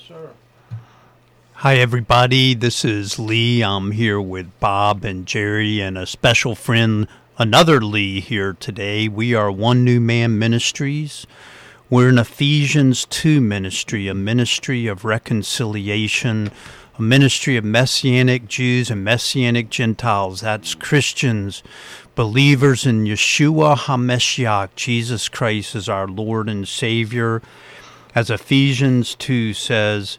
Yes, 0.00 0.08
sir. 0.08 0.30
Hi, 1.54 1.76
everybody. 1.76 2.54
This 2.54 2.84
is 2.84 3.18
Lee. 3.18 3.62
I'm 3.62 3.90
here 3.90 4.20
with 4.20 4.58
Bob 4.58 5.04
and 5.04 5.26
Jerry 5.26 5.80
and 5.80 5.98
a 5.98 6.06
special 6.06 6.54
friend, 6.54 7.06
another 7.38 7.80
Lee, 7.80 8.20
here 8.20 8.54
today. 8.54 9.08
We 9.08 9.34
are 9.34 9.50
One 9.52 9.84
New 9.84 10.00
Man 10.00 10.38
Ministries. 10.38 11.26
We're 11.90 12.08
an 12.08 12.18
Ephesians 12.18 13.04
2 13.06 13.40
ministry, 13.40 14.08
a 14.08 14.14
ministry 14.14 14.86
of 14.86 15.04
reconciliation, 15.04 16.50
a 16.98 17.02
ministry 17.02 17.56
of 17.56 17.64
Messianic 17.64 18.48
Jews 18.48 18.90
and 18.90 19.04
Messianic 19.04 19.68
Gentiles. 19.68 20.40
That's 20.40 20.74
Christians, 20.74 21.62
believers 22.14 22.86
in 22.86 23.04
Yeshua 23.04 23.76
HaMashiach. 23.76 24.70
Jesus 24.76 25.28
Christ 25.28 25.74
is 25.74 25.88
our 25.88 26.06
Lord 26.06 26.48
and 26.48 26.66
Savior. 26.66 27.42
As 28.14 28.28
Ephesians 28.30 29.14
2 29.14 29.54
says, 29.54 30.18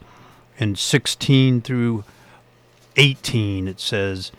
in 0.58 0.76
16 0.76 1.60
through 1.60 2.04
18, 2.96 3.68
it 3.68 3.80
says 3.80 4.32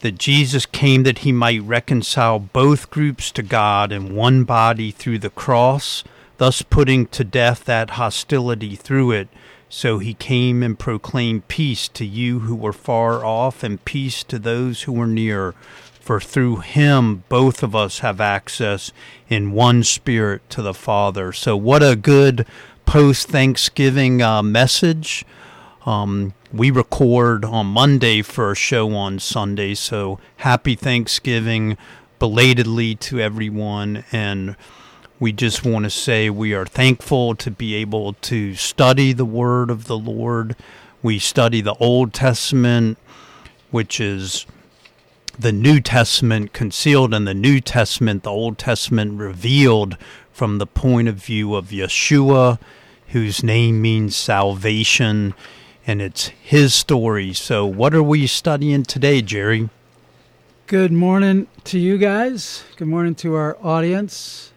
that 0.00 0.18
Jesus 0.18 0.66
came 0.66 1.02
that 1.04 1.18
he 1.18 1.32
might 1.32 1.62
reconcile 1.62 2.38
both 2.38 2.90
groups 2.90 3.30
to 3.32 3.42
God 3.42 3.92
in 3.92 4.14
one 4.14 4.44
body 4.44 4.90
through 4.90 5.18
the 5.18 5.30
cross, 5.30 6.04
thus 6.36 6.62
putting 6.62 7.06
to 7.06 7.24
death 7.24 7.64
that 7.64 7.90
hostility 7.90 8.76
through 8.76 9.12
it. 9.12 9.28
So 9.68 9.98
he 9.98 10.14
came 10.14 10.62
and 10.62 10.78
proclaimed 10.78 11.48
peace 11.48 11.88
to 11.88 12.04
you 12.04 12.40
who 12.40 12.54
were 12.54 12.72
far 12.72 13.24
off 13.24 13.62
and 13.62 13.84
peace 13.84 14.22
to 14.24 14.38
those 14.38 14.82
who 14.82 14.92
were 14.92 15.06
near. 15.06 15.54
For 16.00 16.20
through 16.20 16.56
him 16.56 17.24
both 17.28 17.62
of 17.62 17.76
us 17.76 17.98
have 17.98 18.20
access 18.20 18.92
in 19.28 19.52
one 19.52 19.82
spirit 19.82 20.48
to 20.50 20.62
the 20.62 20.72
Father. 20.72 21.32
So, 21.34 21.54
what 21.54 21.82
a 21.82 21.96
good 21.96 22.46
post 22.88 23.28
Thanksgiving 23.28 24.22
uh, 24.22 24.42
message. 24.42 25.22
Um, 25.84 26.32
we 26.50 26.70
record 26.70 27.44
on 27.44 27.66
Monday 27.66 28.22
for 28.22 28.50
a 28.50 28.56
show 28.56 28.94
on 28.94 29.18
Sunday, 29.18 29.74
so 29.74 30.18
happy 30.38 30.74
Thanksgiving 30.74 31.76
belatedly 32.18 32.94
to 32.94 33.20
everyone. 33.20 34.04
And 34.10 34.56
we 35.20 35.32
just 35.32 35.66
want 35.66 35.84
to 35.84 35.90
say 35.90 36.30
we 36.30 36.54
are 36.54 36.64
thankful 36.64 37.34
to 37.34 37.50
be 37.50 37.74
able 37.74 38.14
to 38.14 38.54
study 38.54 39.12
the 39.12 39.26
Word 39.26 39.70
of 39.70 39.84
the 39.84 39.98
Lord. 39.98 40.56
We 41.02 41.18
study 41.18 41.60
the 41.60 41.74
Old 41.74 42.14
Testament, 42.14 42.96
which 43.70 44.00
is 44.00 44.46
the 45.38 45.52
New 45.52 45.82
Testament 45.82 46.54
concealed 46.54 47.12
in 47.12 47.26
the 47.26 47.34
New 47.34 47.60
Testament, 47.60 48.22
the 48.22 48.30
Old 48.30 48.56
Testament 48.56 49.20
revealed 49.20 49.98
from 50.32 50.56
the 50.56 50.66
point 50.66 51.08
of 51.08 51.16
view 51.16 51.54
of 51.54 51.66
Yeshua, 51.66 52.58
whose 53.08 53.42
name 53.42 53.80
means 53.80 54.16
salvation 54.16 55.34
and 55.86 56.02
it's 56.02 56.28
his 56.28 56.74
story. 56.74 57.32
So, 57.32 57.64
what 57.64 57.94
are 57.94 58.02
we 58.02 58.26
studying 58.26 58.82
today, 58.82 59.22
Jerry? 59.22 59.70
Good 60.66 60.92
morning 60.92 61.46
to 61.64 61.78
you 61.78 61.96
guys. 61.96 62.64
Good 62.76 62.88
morning 62.88 63.14
to 63.16 63.34
our 63.34 63.56
audience. 63.62 64.52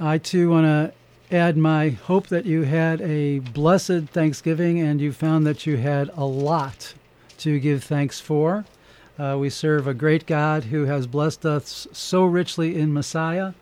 I 0.00 0.16
too 0.16 0.48
want 0.50 0.64
to 0.64 1.36
add 1.36 1.58
my 1.58 1.90
hope 1.90 2.28
that 2.28 2.46
you 2.46 2.62
had 2.62 3.02
a 3.02 3.40
blessed 3.40 4.08
Thanksgiving 4.08 4.80
and 4.80 5.00
you 5.00 5.12
found 5.12 5.46
that 5.46 5.66
you 5.66 5.76
had 5.76 6.10
a 6.14 6.24
lot 6.24 6.94
to 7.38 7.60
give 7.60 7.84
thanks 7.84 8.18
for. 8.18 8.64
Uh, 9.18 9.36
we 9.38 9.50
serve 9.50 9.86
a 9.86 9.94
great 9.94 10.26
God 10.26 10.64
who 10.64 10.86
has 10.86 11.06
blessed 11.06 11.44
us 11.44 11.86
so 11.92 12.24
richly 12.24 12.76
in 12.76 12.92
Messiah. 12.94 13.52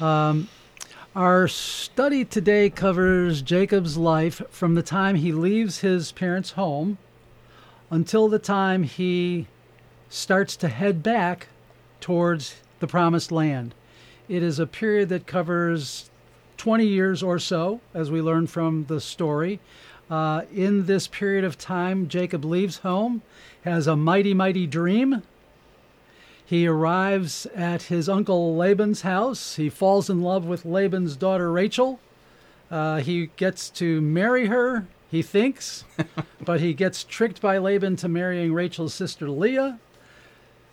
Um, 0.00 0.48
our 1.14 1.46
study 1.46 2.24
today 2.24 2.68
covers 2.68 3.40
Jacob's 3.40 3.96
life 3.96 4.42
from 4.50 4.74
the 4.74 4.82
time 4.82 5.14
he 5.14 5.30
leaves 5.30 5.78
his 5.78 6.10
parents' 6.10 6.52
home 6.52 6.98
until 7.88 8.26
the 8.26 8.40
time 8.40 8.82
he 8.82 9.46
starts 10.08 10.56
to 10.56 10.66
head 10.66 11.04
back 11.04 11.46
towards 12.00 12.56
the 12.80 12.88
promised 12.88 13.30
land. 13.30 13.74
It 14.28 14.42
is 14.42 14.58
a 14.58 14.66
period 14.66 15.08
that 15.10 15.26
covers 15.26 16.10
20 16.56 16.84
years 16.84 17.22
or 17.22 17.38
so, 17.38 17.80
as 17.92 18.10
we 18.10 18.20
learn 18.20 18.48
from 18.48 18.86
the 18.86 19.00
story. 19.00 19.60
Uh, 20.10 20.42
in 20.52 20.86
this 20.86 21.06
period 21.06 21.44
of 21.44 21.56
time, 21.56 22.08
Jacob 22.08 22.44
leaves 22.44 22.78
home, 22.78 23.22
has 23.62 23.86
a 23.86 23.94
mighty, 23.94 24.34
mighty 24.34 24.66
dream 24.66 25.22
he 26.46 26.66
arrives 26.66 27.46
at 27.54 27.84
his 27.84 28.08
uncle 28.08 28.56
Laban's 28.56 29.02
house. 29.02 29.56
He 29.56 29.70
falls 29.70 30.10
in 30.10 30.20
love 30.20 30.44
with 30.44 30.64
Laban's 30.64 31.16
daughter 31.16 31.50
Rachel. 31.50 32.00
Uh, 32.70 32.98
he 32.98 33.30
gets 33.36 33.70
to 33.70 34.00
marry 34.00 34.46
her, 34.46 34.86
he 35.10 35.22
thinks, 35.22 35.84
but 36.44 36.60
he 36.60 36.74
gets 36.74 37.04
tricked 37.04 37.40
by 37.40 37.58
Laban 37.58 37.96
to 37.96 38.08
marrying 38.08 38.52
Rachel's 38.52 38.94
sister 38.94 39.30
Leah. 39.30 39.78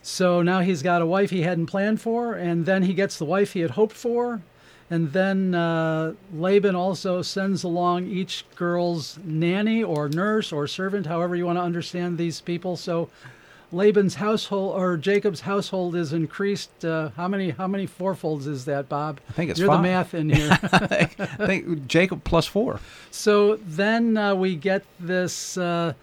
So 0.02 0.42
now 0.42 0.62
he's 0.62 0.82
got 0.82 1.02
a 1.02 1.06
wife 1.06 1.30
he 1.30 1.44
hadn't 1.44 1.68
planned 1.68 2.02
for, 2.02 2.34
and 2.34 2.66
then 2.66 2.84
he 2.84 2.94
gets 2.94 3.18
the 3.18 3.26
wife 3.26 3.54
he 3.54 3.60
had 3.60 3.72
hoped 3.72 3.96
for. 3.96 4.42
And 4.90 5.14
then 5.14 5.56
uh, 5.56 6.16
Laban 6.34 6.76
also 6.76 7.22
sends 7.22 7.64
along 7.64 8.08
each 8.08 8.46
girl's 8.56 9.20
nanny 9.24 9.84
or 9.84 10.10
nurse 10.10 10.52
or 10.52 10.68
servant, 10.68 11.06
however 11.06 11.36
you 11.36 11.46
want 11.46 11.58
to 11.58 11.64
understand 11.64 12.18
these 12.18 12.42
people. 12.42 12.76
So 12.76 13.10
Laban's 13.74 14.16
household 14.16 14.76
or 14.76 14.98
Jacob's 14.98 15.42
household 15.42 15.96
is 15.96 16.12
increased. 16.14 16.84
Uh, 16.84 17.10
how 17.16 17.28
many 17.28 17.52
how 17.52 17.68
many 17.68 17.88
fourfolds 17.88 18.48
is 18.48 18.66
that, 18.66 18.90
Bob? 18.90 19.20
I 19.30 19.32
think 19.34 19.52
it's 19.52 19.60
You're 19.60 19.70
five. 19.70 19.78
the 19.78 19.84
math 19.84 20.14
in 20.14 20.30
here. 20.30 20.50
I 20.64 21.06
think 21.46 21.88
Jacob 21.88 22.24
plus 22.24 22.46
four. 22.46 22.80
So 23.12 23.56
then 23.58 24.18
uh, 24.18 24.36
we 24.36 24.56
get 24.56 24.84
this 25.00 25.58
uh, 25.58 25.94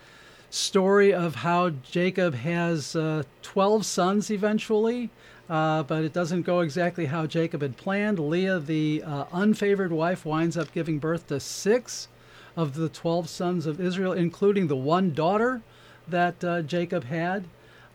story 0.51 1.13
of 1.13 1.37
how 1.37 1.71
Jacob 1.71 2.35
has 2.35 2.97
uh, 2.97 3.23
12 3.43 3.85
sons 3.85 4.31
eventually, 4.31 5.11
uh, 5.51 5.83
but 5.83 6.05
it 6.05 6.13
doesn't 6.13 6.43
go 6.43 6.61
exactly 6.61 7.07
how 7.07 7.27
Jacob 7.27 7.63
had 7.63 7.77
planned. 7.77 8.19
Leah, 8.19 8.59
the 8.59 9.03
uh, 9.05 9.25
unfavored 9.27 9.91
wife, 9.91 10.25
winds 10.25 10.57
up 10.57 10.73
giving 10.73 10.99
birth 10.99 11.27
to 11.27 11.39
six 11.39 12.09
of 12.57 12.75
the 12.75 12.89
12 12.89 13.29
sons 13.29 13.67
of 13.67 13.81
Israel, 13.81 14.13
including 14.13 14.69
the 14.69 14.77
one 14.77 15.13
daughter 15.13 15.61
that 16.09 16.43
uh, 16.43 16.63
Jacob 16.63 17.05
had. 17.05 17.45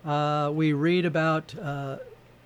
Uh, 0.06 0.52
we 0.54 0.74
read 0.74 1.06
about 1.06 1.58
uh, 1.58 1.98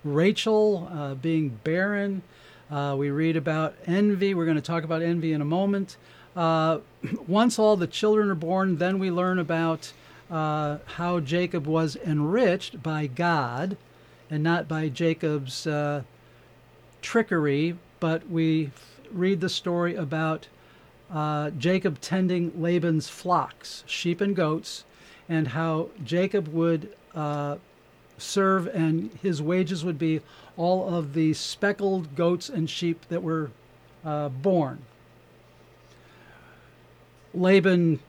Rachel 0.03 0.87
uh, 0.91 1.15
being 1.15 1.49
barren. 1.63 2.21
Uh, 2.69 2.95
we 2.97 3.09
read 3.09 3.35
about 3.35 3.75
envy. 3.87 4.35
We're 4.35 4.45
going 4.45 4.57
to 4.57 4.61
talk 4.61 4.83
about 4.83 5.01
envy 5.01 5.33
in 5.33 5.41
a 5.41 5.45
moment. 5.45 5.97
Uh, 6.35 6.79
once 7.27 7.57
all 7.57 7.75
the 7.75 7.87
children 7.87 8.29
are 8.29 8.35
born, 8.35 8.77
then 8.77 8.99
we 8.99 9.09
learn 9.09 9.39
about 9.39 9.91
uh, 10.29 10.77
how 10.85 11.19
Jacob 11.19 11.65
was 11.65 11.95
enriched 11.95 12.83
by 12.83 13.07
God 13.07 13.75
and 14.29 14.43
not 14.43 14.67
by 14.67 14.89
Jacob's 14.89 15.67
trickery, 17.01 17.77
but 17.99 18.29
we 18.29 18.69
read 19.11 19.39
the 19.41 19.49
story 19.49 19.95
about 19.95 20.47
Jacob 21.57 22.01
tending 22.01 22.61
Laban's 22.61 23.07
flocks, 23.07 23.83
sheep 23.87 24.19
and 24.19 24.35
goats, 24.35 24.83
and 25.29 25.49
how 25.49 25.89
Jacob 26.03 26.49
would 26.49 26.93
uh, 27.17 27.57
serve, 28.19 28.67
and 28.67 29.11
his 29.21 29.41
wages 29.41 29.83
would 29.83 29.97
be 29.97 30.21
all 30.55 30.93
of 30.93 31.13
the 31.13 31.33
speckled 31.33 32.15
goats 32.15 32.47
and 32.47 32.69
sheep 32.69 33.05
that 33.09 33.23
were 33.23 33.49
uh, 34.05 34.29
born. 34.29 34.83
Laban 37.33 37.99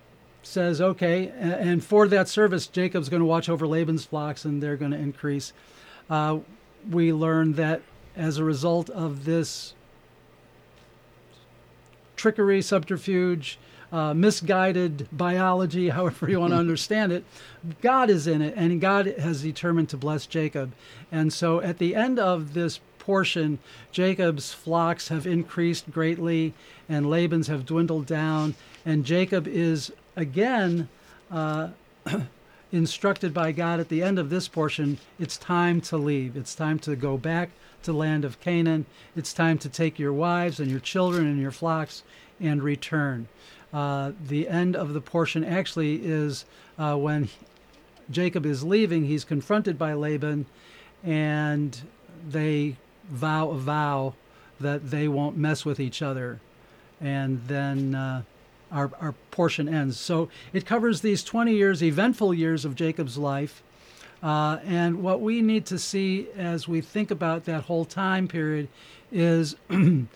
says, 0.43 0.81
okay, 0.81 1.29
and 1.29 1.83
for 1.83 2.07
that 2.09 2.29
service, 2.29 2.67
Jacob's 2.67 3.09
going 3.09 3.21
to 3.21 3.27
watch 3.27 3.49
over 3.49 3.67
Laban's 3.67 4.05
flocks 4.05 4.45
and 4.45 4.63
they're 4.63 4.77
going 4.77 4.93
to 4.93 4.99
increase. 4.99 5.53
Uh, 6.09 6.39
we 6.89 7.13
learn 7.13 7.55
that 7.55 7.83
as 8.17 8.39
a 8.39 8.45
result 8.45 8.89
of 8.91 9.25
this 9.25 9.75
trickery, 12.17 12.63
subterfuge, 12.63 13.59
uh, 13.93 14.15
misguided 14.15 15.09
biology, 15.13 15.89
however 15.91 16.31
you 16.31 16.41
want 16.41 16.53
to 16.53 16.59
understand 16.59 17.13
it, 17.13 17.25
God 17.81 18.11
is 18.11 18.27
in 18.27 18.43
it, 18.43 18.55
and 18.57 18.81
God 18.81 19.07
has 19.07 19.43
determined 19.43 19.89
to 19.91 19.97
bless 19.97 20.27
Jacob. 20.27 20.73
And 21.11 21.33
so 21.33 21.61
at 21.61 21.79
the 21.79 21.95
end 21.95 22.19
of 22.19 22.55
this 22.55 22.81
portion, 22.99 23.59
Jacob's 23.91 24.53
flocks 24.53 25.09
have 25.09 25.27
increased 25.27 25.91
greatly, 25.91 26.55
and 26.89 27.09
Laban's 27.09 27.47
have 27.49 27.67
dwindled 27.67 28.07
down, 28.07 28.55
and 28.85 29.05
Jacob 29.05 29.47
is 29.47 29.93
again. 30.17 30.89
Uh, 31.31 31.71
instructed 32.73 33.33
by 33.33 33.53
God 33.53 33.81
at 33.81 33.89
the 33.89 34.03
end 34.03 34.19
of 34.19 34.31
this 34.31 34.49
portion, 34.49 34.99
it's 35.19 35.37
time 35.37 35.81
to 35.83 35.97
leave. 35.97 36.37
It's 36.37 36.55
time 36.55 36.79
to 36.81 36.95
go 36.97 37.17
back 37.17 37.51
to 37.83 37.93
land 37.93 38.25
of 38.25 38.41
Canaan. 38.41 38.87
It's 39.17 39.33
time 39.33 39.59
to 39.59 39.69
take 39.69 39.99
your 39.99 40.13
wives 40.13 40.61
and 40.61 40.71
your 40.71 40.81
children 40.81 41.27
and 41.27 41.41
your 41.41 41.51
flocks 41.51 42.03
and 42.41 42.63
return. 42.63 43.29
Uh, 43.73 44.13
the 44.27 44.49
end 44.49 44.75
of 44.75 44.95
the 44.95 45.01
portion 45.01 45.45
actually 45.45 45.97
is 45.97 46.45
uh, 46.79 46.97
when 46.97 47.29
Jacob 48.11 48.47
is 48.47 48.65
leaving, 48.65 49.05
he's 49.05 49.25
confronted 49.25 49.79
by 49.79 49.93
Laban, 49.93 50.47
and 51.05 51.81
they 52.27 52.77
vow 53.09 53.51
a 53.51 53.59
vow 53.59 54.15
that 54.61 54.91
they 54.91 55.07
won't 55.07 55.37
mess 55.37 55.65
with 55.65 55.79
each 55.79 56.03
other. 56.03 56.41
And 57.01 57.47
then 57.47 57.95
uh, 57.95 58.23
our, 58.73 58.91
our 59.01 59.13
portion 59.31 59.69
ends. 59.69 59.99
So 60.01 60.29
it 60.53 60.67
covers 60.67 61.01
these 61.01 61.23
20 61.23 61.55
years, 61.55 61.83
eventful 61.83 62.35
years 62.35 62.65
of 62.65 62.75
Jacob's 62.75 63.19
life. 63.19 63.63
Uh, 64.23 64.59
and 64.65 65.03
what 65.03 65.21
we 65.21 65.43
need 65.43 65.65
to 65.67 65.79
see 65.79 66.29
as 66.37 66.67
we 66.67 66.81
think 66.81 67.11
about 67.11 67.45
that 67.45 67.65
whole 67.65 67.85
time 67.85 68.27
period 68.27 68.69
is 69.13 69.55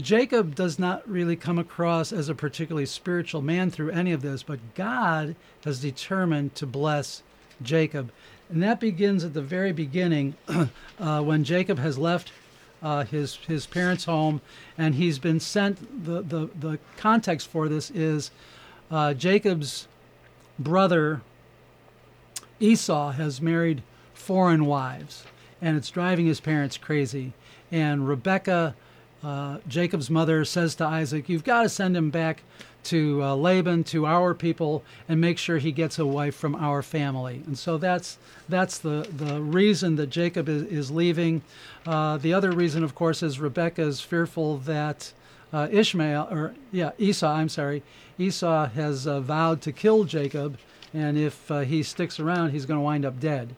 Jacob 0.00 0.54
does 0.54 0.78
not 0.78 1.08
really 1.08 1.36
come 1.36 1.58
across 1.58 2.12
as 2.12 2.28
a 2.28 2.34
particularly 2.34 2.86
spiritual 2.86 3.42
man 3.42 3.70
through 3.70 3.90
any 3.90 4.12
of 4.12 4.22
this, 4.22 4.42
but 4.42 4.74
God 4.74 5.36
has 5.64 5.80
determined 5.80 6.54
to 6.56 6.66
bless 6.66 7.22
Jacob. 7.62 8.10
And 8.48 8.62
that 8.62 8.80
begins 8.80 9.24
at 9.24 9.34
the 9.34 9.42
very 9.42 9.72
beginning 9.72 10.34
uh, 10.98 11.22
when 11.22 11.44
Jacob 11.44 11.78
has 11.78 11.98
left 11.98 12.32
uh, 12.82 13.04
his 13.04 13.36
his 13.36 13.66
parents' 13.66 14.04
home, 14.04 14.40
and 14.78 14.94
he's 14.94 15.18
been 15.18 15.38
sent. 15.38 16.04
The 16.04 16.22
the, 16.22 16.48
the 16.58 16.78
context 16.96 17.48
for 17.48 17.68
this 17.68 17.90
is 17.90 18.30
uh, 18.90 19.14
Jacob's 19.14 19.86
brother 20.58 21.20
Esau 22.58 23.12
has 23.12 23.40
married 23.40 23.82
foreign 24.12 24.66
wives, 24.66 25.24
and 25.60 25.76
it's 25.76 25.90
driving 25.90 26.26
his 26.26 26.40
parents 26.40 26.76
crazy. 26.76 27.32
And 27.72 28.06
Rebecca, 28.06 28.74
uh, 29.22 29.58
Jacob's 29.68 30.10
mother, 30.10 30.44
says 30.44 30.74
to 30.76 30.84
Isaac, 30.84 31.28
"You've 31.28 31.44
got 31.44 31.62
to 31.62 31.68
send 31.68 31.96
him 31.96 32.10
back 32.10 32.42
to 32.84 33.22
uh, 33.22 33.34
Laban, 33.34 33.84
to 33.84 34.06
our 34.06 34.34
people, 34.34 34.82
and 35.08 35.20
make 35.20 35.38
sure 35.38 35.58
he 35.58 35.72
gets 35.72 35.98
a 35.98 36.06
wife 36.06 36.34
from 36.34 36.54
our 36.54 36.82
family. 36.82 37.42
And 37.46 37.58
so 37.58 37.78
that's 37.78 38.18
that's 38.48 38.78
the 38.78 39.06
the 39.14 39.40
reason 39.40 39.96
that 39.96 40.08
Jacob 40.08 40.48
is, 40.48 40.62
is 40.64 40.90
leaving. 40.90 41.42
Uh, 41.86 42.16
the 42.16 42.32
other 42.32 42.52
reason, 42.52 42.82
of 42.82 42.94
course, 42.94 43.22
is 43.22 43.38
Rebecca 43.38 43.82
is 43.82 44.00
fearful 44.00 44.58
that 44.58 45.12
uh, 45.52 45.68
Ishmael, 45.70 46.28
or 46.30 46.54
yeah, 46.72 46.92
Esau, 46.98 47.30
I'm 47.30 47.48
sorry, 47.48 47.82
Esau 48.18 48.66
has 48.68 49.06
uh, 49.06 49.20
vowed 49.20 49.60
to 49.62 49.72
kill 49.72 50.04
Jacob, 50.04 50.58
and 50.94 51.18
if 51.18 51.50
uh, 51.50 51.60
he 51.60 51.82
sticks 51.82 52.20
around, 52.20 52.50
he's 52.50 52.66
going 52.66 52.78
to 52.78 52.84
wind 52.84 53.04
up 53.04 53.20
dead. 53.20 53.54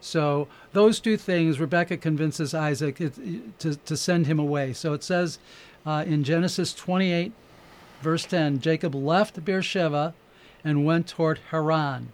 So 0.00 0.48
those 0.72 1.00
two 1.00 1.16
things, 1.16 1.58
Rebecca 1.58 1.96
convinces 1.96 2.54
Isaac 2.54 2.96
to, 3.58 3.74
to 3.74 3.96
send 3.96 4.26
him 4.26 4.38
away. 4.38 4.72
So 4.72 4.92
it 4.92 5.02
says 5.02 5.38
uh, 5.84 6.04
in 6.06 6.24
Genesis 6.24 6.74
28 6.74 7.32
Verse 8.02 8.24
10 8.24 8.60
Jacob 8.60 8.94
left 8.94 9.44
Beersheba 9.44 10.14
and 10.64 10.84
went 10.84 11.06
toward 11.06 11.40
Haran. 11.50 12.12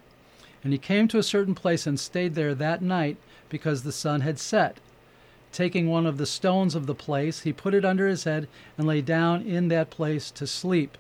And 0.63 0.73
he 0.73 0.79
came 0.79 1.09
to 1.09 1.19
a 1.19 1.23
certain 1.23 1.55
place 1.55 1.87
and 1.87 1.99
stayed 1.99 2.35
there 2.35 2.55
that 2.55 2.83
night 2.83 3.17
because 3.49 3.83
the 3.83 3.93
sun 3.93 4.21
had 4.21 4.39
set. 4.39 4.79
Taking 5.51 5.89
one 5.89 6.07
of 6.07 6.19
the 6.19 6.27
stones 6.27 6.75
of 6.75 6.87
the 6.87 6.95
place, 6.95 7.41
he 7.41 7.53
put 7.53 7.75
it 7.75 7.85
under 7.85 8.07
his 8.07 8.25
head 8.25 8.49
and 8.79 8.87
lay 8.87 9.03
down 9.03 9.43
in 9.43 9.69
that 9.69 9.91
place 9.91 10.31
to 10.31 10.47
sleep. 10.47 10.97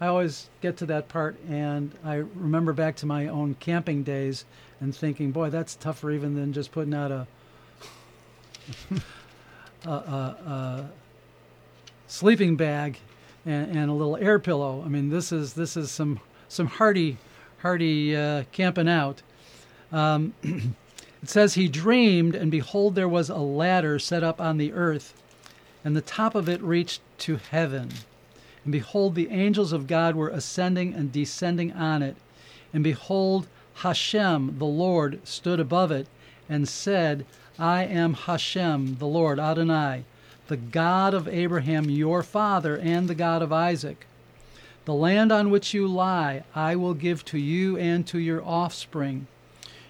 I 0.00 0.06
always 0.06 0.48
get 0.62 0.78
to 0.78 0.86
that 0.86 1.08
part 1.08 1.36
and 1.48 1.92
I 2.02 2.14
remember 2.14 2.72
back 2.72 2.96
to 2.96 3.06
my 3.06 3.26
own 3.26 3.56
camping 3.60 4.02
days 4.02 4.46
and 4.80 4.94
thinking, 4.94 5.30
boy, 5.30 5.50
that's 5.50 5.76
tougher 5.76 6.10
even 6.10 6.34
than 6.34 6.52
just 6.52 6.72
putting 6.72 6.94
out 6.94 7.10
a, 7.10 7.26
a, 9.86 9.90
a, 9.90 9.92
a 9.92 10.90
sleeping 12.06 12.56
bag 12.56 12.98
and, 13.46 13.76
and 13.76 13.90
a 13.90 13.94
little 13.94 14.16
air 14.16 14.38
pillow. 14.38 14.82
I 14.84 14.88
mean, 14.88 15.10
this 15.10 15.32
is 15.32 15.54
this 15.54 15.76
is 15.76 15.90
some 15.90 16.20
some 16.48 16.66
hardy 16.66 17.18
hardy 17.58 18.16
uh, 18.16 18.44
camping 18.52 18.88
out. 18.88 19.22
Um, 19.92 20.34
it 20.42 21.28
says 21.28 21.54
he 21.54 21.68
dreamed, 21.68 22.34
and 22.34 22.50
behold, 22.50 22.94
there 22.94 23.08
was 23.08 23.28
a 23.28 23.36
ladder 23.36 23.98
set 23.98 24.22
up 24.22 24.40
on 24.40 24.56
the 24.56 24.72
earth, 24.72 25.14
and 25.84 25.96
the 25.96 26.00
top 26.00 26.34
of 26.34 26.48
it 26.48 26.62
reached 26.62 27.00
to 27.18 27.36
heaven. 27.36 27.90
And 28.64 28.72
behold, 28.72 29.14
the 29.14 29.30
angels 29.30 29.72
of 29.72 29.86
God 29.86 30.14
were 30.14 30.28
ascending 30.28 30.94
and 30.94 31.12
descending 31.12 31.72
on 31.72 32.02
it. 32.02 32.16
And 32.72 32.84
behold, 32.84 33.46
Hashem, 33.80 34.58
the 34.58 34.66
Lord, 34.66 35.26
stood 35.26 35.58
above 35.58 35.90
it 35.90 36.06
and 36.50 36.68
said, 36.68 37.24
I 37.58 37.84
am 37.84 38.12
Hashem, 38.12 38.96
the 38.96 39.06
Lord 39.06 39.38
Adonai, 39.38 40.04
the 40.48 40.58
God 40.58 41.14
of 41.14 41.26
Abraham 41.26 41.88
your 41.88 42.22
father 42.22 42.76
and 42.76 43.08
the 43.08 43.14
God 43.14 43.40
of 43.40 43.54
Isaac. 43.54 44.06
The 44.84 44.92
land 44.92 45.32
on 45.32 45.48
which 45.48 45.72
you 45.72 45.88
lie 45.88 46.44
I 46.54 46.76
will 46.76 46.92
give 46.92 47.24
to 47.26 47.38
you 47.38 47.78
and 47.78 48.06
to 48.08 48.18
your 48.18 48.44
offspring. 48.44 49.26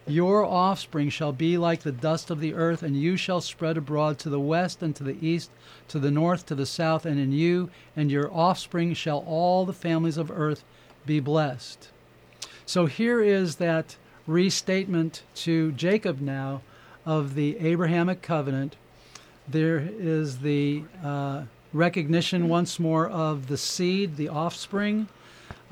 Your 0.07 0.45
offspring 0.45 1.11
shall 1.11 1.33
be 1.33 1.59
like 1.59 1.83
the 1.83 1.91
dust 1.91 2.31
of 2.31 2.39
the 2.39 2.55
earth, 2.55 2.85
and 2.85 2.97
you 2.97 3.17
shall 3.17 3.41
spread 3.41 3.77
abroad 3.77 4.21
to 4.21 4.31
the 4.31 4.39
west 4.39 4.83
and 4.83 4.95
to 4.97 5.03
the 5.03 5.19
east, 5.25 5.51
to 5.89 5.99
the 5.99 6.13
north, 6.13 6.47
to 6.47 6.55
the 6.55 6.65
south, 6.65 7.05
and 7.05 7.19
in 7.19 7.33
you 7.33 7.71
and 7.97 8.09
your 8.09 8.33
offspring 8.33 8.95
shall 8.95 9.25
all 9.27 9.67
the 9.67 9.73
families 9.73 10.17
of 10.17 10.31
earth 10.31 10.63
be 11.07 11.19
blessed. 11.19 11.90
So 12.71 12.87
here 12.87 13.21
is 13.21 13.57
that 13.57 13.97
restatement 14.29 15.25
to 15.43 15.73
Jacob 15.73 16.21
now 16.21 16.63
of 17.05 17.35
the 17.35 17.59
Abrahamic 17.59 18.23
covenant 18.23 18.77
there 19.49 19.79
is 19.99 20.39
the 20.39 20.85
uh, 21.03 21.47
recognition 21.73 22.49
once 22.49 22.79
more 22.79 23.09
of 23.09 23.49
the 23.49 23.57
seed, 23.57 24.17
the 24.17 24.29
offspring, 24.29 25.09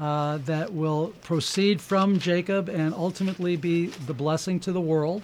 uh, 0.00 0.39
that 0.39 0.73
will 0.73 1.15
proceed 1.23 1.81
from 1.81 2.19
Jacob 2.19 2.69
and 2.69 2.93
ultimately 2.93 3.55
be 3.55 3.87
the 3.87 4.12
blessing 4.12 4.59
to 4.59 4.73
the 4.73 4.81
world. 4.81 5.23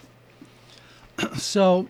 so 1.36 1.88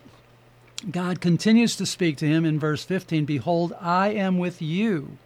God 0.89 1.21
continues 1.21 1.75
to 1.75 1.85
speak 1.85 2.17
to 2.17 2.27
him 2.27 2.43
in 2.43 2.57
verse 2.59 2.83
15 2.83 3.25
Behold, 3.25 3.71
I 3.79 4.07
am 4.07 4.39
with 4.39 4.63
you 4.63 5.19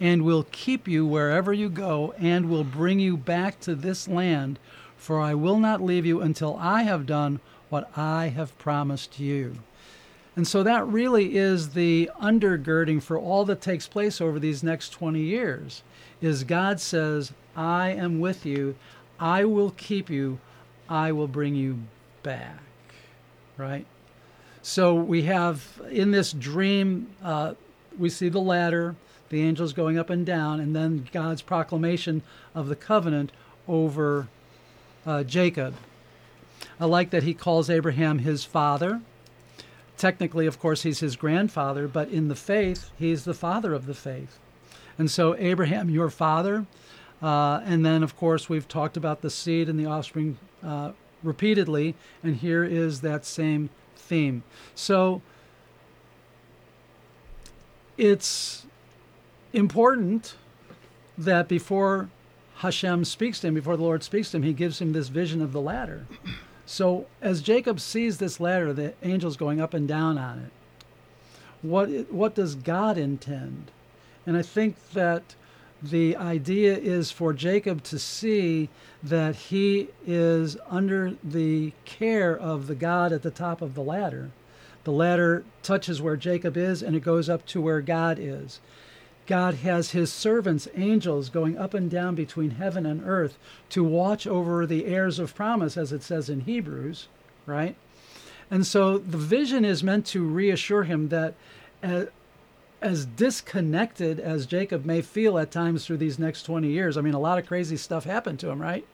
and 0.00 0.22
will 0.22 0.46
keep 0.50 0.88
you 0.88 1.06
wherever 1.06 1.52
you 1.52 1.68
go 1.68 2.14
and 2.18 2.48
will 2.48 2.64
bring 2.64 2.98
you 2.98 3.16
back 3.16 3.60
to 3.60 3.74
this 3.74 4.08
land, 4.08 4.58
for 4.96 5.20
I 5.20 5.34
will 5.34 5.58
not 5.58 5.82
leave 5.82 6.06
you 6.06 6.22
until 6.22 6.56
I 6.56 6.82
have 6.82 7.06
done 7.06 7.38
what 7.68 7.90
I 7.96 8.28
have 8.28 8.58
promised 8.58 9.20
you. 9.20 9.56
And 10.36 10.48
so 10.48 10.62
that 10.62 10.86
really 10.86 11.36
is 11.36 11.70
the 11.70 12.10
undergirding 12.20 13.02
for 13.02 13.18
all 13.18 13.44
that 13.44 13.60
takes 13.60 13.86
place 13.86 14.20
over 14.20 14.38
these 14.38 14.62
next 14.62 14.90
20 14.90 15.20
years 15.20 15.82
is 16.20 16.44
God 16.44 16.80
says, 16.80 17.32
I 17.56 17.90
am 17.90 18.20
with 18.20 18.46
you. 18.46 18.76
I 19.18 19.44
will 19.44 19.72
keep 19.72 20.08
you. 20.08 20.38
I 20.88 21.12
will 21.12 21.28
bring 21.28 21.54
you 21.54 21.80
back. 22.22 22.62
Right? 23.56 23.86
So 24.62 24.94
we 24.94 25.22
have 25.22 25.80
in 25.90 26.10
this 26.10 26.32
dream, 26.32 27.08
uh, 27.22 27.54
we 27.98 28.08
see 28.08 28.28
the 28.28 28.40
ladder, 28.40 28.94
the 29.30 29.42
angels 29.42 29.72
going 29.72 29.98
up 29.98 30.10
and 30.10 30.26
down, 30.26 30.60
and 30.60 30.76
then 30.76 31.08
God's 31.12 31.42
proclamation 31.42 32.22
of 32.54 32.68
the 32.68 32.76
covenant 32.76 33.32
over 33.66 34.28
uh, 35.06 35.24
Jacob. 35.24 35.74
I 36.78 36.84
like 36.84 37.10
that 37.10 37.22
he 37.22 37.34
calls 37.34 37.70
Abraham 37.70 38.20
his 38.20 38.44
father 38.44 39.00
technically, 40.00 40.46
of 40.46 40.58
course, 40.58 40.82
he's 40.82 41.00
his 41.00 41.14
grandfather, 41.14 41.86
but 41.86 42.08
in 42.08 42.28
the 42.28 42.34
faith, 42.34 42.90
he's 42.98 43.24
the 43.24 43.34
father 43.34 43.74
of 43.74 43.84
the 43.84 43.94
faith. 43.94 44.38
And 44.98 45.10
so, 45.10 45.36
Abraham, 45.36 45.90
your 45.90 46.08
father, 46.08 46.64
uh, 47.22 47.60
and 47.64 47.84
then, 47.84 48.02
of 48.02 48.16
course, 48.16 48.48
we've 48.48 48.66
talked 48.66 48.96
about 48.96 49.20
the 49.20 49.28
seed 49.28 49.68
and 49.68 49.78
the 49.78 49.84
offspring 49.84 50.38
uh, 50.64 50.92
repeatedly, 51.22 51.94
and 52.22 52.36
here 52.36 52.64
is 52.64 53.02
that 53.02 53.26
same 53.26 53.68
theme. 53.94 54.42
So, 54.74 55.20
it's 57.98 58.64
important 59.52 60.34
that 61.18 61.48
before 61.48 62.08
Hashem 62.56 63.04
speaks 63.04 63.40
to 63.40 63.48
him, 63.48 63.54
before 63.54 63.76
the 63.76 63.82
Lord 63.82 64.02
speaks 64.02 64.30
to 64.30 64.36
him, 64.36 64.42
he 64.42 64.52
gives 64.52 64.80
him 64.80 64.92
this 64.92 65.08
vision 65.08 65.40
of 65.40 65.52
the 65.52 65.60
ladder. 65.60 66.06
So 66.66 67.06
as 67.20 67.42
Jacob 67.42 67.80
sees 67.80 68.18
this 68.18 68.38
ladder, 68.38 68.72
the 68.72 68.94
angels 69.02 69.36
going 69.36 69.60
up 69.60 69.74
and 69.74 69.88
down 69.88 70.18
on 70.18 70.38
it, 70.38 70.52
what 71.62 71.88
what 72.12 72.34
does 72.34 72.54
God 72.54 72.96
intend? 72.96 73.70
And 74.26 74.36
I 74.36 74.42
think 74.42 74.76
that 74.92 75.34
the 75.82 76.16
idea 76.16 76.76
is 76.76 77.10
for 77.10 77.32
Jacob 77.32 77.82
to 77.84 77.98
see 77.98 78.68
that 79.02 79.34
he 79.34 79.88
is 80.06 80.56
under 80.68 81.16
the 81.24 81.72
care 81.84 82.36
of 82.36 82.66
the 82.66 82.74
God 82.74 83.12
at 83.12 83.22
the 83.22 83.30
top 83.30 83.62
of 83.62 83.74
the 83.74 83.82
ladder. 83.82 84.30
The 84.84 84.92
ladder 84.92 85.44
touches 85.62 86.02
where 86.02 86.16
Jacob 86.16 86.56
is 86.56 86.82
and 86.82 86.94
it 86.94 87.00
goes 87.00 87.28
up 87.28 87.46
to 87.46 87.60
where 87.60 87.80
God 87.80 88.18
is. 88.18 88.60
God 89.30 89.54
has 89.54 89.92
his 89.92 90.12
servants, 90.12 90.66
angels, 90.74 91.28
going 91.28 91.56
up 91.56 91.72
and 91.72 91.88
down 91.88 92.16
between 92.16 92.50
heaven 92.50 92.84
and 92.84 93.00
earth 93.06 93.38
to 93.68 93.84
watch 93.84 94.26
over 94.26 94.66
the 94.66 94.86
heirs 94.86 95.20
of 95.20 95.36
promise, 95.36 95.76
as 95.76 95.92
it 95.92 96.02
says 96.02 96.28
in 96.28 96.40
Hebrews, 96.40 97.06
right? 97.46 97.76
And 98.50 98.66
so 98.66 98.98
the 98.98 99.16
vision 99.16 99.64
is 99.64 99.84
meant 99.84 100.04
to 100.06 100.26
reassure 100.26 100.82
him 100.82 101.10
that 101.10 101.34
as, 101.80 102.08
as 102.82 103.06
disconnected 103.06 104.18
as 104.18 104.46
Jacob 104.46 104.84
may 104.84 105.00
feel 105.00 105.38
at 105.38 105.52
times 105.52 105.86
through 105.86 105.98
these 105.98 106.18
next 106.18 106.42
20 106.42 106.66
years, 106.66 106.96
I 106.96 107.00
mean, 107.00 107.14
a 107.14 107.20
lot 107.20 107.38
of 107.38 107.46
crazy 107.46 107.76
stuff 107.76 108.02
happened 108.02 108.40
to 108.40 108.50
him, 108.50 108.60
right? 108.60 108.84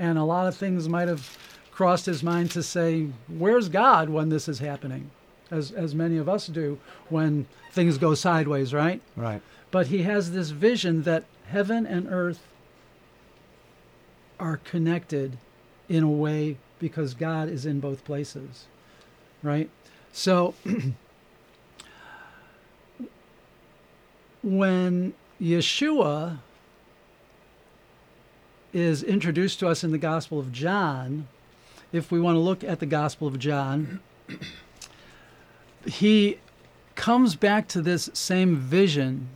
And 0.00 0.18
a 0.18 0.24
lot 0.24 0.48
of 0.48 0.56
things 0.56 0.88
might 0.88 1.06
have 1.06 1.38
crossed 1.70 2.06
his 2.06 2.24
mind 2.24 2.50
to 2.50 2.62
say, 2.64 3.06
Where's 3.28 3.68
God 3.68 4.08
when 4.08 4.30
this 4.30 4.48
is 4.48 4.58
happening? 4.58 5.12
As, 5.48 5.70
as 5.70 5.94
many 5.94 6.16
of 6.16 6.28
us 6.28 6.48
do 6.48 6.80
when 7.08 7.46
things 7.70 7.98
go 7.98 8.16
sideways, 8.16 8.74
right? 8.74 9.00
Right. 9.14 9.40
But 9.70 9.88
he 9.88 10.02
has 10.02 10.32
this 10.32 10.50
vision 10.50 11.02
that 11.02 11.24
heaven 11.48 11.86
and 11.86 12.06
earth 12.10 12.42
are 14.38 14.58
connected 14.58 15.38
in 15.88 16.02
a 16.02 16.10
way 16.10 16.58
because 16.78 17.14
God 17.14 17.48
is 17.48 17.64
in 17.64 17.80
both 17.80 18.04
places, 18.04 18.66
right? 19.42 19.70
So 20.12 20.54
when 24.42 25.14
Yeshua 25.40 26.38
is 28.72 29.02
introduced 29.02 29.58
to 29.60 29.68
us 29.68 29.82
in 29.82 29.90
the 29.90 29.98
Gospel 29.98 30.38
of 30.38 30.52
John, 30.52 31.28
if 31.92 32.10
we 32.10 32.20
want 32.20 32.36
to 32.36 32.40
look 32.40 32.62
at 32.62 32.78
the 32.78 32.86
Gospel 32.86 33.26
of 33.26 33.38
John, 33.38 34.00
he 35.86 36.38
comes 36.94 37.36
back 37.36 37.68
to 37.68 37.80
this 37.80 38.10
same 38.12 38.56
vision. 38.56 39.28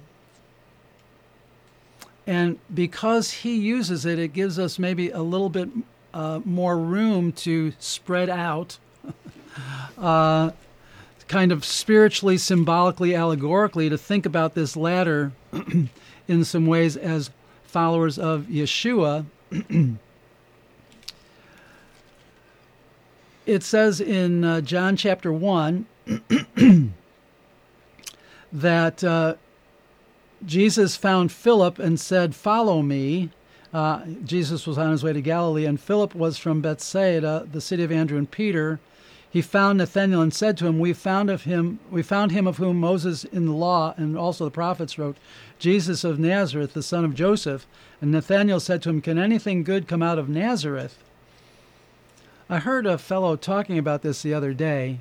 And 2.27 2.59
because 2.73 3.31
he 3.31 3.57
uses 3.57 4.05
it, 4.07 4.19
it 4.19 4.33
gives 4.33 4.59
us 4.59 4.79
maybe 4.79 5.11
a 5.11 5.23
little 5.23 5.49
bit 5.49 5.69
uh, 6.13 6.41
more 6.45 6.79
room 6.79 7.33
to 7.33 7.73
spread 7.79 8.29
out, 8.29 8.79
uh, 9.99 10.51
kind 11.29 11.53
of 11.53 11.65
spiritually, 11.65 12.37
symbolically, 12.37 13.15
allegorically, 13.15 13.89
to 13.89 13.97
think 13.97 14.27
about 14.27 14.55
this 14.55 14.77
ladder 14.77 15.33
in 16.29 16.45
some 16.45 16.67
ways 16.67 16.97
as 16.97 17.31
followers 17.65 18.19
of 18.19 18.43
Yeshua. 18.47 19.25
it 23.47 23.63
says 23.63 24.01
in 24.01 24.45
uh, 24.45 24.61
John 24.61 24.97
chapter 24.97 25.33
1 25.33 25.87
that 28.53 29.05
uh, 29.05 29.35
Jesus 30.45 30.97
found 30.97 31.31
Philip 31.31 31.79
and 31.79 32.01
said, 32.01 32.35
Follow 32.35 32.83
me. 32.83 33.31
Uh, 33.73 34.05
Jesus 34.25 34.67
was 34.67 34.79
on 34.79 34.91
his 34.91 35.05
way 35.05 35.13
to 35.13 35.21
Galilee, 35.21 35.67
and 35.67 35.79
Philip 35.79 36.15
was 36.15 36.39
from 36.39 36.61
Bethsaida, 36.61 37.47
the 37.51 37.61
city 37.61 37.85
of 37.85 37.93
Andrew 37.93 38.19
and 38.19 38.31
Peter. 38.31 38.81
He 39.31 39.43
found 39.43 39.79
Nathanael 39.79 40.23
and 40.23 40.35
said 40.35 40.57
to 40.59 40.67
him, 40.67 40.81
"We 40.81 40.93
found 40.93 41.31
of 41.31 41.45
him, 41.45 41.79
we 41.89 42.03
found 42.03 42.33
him 42.33 42.49
of 42.49 42.57
whom 42.57 42.81
Moses 42.81 43.23
in 43.23 43.47
the 43.47 43.53
law 43.53 43.95
and 43.97 44.19
also 44.19 44.45
the 44.45 44.51
prophets 44.51 44.99
wrote, 44.99 45.17
Jesus 45.61 46.03
of 46.03 46.19
Nazareth, 46.19 46.75
the 46.75 46.83
son 46.83 47.05
of 47.05 47.15
Joseph." 47.15 47.65
And 48.01 48.11
Nathanael 48.11 48.59
said 48.59 48.83
to 48.83 48.91
him, 48.91 49.01
"Can 49.01 49.19
anything 49.19 49.63
good 49.63 49.87
come 49.87 50.03
out 50.03 50.19
of 50.19 50.29
Nazareth?" 50.29 50.99
I 52.49 52.59
heard 52.59 52.87
a 52.87 52.99
fellow 52.99 53.37
talking 53.37 53.79
about 53.79 54.03
this 54.03 54.23
the 54.23 54.35
other 54.35 54.53
day, 54.53 54.99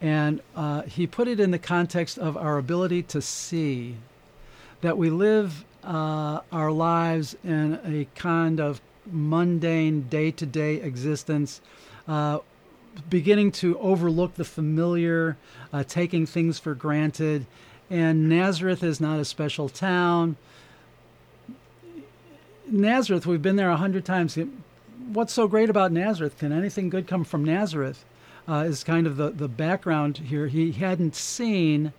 and 0.00 0.40
uh, 0.54 0.82
he 0.82 1.08
put 1.08 1.26
it 1.26 1.40
in 1.40 1.50
the 1.50 1.58
context 1.58 2.18
of 2.18 2.36
our 2.36 2.58
ability 2.58 3.02
to 3.02 3.20
see 3.20 3.96
that 4.80 4.98
we 4.98 5.10
live 5.10 5.64
uh, 5.84 6.40
our 6.52 6.70
lives 6.70 7.36
in 7.44 7.78
a 7.84 8.06
kind 8.18 8.60
of 8.60 8.80
mundane 9.10 10.02
day 10.02 10.30
to 10.32 10.46
day 10.46 10.76
existence, 10.76 11.60
uh, 12.08 12.38
beginning 13.08 13.52
to 13.52 13.78
overlook 13.78 14.34
the 14.34 14.44
familiar, 14.44 15.36
uh, 15.72 15.84
taking 15.84 16.26
things 16.26 16.58
for 16.58 16.74
granted. 16.74 17.46
And 17.88 18.28
Nazareth 18.28 18.82
is 18.82 19.00
not 19.00 19.20
a 19.20 19.24
special 19.24 19.68
town. 19.68 20.36
Nazareth, 22.68 23.26
we've 23.26 23.42
been 23.42 23.56
there 23.56 23.70
a 23.70 23.76
hundred 23.76 24.04
times. 24.04 24.36
What's 25.12 25.32
so 25.32 25.46
great 25.46 25.70
about 25.70 25.92
Nazareth? 25.92 26.36
Can 26.38 26.50
anything 26.50 26.90
good 26.90 27.06
come 27.06 27.22
from 27.22 27.44
Nazareth? 27.44 28.04
Uh, 28.48 28.64
is 28.68 28.84
kind 28.84 29.06
of 29.06 29.16
the, 29.16 29.30
the 29.30 29.48
background 29.48 30.18
here. 30.18 30.46
He 30.46 30.72
hadn't 30.72 31.14
seen 31.16 31.92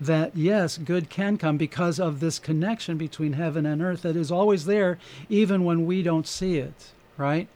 that 0.00 0.36
yes, 0.36 0.78
good 0.78 1.10
can 1.10 1.36
come 1.36 1.56
because 1.56 2.00
of 2.00 2.20
this 2.20 2.38
connection 2.38 2.96
between 2.96 3.34
heaven 3.34 3.66
and 3.66 3.82
earth 3.82 4.02
that 4.02 4.16
is 4.16 4.32
always 4.32 4.64
there, 4.64 4.98
even 5.28 5.64
when 5.64 5.86
we 5.86 6.02
don't 6.02 6.26
see 6.26 6.56
it. 6.56 6.92
Right? 7.16 7.48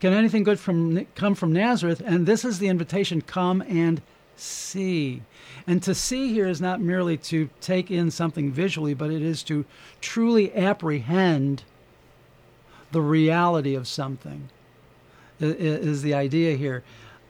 Can 0.00 0.12
anything 0.12 0.42
good 0.42 0.58
from 0.58 1.06
come 1.14 1.34
from 1.34 1.52
Nazareth? 1.52 2.02
And 2.04 2.26
this 2.26 2.44
is 2.44 2.58
the 2.58 2.68
invitation: 2.68 3.22
come 3.22 3.62
and 3.62 4.02
see. 4.36 5.22
And 5.66 5.82
to 5.84 5.94
see 5.94 6.32
here 6.32 6.46
is 6.46 6.60
not 6.60 6.80
merely 6.80 7.16
to 7.18 7.48
take 7.60 7.90
in 7.90 8.10
something 8.10 8.52
visually, 8.52 8.94
but 8.94 9.10
it 9.10 9.22
is 9.22 9.42
to 9.44 9.64
truly 10.00 10.54
apprehend 10.54 11.62
the 12.92 13.00
reality 13.00 13.74
of 13.74 13.88
something. 13.88 14.48
Is 15.40 16.02
the 16.02 16.14
idea 16.14 16.56
here? 16.56 16.82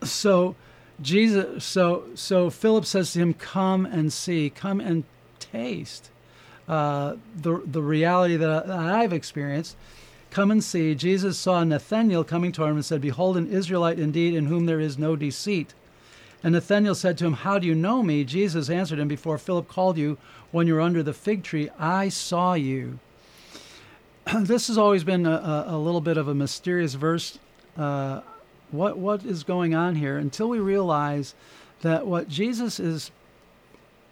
So 0.03 0.55
Jesus, 1.01 1.65
so 1.65 2.05
so 2.15 2.49
Philip 2.49 2.87
says 2.87 3.13
to 3.13 3.19
him, 3.19 3.35
"Come 3.35 3.85
and 3.85 4.13
see, 4.13 4.51
come 4.51 4.81
and 4.81 5.05
taste 5.39 6.11
uh, 6.69 7.17
the 7.35 7.63
the 7.67 7.83
reality 7.83 8.37
that, 8.37 8.71
I, 8.71 9.03
have 9.03 9.13
experienced. 9.13 9.77
Come 10.31 10.51
and 10.51 10.65
see." 10.65 10.95
Jesus 10.95 11.39
saw 11.39 11.63
Nathanael 11.65 12.25
coming 12.25 12.51
toward 12.51 12.71
him 12.71 12.77
and 12.77 12.85
said, 12.85 13.01
"Behold, 13.01 13.37
an 13.37 13.49
Israelite 13.49 13.99
indeed, 13.99 14.35
in 14.35 14.47
whom 14.47 14.67
there 14.67 14.81
is 14.81 14.97
no 14.97 15.17
deceit." 15.17 15.75
And 16.43 16.55
Nathanael 16.55 16.95
said 16.95 17.19
to 17.19 17.27
him, 17.27 17.35
"How 17.35 17.59
do 17.59 17.67
you 17.67 17.75
know 17.75 18.03
me?" 18.03 18.25
Jesus 18.25 18.71
answered 18.71 18.99
him, 18.99 19.09
"Before 19.09 19.37
Philip 19.37 19.69
called 19.69 19.99
you, 19.99 20.17
when 20.51 20.67
you 20.67 20.75
were 20.75 20.81
under 20.81 21.03
the 21.03 21.13
fig 21.13 21.43
tree, 21.43 21.69
I 21.79 22.09
saw 22.09 22.55
you." 22.55 22.99
this 24.41 24.69
has 24.69 24.79
always 24.79 25.05
been 25.05 25.27
a, 25.27 25.67
a, 25.69 25.79
little 25.79 26.01
bit 26.01 26.17
of 26.17 26.27
a 26.27 26.35
mysterious 26.35 26.95
verse. 26.95 27.39
Uh, 27.77 28.23
what 28.71 28.99
what 28.99 29.25
is 29.25 29.45
going 29.45 29.75
on 29.75 29.97
here 29.97 30.19
until 30.19 30.49
we 30.49 30.59
realize 30.59 31.35
that 31.83 32.07
what 32.07 32.29
Jesus 32.29 32.81
is 32.81 33.11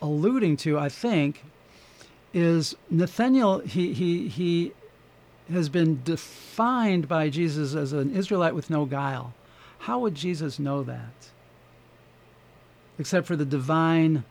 alluding 0.01 0.57
to, 0.59 0.79
I 0.79 0.89
think, 0.89 1.45
is 2.33 2.77
Nathanael. 2.91 3.61
He 3.61 3.93
he 3.95 4.29
he 4.29 4.73
has 5.51 5.69
been 5.69 6.03
defined 6.05 7.09
by 7.09 7.29
Jesus 7.29 7.75
as 7.75 7.93
an 7.93 8.15
Israelite 8.15 8.55
with 8.55 8.71
no 8.71 8.85
guile. 8.85 9.35
How 9.81 9.99
would 9.99 10.15
Jesus 10.15 10.59
know 10.59 10.83
that? 10.85 11.29
Except 12.99 13.27
for 13.27 13.37
the 13.37 13.45
divine 13.45 14.25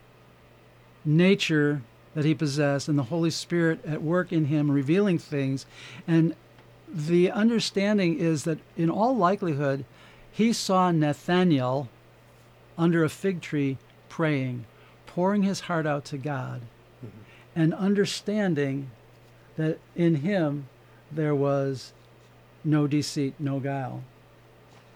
nature 1.05 1.81
that 2.15 2.25
he 2.25 2.33
possessed 2.33 2.87
and 2.87 2.97
the 2.97 3.03
Holy 3.03 3.29
Spirit 3.29 3.83
at 3.85 4.01
work 4.01 4.31
in 4.31 4.45
him, 4.45 4.71
revealing 4.71 5.17
things. 5.17 5.65
And 6.07 6.35
the 6.87 7.31
understanding 7.31 8.17
is 8.17 8.43
that 8.43 8.59
in 8.77 8.89
all 8.89 9.15
likelihood, 9.15 9.85
he 10.33 10.51
saw 10.51 10.91
Nathanael 10.91 11.89
under 12.75 13.03
a 13.03 13.09
fig 13.09 13.39
tree 13.39 13.77
praying, 14.09 14.65
pouring 15.05 15.43
his 15.43 15.61
heart 15.61 15.85
out 15.85 16.05
to 16.05 16.17
God, 16.17 16.61
mm-hmm. 17.05 17.19
and 17.55 17.73
understanding 17.75 18.89
that 19.57 19.77
in 19.95 20.15
him 20.15 20.67
there 21.11 21.35
was 21.35 21.93
no 22.63 22.87
deceit, 22.87 23.35
no 23.37 23.59
guile. 23.59 24.03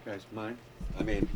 Guys, 0.04 0.26
mine? 0.32 0.58
I 0.98 1.04
mean, 1.04 1.28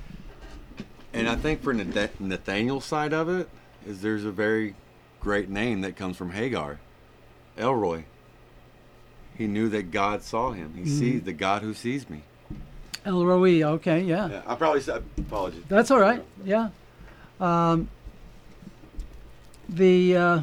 and 1.13 1.29
I 1.29 1.37
think 1.37 1.63
for 1.63 1.73
Nathanael's 1.73 2.85
side 2.85 3.13
of 3.13 3.29
it, 3.29 3.49
is 3.87 4.03
there's 4.03 4.25
a 4.25 4.33
very 4.33 4.75
great 5.21 5.49
name 5.49 5.83
that 5.83 5.97
comes 5.97 6.17
from 6.17 6.31
Hagar, 6.31 6.81
El 7.57 7.75
Roi. 7.75 8.05
He 9.39 9.47
knew 9.47 9.69
that 9.69 9.93
God 9.93 10.23
saw 10.23 10.51
him. 10.51 10.73
He 10.75 10.83
mm-hmm. 10.83 10.99
sees 10.99 11.23
the 11.23 11.33
God 11.33 11.63
who 11.63 11.73
sees 11.73 12.11
me. 12.11 12.25
El 13.05 13.25
Roi. 13.25 13.63
Okay, 13.63 14.03
yeah. 14.03 14.29
yeah. 14.29 14.43
I 14.47 14.55
probably 14.55 14.81
said 14.81 15.03
apologies. 15.19 15.65
That's 15.69 15.91
all 15.91 16.01
right. 16.01 16.23
Yeah. 16.45 16.71
Um, 17.41 17.89
the 19.69 20.17
uh, 20.17 20.43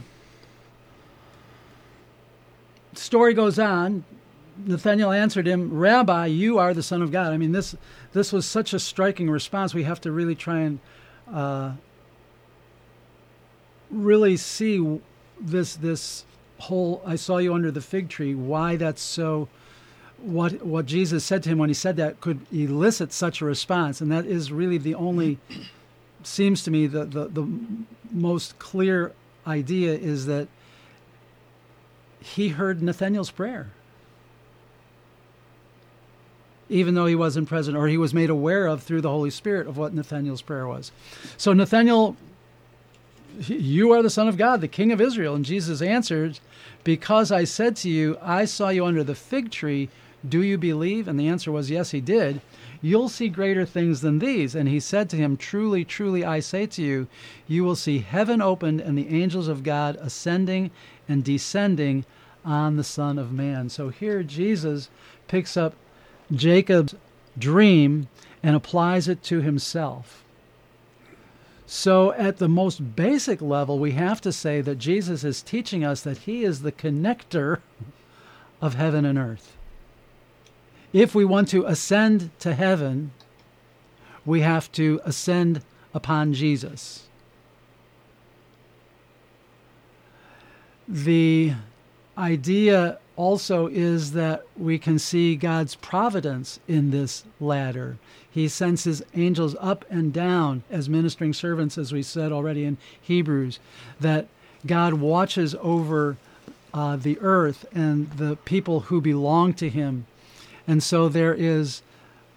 story 2.93 3.33
goes 3.33 3.59
on. 3.59 4.03
Nathanael 4.65 5.11
answered 5.11 5.47
him, 5.47 5.77
"Rabbi, 5.77 6.25
you 6.25 6.57
are 6.57 6.73
the 6.73 6.83
Son 6.83 7.01
of 7.01 7.11
God." 7.11 7.31
I 7.31 7.37
mean, 7.37 7.53
this 7.53 7.75
this 8.11 8.33
was 8.33 8.45
such 8.45 8.73
a 8.73 8.79
striking 8.79 9.29
response. 9.29 9.73
We 9.73 9.83
have 9.83 10.01
to 10.01 10.11
really 10.11 10.35
try 10.35 10.59
and 10.59 10.79
uh, 11.31 11.73
really 13.89 14.35
see 14.35 14.99
this 15.39 15.77
this 15.77 16.25
whole 16.57 17.01
"I 17.05 17.15
saw 17.15 17.37
you 17.37 17.53
under 17.53 17.71
the 17.71 17.81
fig 17.81 18.09
tree." 18.09 18.35
Why 18.35 18.75
that's 18.75 19.01
so 19.01 19.47
what 20.21 20.65
what 20.65 20.85
Jesus 20.85 21.23
said 21.23 21.43
to 21.43 21.49
him 21.49 21.57
when 21.57 21.69
he 21.69 21.73
said 21.73 21.95
that 21.97 22.21
could 22.21 22.45
elicit 22.51 23.13
such 23.13 23.41
a 23.41 23.45
response, 23.45 24.01
and 24.01 24.11
that 24.11 24.25
is 24.25 24.51
really 24.51 24.77
the 24.77 24.95
only 24.95 25.37
seems 26.23 26.63
to 26.63 26.71
me 26.71 26.87
the 26.87 27.05
the, 27.05 27.27
the 27.27 27.47
most 28.11 28.59
clear 28.59 29.13
idea 29.47 29.93
is 29.93 30.25
that 30.25 30.47
he 32.21 32.49
heard 32.49 32.81
Nathanael's 32.81 33.31
prayer. 33.31 33.69
Even 36.67 36.93
though 36.93 37.07
he 37.07 37.15
wasn't 37.15 37.47
present, 37.49 37.75
or 37.75 37.87
he 37.87 37.97
was 37.97 38.13
made 38.13 38.29
aware 38.29 38.67
of 38.67 38.83
through 38.83 39.01
the 39.01 39.09
Holy 39.09 39.31
Spirit 39.31 39.65
of 39.65 39.77
what 39.77 39.93
Nathanael's 39.93 40.43
prayer 40.43 40.67
was. 40.67 40.91
So 41.35 41.51
Nathaniel, 41.51 42.15
you 43.39 43.91
are 43.91 44.03
the 44.03 44.09
Son 44.09 44.27
of 44.27 44.37
God, 44.37 44.61
the 44.61 44.67
King 44.67 44.91
of 44.91 45.01
Israel. 45.01 45.33
And 45.33 45.43
Jesus 45.43 45.81
answered, 45.81 46.39
Because 46.83 47.31
I 47.31 47.45
said 47.45 47.75
to 47.77 47.89
you, 47.89 48.17
I 48.21 48.45
saw 48.45 48.69
you 48.69 48.85
under 48.85 49.03
the 49.03 49.15
fig 49.15 49.49
tree, 49.49 49.89
Do 50.27 50.41
you 50.41 50.57
believe? 50.57 51.07
And 51.07 51.19
the 51.19 51.27
answer 51.27 51.51
was, 51.51 51.69
Yes, 51.69 51.91
he 51.91 52.01
did. 52.01 52.41
You'll 52.81 53.09
see 53.09 53.29
greater 53.29 53.65
things 53.65 54.01
than 54.01 54.19
these. 54.19 54.55
And 54.55 54.67
he 54.67 54.79
said 54.79 55.09
to 55.09 55.17
him, 55.17 55.37
Truly, 55.37 55.85
truly, 55.85 56.23
I 56.25 56.39
say 56.39 56.65
to 56.67 56.81
you, 56.81 57.07
you 57.47 57.63
will 57.63 57.75
see 57.75 57.99
heaven 57.99 58.41
opened 58.41 58.81
and 58.81 58.97
the 58.97 59.09
angels 59.09 59.47
of 59.47 59.63
God 59.63 59.97
ascending 60.01 60.71
and 61.07 61.23
descending 61.23 62.05
on 62.43 62.77
the 62.77 62.83
Son 62.83 63.17
of 63.17 63.31
Man. 63.31 63.69
So 63.69 63.89
here 63.89 64.23
Jesus 64.23 64.89
picks 65.27 65.55
up 65.55 65.75
Jacob's 66.31 66.95
dream 67.37 68.07
and 68.43 68.55
applies 68.55 69.07
it 69.07 69.23
to 69.23 69.41
himself. 69.41 70.23
So, 71.65 72.13
at 72.13 72.37
the 72.37 72.47
most 72.47 72.95
basic 72.95 73.43
level, 73.43 73.77
we 73.77 73.91
have 73.91 74.21
to 74.21 74.31
say 74.31 74.59
that 74.61 74.79
Jesus 74.79 75.23
is 75.23 75.43
teaching 75.43 75.83
us 75.83 76.01
that 76.01 76.19
he 76.19 76.43
is 76.43 76.63
the 76.63 76.71
connector 76.71 77.59
of 78.59 78.73
heaven 78.73 79.05
and 79.05 79.19
earth. 79.19 79.55
If 80.91 81.13
we 81.13 81.23
want 81.25 81.47
to 81.49 81.65
ascend 81.65 82.31
to 82.39 82.55
heaven, 82.55 83.11
we 84.25 84.41
have 84.41 84.71
to 84.73 84.99
ascend 85.05 85.61
upon 85.93 86.33
Jesus. 86.33 87.07
The 90.87 91.53
idea 92.17 92.97
also 93.15 93.67
is 93.67 94.13
that 94.13 94.43
we 94.57 94.79
can 94.79 94.97
see 94.97 95.35
God's 95.35 95.75
providence 95.75 96.59
in 96.67 96.89
this 96.89 97.23
ladder. 97.39 97.97
He 98.31 98.47
sends 98.47 98.85
his 98.85 99.03
angels 99.13 99.55
up 99.59 99.85
and 99.89 100.11
down 100.11 100.63
as 100.71 100.89
ministering 100.89 101.33
servants, 101.33 101.77
as 101.77 101.91
we 101.91 102.01
said 102.01 102.31
already 102.31 102.63
in 102.63 102.77
Hebrews, 103.01 103.59
that 103.99 104.27
God 104.65 104.95
watches 104.95 105.55
over 105.61 106.17
uh, 106.73 106.95
the 106.95 107.19
earth 107.19 107.65
and 107.73 108.09
the 108.11 108.37
people 108.45 108.81
who 108.81 109.01
belong 109.01 109.53
to 109.55 109.69
him. 109.69 110.05
And 110.69 110.83
so 110.83 111.09
there 111.09 111.33
is 111.33 111.81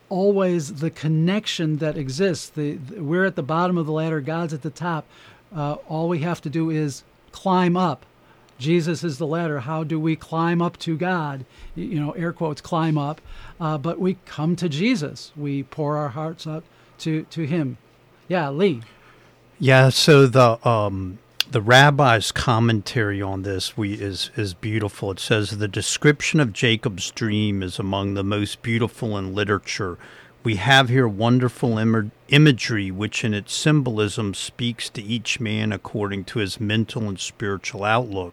always 0.08 0.76
the 0.76 0.88
connection 0.88 1.76
that 1.78 1.98
exists. 1.98 2.48
The, 2.48 2.76
the, 2.76 3.02
we're 3.02 3.26
at 3.26 3.36
the 3.36 3.42
bottom 3.42 3.76
of 3.76 3.84
the 3.84 3.92
ladder, 3.92 4.22
God's 4.22 4.54
at 4.54 4.62
the 4.62 4.70
top. 4.70 5.04
Uh, 5.54 5.74
all 5.86 6.08
we 6.08 6.20
have 6.20 6.40
to 6.40 6.48
do 6.48 6.70
is 6.70 7.04
climb 7.30 7.76
up. 7.76 8.06
Jesus 8.58 9.04
is 9.04 9.18
the 9.18 9.26
ladder. 9.26 9.60
How 9.60 9.84
do 9.84 10.00
we 10.00 10.16
climb 10.16 10.62
up 10.62 10.78
to 10.78 10.96
God? 10.96 11.44
You 11.74 12.00
know, 12.00 12.12
air 12.12 12.32
quotes, 12.32 12.62
climb 12.62 12.96
up. 12.96 13.20
Uh, 13.60 13.76
but 13.76 14.00
we 14.00 14.16
come 14.24 14.56
to 14.56 14.68
Jesus. 14.68 15.30
We 15.36 15.64
pour 15.64 15.98
our 15.98 16.08
hearts 16.08 16.46
out 16.46 16.64
to, 17.00 17.24
to 17.24 17.42
Him. 17.42 17.76
Yeah, 18.28 18.48
Lee. 18.48 18.80
Yeah, 19.58 19.90
so 19.90 20.26
the 20.26 20.66
um, 20.66 21.18
the 21.52 21.60
rabbi's 21.60 22.32
commentary 22.32 23.20
on 23.20 23.42
this 23.42 23.76
we 23.76 23.92
is 23.92 24.30
is 24.36 24.54
beautiful. 24.54 25.10
It 25.10 25.20
says 25.20 25.50
the 25.50 25.68
description 25.68 26.40
of 26.40 26.54
Jacob's 26.54 27.10
dream 27.10 27.62
is 27.62 27.78
among 27.78 28.14
the 28.14 28.24
most 28.24 28.62
beautiful 28.62 29.18
in 29.18 29.34
literature. 29.34 29.98
We 30.44 30.56
have 30.56 30.88
here 30.88 31.06
wonderful 31.06 31.76
Im- 31.76 32.10
imagery, 32.28 32.90
which 32.90 33.22
in 33.22 33.34
its 33.34 33.54
symbolism 33.54 34.32
speaks 34.32 34.88
to 34.90 35.02
each 35.02 35.40
man 35.40 35.72
according 35.72 36.24
to 36.24 36.38
his 36.38 36.58
mental 36.58 37.06
and 37.06 37.20
spiritual 37.20 37.84
outlook. 37.84 38.32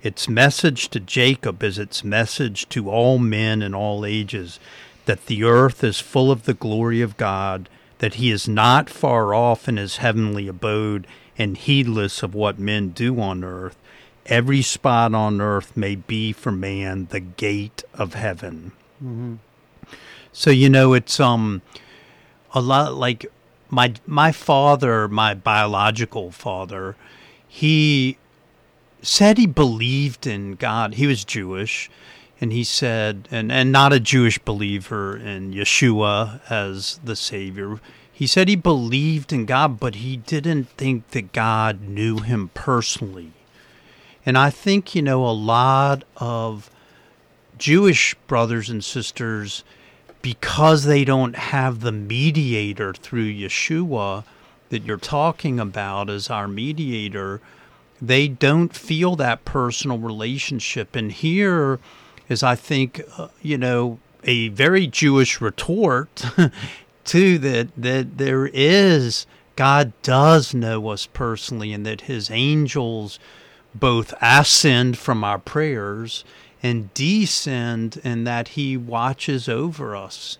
Its 0.00 0.28
message 0.28 0.88
to 0.90 1.00
Jacob 1.00 1.64
is 1.64 1.80
its 1.80 2.04
message 2.04 2.68
to 2.68 2.88
all 2.88 3.18
men 3.18 3.60
in 3.60 3.74
all 3.74 4.06
ages 4.06 4.60
that 5.06 5.26
the 5.26 5.42
earth 5.42 5.82
is 5.82 5.98
full 5.98 6.30
of 6.30 6.44
the 6.44 6.54
glory 6.54 7.00
of 7.00 7.16
God, 7.16 7.68
that 7.98 8.14
he 8.14 8.30
is 8.30 8.46
not 8.46 8.88
far 8.88 9.34
off 9.34 9.68
in 9.68 9.78
his 9.78 9.96
heavenly 9.96 10.46
abode, 10.46 11.08
and 11.38 11.56
heedless 11.56 12.22
of 12.22 12.34
what 12.34 12.58
men 12.58 12.90
do 12.90 13.20
on 13.20 13.44
earth. 13.44 13.76
Every 14.26 14.62
spot 14.62 15.14
on 15.14 15.40
earth 15.40 15.76
may 15.76 15.96
be 15.96 16.32
for 16.32 16.52
man 16.52 17.08
the 17.10 17.20
gate 17.20 17.82
of 17.94 18.14
heaven. 18.14 18.72
Mm-hmm. 19.02 19.34
So 20.32 20.50
you 20.50 20.70
know, 20.70 20.94
it's 20.94 21.18
um 21.20 21.62
a 22.54 22.60
lot 22.60 22.94
like 22.94 23.26
my 23.68 23.94
my 24.06 24.32
father, 24.32 25.08
my 25.08 25.34
biological 25.34 26.30
father. 26.30 26.96
He 27.48 28.18
said 29.02 29.38
he 29.38 29.46
believed 29.46 30.26
in 30.26 30.54
God. 30.54 30.94
He 30.94 31.06
was 31.06 31.24
Jewish, 31.24 31.90
and 32.40 32.52
he 32.52 32.64
said, 32.64 33.28
and 33.30 33.50
and 33.50 33.72
not 33.72 33.92
a 33.92 34.00
Jewish 34.00 34.38
believer 34.38 35.16
in 35.16 35.52
Yeshua 35.52 36.40
as 36.50 37.00
the 37.02 37.16
Savior 37.16 37.80
he 38.12 38.26
said 38.26 38.48
he 38.48 38.56
believed 38.56 39.32
in 39.32 39.46
God, 39.46 39.80
but 39.80 39.96
he 39.96 40.16
didn't 40.18 40.68
think 40.70 41.10
that 41.10 41.32
God 41.32 41.80
knew 41.80 42.18
him 42.18 42.50
personally. 42.54 43.32
And 44.24 44.38
I 44.38 44.50
think, 44.50 44.94
you 44.94 45.02
know, 45.02 45.26
a 45.26 45.32
lot 45.32 46.04
of 46.18 46.70
Jewish 47.58 48.14
brothers 48.26 48.68
and 48.68 48.84
sisters, 48.84 49.64
because 50.20 50.84
they 50.84 51.04
don't 51.04 51.36
have 51.36 51.80
the 51.80 51.92
mediator 51.92 52.92
through 52.92 53.32
Yeshua 53.32 54.24
that 54.68 54.84
you're 54.84 54.96
talking 54.96 55.58
about 55.58 56.08
as 56.08 56.30
our 56.30 56.46
mediator, 56.46 57.40
they 58.00 58.28
don't 58.28 58.74
feel 58.74 59.16
that 59.16 59.44
personal 59.44 59.98
relationship. 59.98 60.94
And 60.94 61.10
here 61.10 61.78
is, 62.28 62.42
I 62.42 62.54
think, 62.54 63.02
uh, 63.16 63.28
you 63.40 63.58
know, 63.58 63.98
a 64.24 64.48
very 64.48 64.86
Jewish 64.86 65.40
retort 65.40 66.24
too 67.04 67.38
that 67.38 67.68
that 67.76 68.18
there 68.18 68.46
is 68.52 69.26
God 69.56 69.92
does 70.02 70.54
know 70.54 70.88
us 70.88 71.06
personally 71.06 71.72
and 71.72 71.84
that 71.84 72.02
his 72.02 72.30
angels 72.30 73.18
both 73.74 74.14
ascend 74.20 74.98
from 74.98 75.24
our 75.24 75.38
prayers 75.38 76.24
and 76.62 76.92
descend 76.94 78.00
and 78.04 78.26
that 78.26 78.48
he 78.48 78.76
watches 78.76 79.48
over 79.48 79.96
us. 79.96 80.38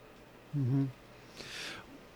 Mm-hmm. 0.56 0.84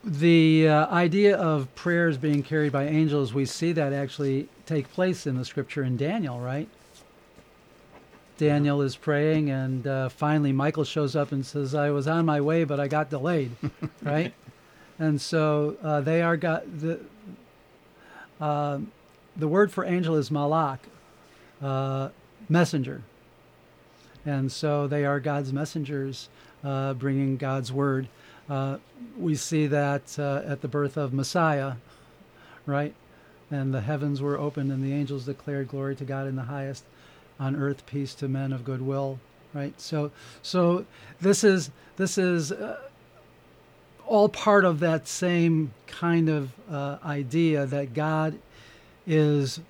The 0.05 0.69
uh, 0.69 0.87
idea 0.87 1.37
of 1.37 1.75
prayers 1.75 2.17
being 2.17 2.43
carried 2.43 2.71
by 2.71 2.87
angels, 2.87 3.35
we 3.35 3.45
see 3.45 3.73
that 3.73 3.93
actually 3.93 4.49
take 4.65 4.91
place 4.93 5.27
in 5.27 5.37
the 5.37 5.45
scripture 5.45 5.83
in 5.83 5.97
Daniel, 5.97 6.39
right? 6.39 6.69
Daniel 8.39 8.83
is 8.83 8.97
praying, 8.97 9.51
and 9.51 9.87
uh, 9.87 10.09
finally 10.09 10.53
Michael 10.53 10.85
shows 10.85 11.17
up 11.17 11.33
and 11.33 11.45
says, 11.45 11.75
"I 11.75 11.91
was 11.91 12.07
on 12.07 12.27
my 12.27 12.41
way, 12.41 12.65
but 12.65 12.79
I 12.79 12.89
got 12.89 13.11
delayed." 13.11 13.53
right, 14.03 14.35
and 14.99 15.21
so 15.21 15.77
uh, 15.83 16.01
they 16.03 16.23
are 16.23 16.37
got 16.37 16.81
the 16.81 17.01
uh, 18.41 18.81
the 19.37 19.49
word 19.49 19.73
for 19.73 19.85
angel 19.85 20.17
is 20.17 20.31
malak, 20.31 20.81
uh, 21.63 22.11
messenger, 22.49 23.03
and 24.25 24.53
so 24.53 24.87
they 24.87 25.05
are 25.05 25.19
God's 25.19 25.53
messengers, 25.53 26.29
uh, 26.63 26.93
bringing 26.95 27.37
God's 27.39 27.73
word. 27.73 28.09
Uh, 28.51 28.79
we 29.19 29.35
see 29.35 29.67
that 29.67 30.19
at 30.19 30.61
the 30.61 30.69
birth 30.69 30.97
of 30.97 31.13
Messiah, 31.13 31.75
right, 32.67 32.95
and 33.51 33.73
the 33.73 33.81
heavens 33.81 34.21
were 34.21 34.39
opened, 34.39 34.71
and 34.71 34.85
the 34.85 34.93
angels 34.93 35.25
declared 35.25 35.69
glory 35.69 35.97
to 35.97 36.05
God 36.05 36.27
in 36.27 36.37
the 36.37 36.43
highest 36.43 36.85
on 37.39 37.57
earth 37.57 37.87
peace 37.87 38.15
to 38.15 38.29
men 38.29 38.53
of 38.53 38.65
goodwill 38.65 39.19
right? 39.57 39.81
So 39.81 40.11
so 40.43 40.85
this 41.21 41.43
is 41.43 41.71
this 41.97 42.19
is 42.19 42.53
uh, 42.53 42.79
all 44.07 44.29
part 44.29 44.65
of 44.65 44.81
that 44.81 45.09
same 45.09 45.73
kind 45.87 46.29
of 46.29 46.53
uh, 46.71 46.99
idea 47.05 47.67
that 47.67 47.95
god 47.95 48.39
is 49.07 49.61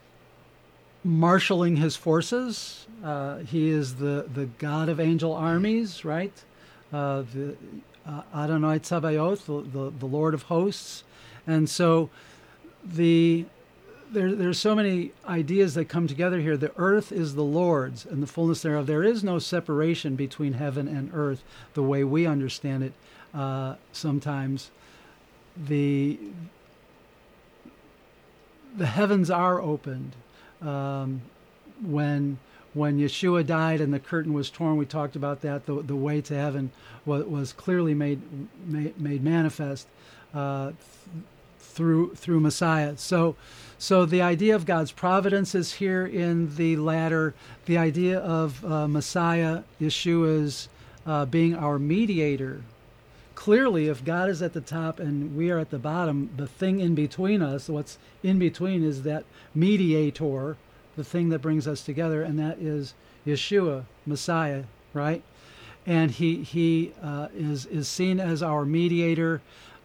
marshaling 1.05 1.77
his 1.77 1.95
forces. 1.95 2.87
Uh, 3.05 3.39
he 3.39 3.69
is 3.71 3.97
the 3.97 4.27
the 4.33 4.47
god 4.59 4.89
of 4.89 4.99
angel 4.99 5.33
armies 5.33 6.05
right? 6.05 6.33
Uh, 6.93 7.23
the 7.35 7.57
uh, 8.07 8.23
Adonai 8.35 8.79
Tzabayot, 8.79 9.45
the, 9.47 9.79
the, 9.79 9.91
the 9.99 10.07
Lord 10.07 10.33
of 10.33 10.45
hosts. 10.45 11.03
And 11.45 11.69
so 11.69 12.09
the 12.85 13.47
there, 14.13 14.35
there's 14.35 14.59
so 14.59 14.75
many 14.75 15.13
ideas 15.27 15.75
that 15.75 15.87
come 15.87 16.07
together 16.07 16.41
here. 16.41 16.57
The 16.57 16.73
earth 16.77 17.13
is 17.13 17.35
the 17.35 17.43
Lord's 17.43 18.07
and 18.07 18.23
the 18.23 18.27
fullness 18.27 18.63
thereof. 18.63 18.87
There 18.87 19.03
is 19.03 19.25
no 19.25 19.39
separation 19.39 20.17
between 20.17 20.55
heaven 20.55 20.89
and 20.89 21.11
earth 21.13 21.43
the 21.75 21.83
way 21.83 22.05
we 22.05 22.27
understand 22.27 22.85
it 22.85 22.93
uh, 23.35 23.77
sometimes. 23.93 24.71
The, 25.57 26.19
the 28.77 28.87
heavens 28.87 29.31
are 29.31 29.61
opened. 29.61 30.13
Um, 30.63 31.23
when, 31.83 32.39
when 32.75 32.99
Yeshua 32.99 33.47
died 33.47 33.81
and 33.81 33.93
the 33.93 34.01
curtain 34.01 34.33
was 34.33 34.51
torn, 34.51 34.77
we 34.77 34.87
talked 34.87 35.17
about 35.17 35.43
that. 35.43 35.67
The, 35.67 35.83
the 35.83 35.97
way 35.97 36.21
to 36.23 36.35
heaven 36.35 36.71
was, 37.05 37.25
was 37.25 37.53
clearly 37.53 37.95
made, 37.95 38.21
made, 38.67 38.99
made 39.01 39.23
manifest 39.23 39.87
uh, 40.35 40.73
through, 41.67 42.15
through 42.15 42.41
Messiah. 42.41 42.97
So, 42.97 43.37
so 43.79 44.07
the 44.07 44.23
idea 44.23 44.55
of 44.55 44.67
God's 44.67 44.93
providence 44.93 45.55
is 45.55 45.75
here 45.75 46.07
in 46.07 46.55
the 46.57 46.77
ladder. 46.77 47.35
The 47.67 47.79
idea 47.79 48.19
of 48.19 48.65
uh, 48.65 48.89
Messiah, 48.89 49.63
Yeshua's 49.81 50.69
uh, 51.07 51.27
being 51.27 51.55
our 51.55 51.79
mediator. 51.79 52.63
Clearly, 53.35 53.89
if 53.89 54.05
God 54.05 54.31
is 54.31 54.41
at 54.41 54.55
the 54.55 54.61
top 54.61 54.99
and 54.99 55.37
we 55.37 55.51
are 55.51 55.59
at 55.59 55.71
the 55.71 55.79
bottom, 55.79 56.31
the 56.37 56.47
thing 56.47 56.81
in 56.81 56.95
between 56.95 57.43
us, 57.43 57.69
what's 57.69 57.99
in 58.23 58.39
between, 58.39 58.83
is 58.83 59.03
that 59.03 59.25
mediator, 59.55 60.57
the 60.97 61.05
thing 61.05 61.29
that 61.29 61.41
brings 61.41 61.69
us 61.69 61.83
together, 61.83 62.23
and 62.23 62.39
that 62.39 62.59
is 62.59 62.95
Yeshua, 63.27 63.85
Messiah, 64.07 64.65
right? 64.95 65.23
and 65.87 66.11
he 66.11 66.43
he 66.43 66.93
uh, 67.03 67.29
is 67.35 67.65
is 67.67 67.89
seen 67.89 68.19
as 68.19 68.43
our 68.43 68.65
mediator 68.65 69.41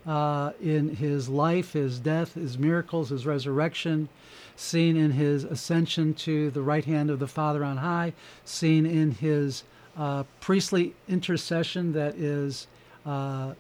uh, 0.05 0.51
in 0.61 0.95
his 0.95 1.29
life, 1.29 1.73
his 1.73 1.99
death, 1.99 2.33
his 2.33 2.57
miracles, 2.57 3.09
his 3.09 3.25
resurrection, 3.25 4.09
seen 4.55 4.95
in 4.95 5.11
his 5.11 5.43
ascension 5.43 6.13
to 6.13 6.51
the 6.51 6.61
right 6.61 6.85
hand 6.85 7.09
of 7.09 7.19
the 7.19 7.27
Father 7.27 7.63
on 7.63 7.77
high, 7.77 8.13
seen 8.43 8.85
in 8.85 9.11
his 9.11 9.63
uh, 9.97 10.23
priestly 10.39 10.93
intercession 11.07 11.93
that 11.93 12.15
is 12.15 12.67
uh, 13.05 13.53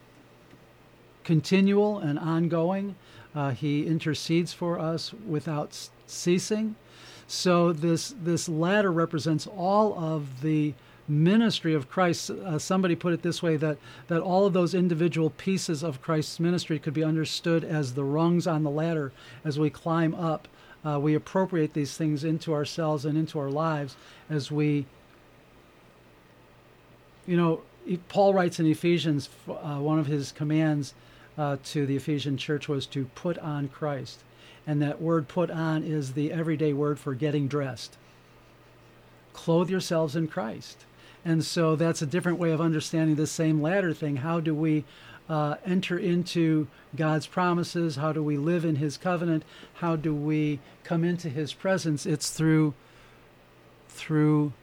continual 1.23 1.99
and 1.99 2.17
ongoing. 2.19 2.95
Uh, 3.33 3.51
he 3.51 3.85
intercedes 3.85 4.53
for 4.53 4.79
us 4.79 5.13
without 5.27 5.89
ceasing. 6.05 6.75
So 7.27 7.71
this 7.71 8.13
this 8.23 8.49
ladder 8.49 8.91
represents 8.91 9.47
all 9.47 9.97
of 9.97 10.41
the 10.41 10.73
ministry 11.11 11.73
of 11.73 11.89
Christ. 11.89 12.29
Uh, 12.29 12.57
somebody 12.57 12.95
put 12.95 13.13
it 13.13 13.21
this 13.21 13.43
way 13.43 13.57
that 13.57 13.77
that 14.07 14.21
all 14.21 14.45
of 14.45 14.53
those 14.53 14.73
individual 14.73 15.29
pieces 15.29 15.83
of 15.83 16.01
Christ's 16.01 16.39
ministry 16.39 16.79
could 16.79 16.93
be 16.93 17.03
understood 17.03 17.63
as 17.63 17.93
the 17.93 18.03
rungs 18.03 18.47
on 18.47 18.63
the 18.63 18.69
ladder 18.69 19.11
as 19.43 19.59
we 19.59 19.69
climb 19.69 20.15
up. 20.15 20.47
Uh, 20.83 20.99
we 20.99 21.13
appropriate 21.13 21.73
these 21.73 21.95
things 21.95 22.23
into 22.23 22.53
ourselves 22.53 23.05
and 23.05 23.17
into 23.17 23.37
our 23.37 23.51
lives 23.51 23.95
as 24.29 24.51
we, 24.51 24.87
you 27.27 27.37
know, 27.37 27.61
Paul 28.09 28.33
writes 28.33 28.59
in 28.59 28.65
Ephesians, 28.65 29.29
uh, 29.47 29.77
one 29.77 29.99
of 29.99 30.07
his 30.07 30.31
commands 30.31 30.93
uh, 31.37 31.57
to 31.65 31.85
the 31.85 31.95
Ephesian 31.95 32.37
church 32.37 32.67
was 32.67 32.85
to 32.87 33.05
put 33.15 33.37
on 33.39 33.67
Christ. 33.67 34.23
And 34.65 34.81
that 34.81 35.01
word 35.01 35.27
put 35.27 35.51
on 35.51 35.83
is 35.83 36.13
the 36.13 36.31
everyday 36.31 36.73
word 36.73 36.99
for 36.99 37.13
getting 37.13 37.47
dressed. 37.47 37.97
Clothe 39.33 39.69
yourselves 39.69 40.15
in 40.15 40.27
Christ. 40.27 40.85
And 41.23 41.43
so 41.43 41.75
that's 41.75 42.01
a 42.01 42.05
different 42.05 42.39
way 42.39 42.51
of 42.51 42.59
understanding 42.59 43.15
the 43.15 43.27
same 43.27 43.61
ladder 43.61 43.93
thing. 43.93 44.17
How 44.17 44.39
do 44.39 44.55
we 44.55 44.85
uh, 45.29 45.55
enter 45.65 45.97
into 45.97 46.67
God's 46.95 47.27
promises? 47.27 47.95
How 47.95 48.11
do 48.11 48.23
we 48.23 48.37
live 48.37 48.65
in 48.65 48.77
His 48.77 48.97
covenant? 48.97 49.43
How 49.75 49.95
do 49.95 50.15
we 50.15 50.59
come 50.83 51.03
into 51.03 51.29
His 51.29 51.53
presence? 51.53 52.05
It's 52.05 52.31
through 52.31 52.73
through 53.87 54.53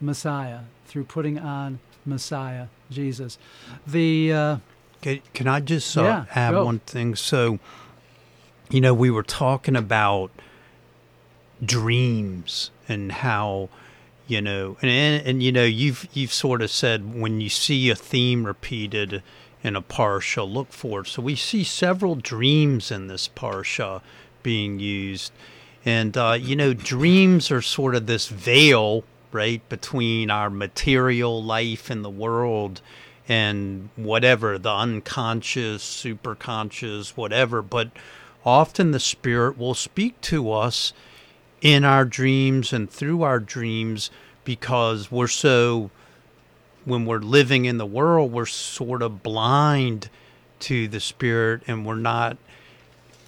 Messiah, 0.00 0.60
through 0.86 1.04
putting 1.04 1.38
on 1.38 1.78
Messiah, 2.06 2.66
Jesus. 2.90 3.38
The 3.86 4.32
uh, 4.32 4.56
can, 5.02 5.20
can 5.34 5.46
I 5.48 5.60
just 5.60 5.96
uh, 5.96 6.02
Yeah, 6.02 6.24
add 6.34 6.52
go. 6.52 6.64
one 6.64 6.78
thing? 6.80 7.14
So, 7.16 7.58
you 8.70 8.80
know, 8.80 8.94
we 8.94 9.10
were 9.10 9.22
talking 9.22 9.76
about 9.76 10.30
dreams 11.64 12.70
and 12.88 13.12
how, 13.12 13.68
you 14.32 14.40
know, 14.40 14.78
and, 14.80 14.90
and 14.90 15.26
and 15.26 15.42
you 15.42 15.52
know, 15.52 15.64
you've 15.64 16.08
you've 16.14 16.32
sort 16.32 16.62
of 16.62 16.70
said 16.70 17.14
when 17.14 17.42
you 17.42 17.50
see 17.50 17.90
a 17.90 17.94
theme 17.94 18.46
repeated 18.46 19.22
in 19.62 19.76
a 19.76 19.82
parsha, 19.82 20.50
look 20.50 20.72
for 20.72 21.02
it. 21.02 21.08
So 21.08 21.20
we 21.20 21.36
see 21.36 21.62
several 21.62 22.14
dreams 22.14 22.90
in 22.90 23.08
this 23.08 23.28
parsha 23.28 24.00
being 24.42 24.80
used, 24.80 25.32
and 25.84 26.16
uh, 26.16 26.38
you 26.40 26.56
know, 26.56 26.72
dreams 26.72 27.50
are 27.50 27.60
sort 27.60 27.94
of 27.94 28.06
this 28.06 28.28
veil, 28.28 29.04
right, 29.32 29.60
between 29.68 30.30
our 30.30 30.48
material 30.48 31.42
life 31.44 31.90
in 31.90 32.00
the 32.00 32.10
world 32.10 32.80
and 33.28 33.90
whatever 33.96 34.56
the 34.56 34.72
unconscious, 34.72 35.84
superconscious, 35.84 37.10
whatever. 37.18 37.60
But 37.60 37.90
often 38.46 38.92
the 38.92 38.98
spirit 38.98 39.58
will 39.58 39.74
speak 39.74 40.18
to 40.22 40.50
us 40.50 40.94
in 41.62 41.84
our 41.84 42.04
dreams 42.04 42.72
and 42.72 42.90
through 42.90 43.22
our 43.22 43.40
dreams 43.40 44.10
because 44.44 45.10
we're 45.10 45.26
so 45.26 45.90
when 46.84 47.06
we're 47.06 47.18
living 47.18 47.64
in 47.64 47.78
the 47.78 47.86
world 47.86 48.30
we're 48.30 48.44
sort 48.44 49.00
of 49.00 49.22
blind 49.22 50.10
to 50.58 50.86
the 50.88 51.00
spirit 51.00 51.62
and 51.66 51.86
we're 51.86 51.94
not 51.94 52.36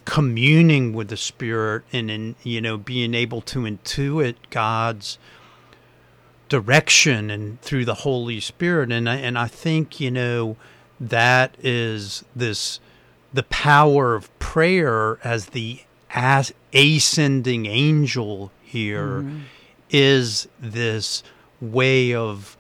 communing 0.05 0.93
with 0.93 1.09
the 1.09 1.17
spirit 1.17 1.83
and 1.93 2.11
in 2.11 2.35
you 2.43 2.61
know 2.61 2.77
being 2.77 3.15
able 3.15 3.41
to 3.41 3.61
intuit 3.61 4.35
God's 4.51 5.19
direction 6.49 7.31
and 7.31 7.61
through 7.63 7.85
the 7.85 7.95
Holy 7.95 8.41
Spirit. 8.41 8.93
And 8.93 9.09
I, 9.09 9.17
and 9.17 9.39
I 9.39 9.49
think 9.49 10.01
you 10.01 10.11
know 10.11 10.57
that 11.01 11.57
is 11.63 12.25
this 12.35 12.81
the 13.33 13.43
power 13.45 14.15
of 14.15 14.37
prayer 14.39 15.19
as 15.25 15.47
the 15.47 15.81
as 16.15 16.55
ascending 16.73 17.67
angel 17.67 18.53
here 18.63 19.23
mm-hmm. 19.23 19.41
is 19.91 20.49
this 20.61 21.23
way 21.61 22.15
of 22.15 22.57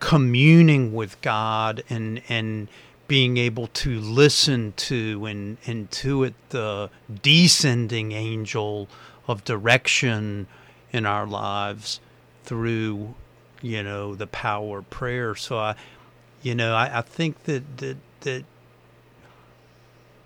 communing 0.00 0.92
with 0.94 1.20
God 1.20 1.84
and 1.88 2.22
and 2.28 2.68
being 3.06 3.36
able 3.36 3.66
to 3.66 4.00
listen 4.00 4.72
to 4.76 5.26
and 5.26 5.60
intuit 5.62 6.32
the 6.48 6.88
descending 7.22 8.12
angel 8.12 8.88
of 9.28 9.44
direction 9.44 10.46
in 10.90 11.04
our 11.04 11.26
lives 11.26 12.00
through 12.44 13.14
you 13.60 13.82
know 13.82 14.14
the 14.14 14.26
power 14.26 14.78
of 14.78 14.90
prayer. 14.90 15.34
So 15.34 15.58
i 15.58 15.74
you 16.42 16.54
know 16.54 16.74
i, 16.74 16.98
I 16.98 17.02
think 17.02 17.44
that 17.44 17.76
that 17.78 17.96
that 18.20 18.44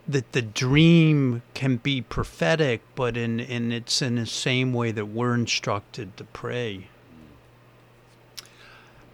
that 0.09 0.33
the 0.33 0.43
dream 0.43 1.43
can 1.55 1.77
be 1.77 2.01
prophetic 2.01 2.81
but 2.95 3.17
in 3.17 3.39
in 3.39 3.71
it's 3.71 4.01
in 4.01 4.17
the 4.17 4.27
same 4.27 4.73
way 4.73 4.91
that 4.91 5.07
we're 5.07 5.35
instructed 5.35 6.17
to 6.17 6.25
pray 6.25 6.89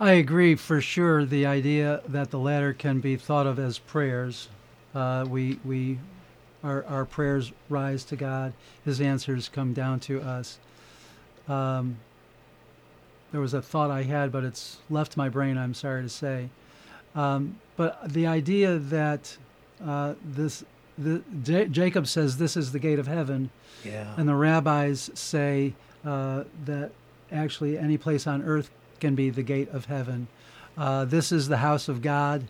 I 0.00 0.12
agree 0.12 0.57
for 0.57 0.80
sure. 0.80 1.24
The 1.24 1.46
idea 1.46 2.02
that 2.09 2.30
the 2.30 2.38
ladder 2.38 2.72
can 2.72 3.00
be 3.00 3.16
thought 3.16 3.46
of 3.46 3.59
as 3.59 3.78
prayers. 3.78 4.48
Uh, 4.94 5.24
we 5.28 5.61
we 5.64 5.98
our 6.64 6.85
our 6.87 7.04
prayers 7.04 7.52
rise 7.68 8.04
to 8.04 8.16
God. 8.16 8.52
His 8.85 9.00
answers 9.00 9.48
come 9.48 9.72
down 9.72 10.00
to 10.00 10.20
us. 10.20 10.59
Um, 11.48 11.98
there 13.30 13.40
was 13.40 13.54
a 13.54 13.62
thought 13.62 13.90
I 13.90 14.02
had, 14.02 14.33
but 14.33 14.42
it's 14.44 14.78
left 14.90 15.16
my 15.16 15.28
brain. 15.28 15.57
I'm 15.57 15.74
sorry 15.74 16.02
to 16.02 16.09
say. 16.09 16.48
Um, 17.14 17.61
but 17.76 18.12
the 18.12 18.26
idea 18.26 18.78
that 18.78 19.37
uh, 19.85 20.14
this 20.24 20.64
the, 20.96 21.22
J- 21.42 21.68
Jacob 21.68 22.07
says 22.07 22.37
this 22.37 22.57
is 22.57 22.72
the 22.72 22.78
gate 22.78 22.98
of 22.98 23.07
heaven, 23.07 23.50
yeah 23.85 24.14
and 24.16 24.28
the 24.28 24.35
rabbis 24.35 25.11
say 25.14 25.74
uh, 26.04 26.44
that 26.64 26.92
actually 27.33 27.78
any 27.78 27.98
place 27.98 28.26
on 28.26 28.42
earth 28.42 28.70
can 29.00 29.14
be 29.14 29.30
the 29.30 29.42
gate 29.42 29.68
of 29.70 29.87
heaven. 29.87 30.28
Uh, 30.76 31.04
this 31.04 31.33
is 31.33 31.48
the 31.48 31.59
house 31.59 31.88
of 31.88 32.02
God. 32.02 32.44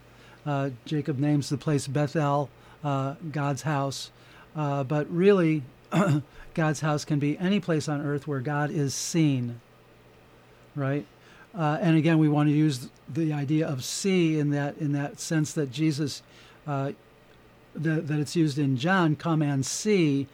Uh, 0.46 0.70
Jacob 0.84 1.18
names 1.18 1.48
the 1.48 1.56
place 1.56 1.86
Bethel, 1.86 2.50
uh, 2.82 3.14
God's 3.32 3.62
house. 3.62 4.10
Uh, 4.54 4.84
but 4.84 5.10
really, 5.10 5.62
God's 6.54 6.80
house 6.80 7.04
can 7.04 7.18
be 7.18 7.38
any 7.38 7.60
place 7.60 7.88
on 7.88 8.00
earth 8.00 8.26
where 8.26 8.40
God 8.40 8.70
is 8.70 8.94
seen, 8.94 9.60
right? 10.76 11.06
Uh, 11.56 11.78
and 11.80 11.96
again, 11.96 12.18
we 12.18 12.28
want 12.28 12.48
to 12.48 12.54
use 12.54 12.88
the 13.12 13.32
idea 13.32 13.66
of 13.66 13.84
see 13.84 14.38
in 14.38 14.50
that 14.50 14.76
in 14.78 14.92
that 14.92 15.20
sense 15.20 15.52
that 15.52 15.70
Jesus, 15.70 16.22
uh, 16.66 16.92
that, 17.74 18.08
that 18.08 18.18
it's 18.18 18.36
used 18.36 18.58
in 18.58 18.76
John, 18.76 19.16
come 19.16 19.42
and 19.42 19.64
see. 19.64 20.26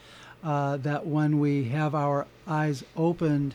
Uh, 0.42 0.78
that 0.78 1.06
when 1.06 1.38
we 1.38 1.64
have 1.64 1.94
our 1.94 2.26
eyes 2.48 2.82
opened, 2.96 3.54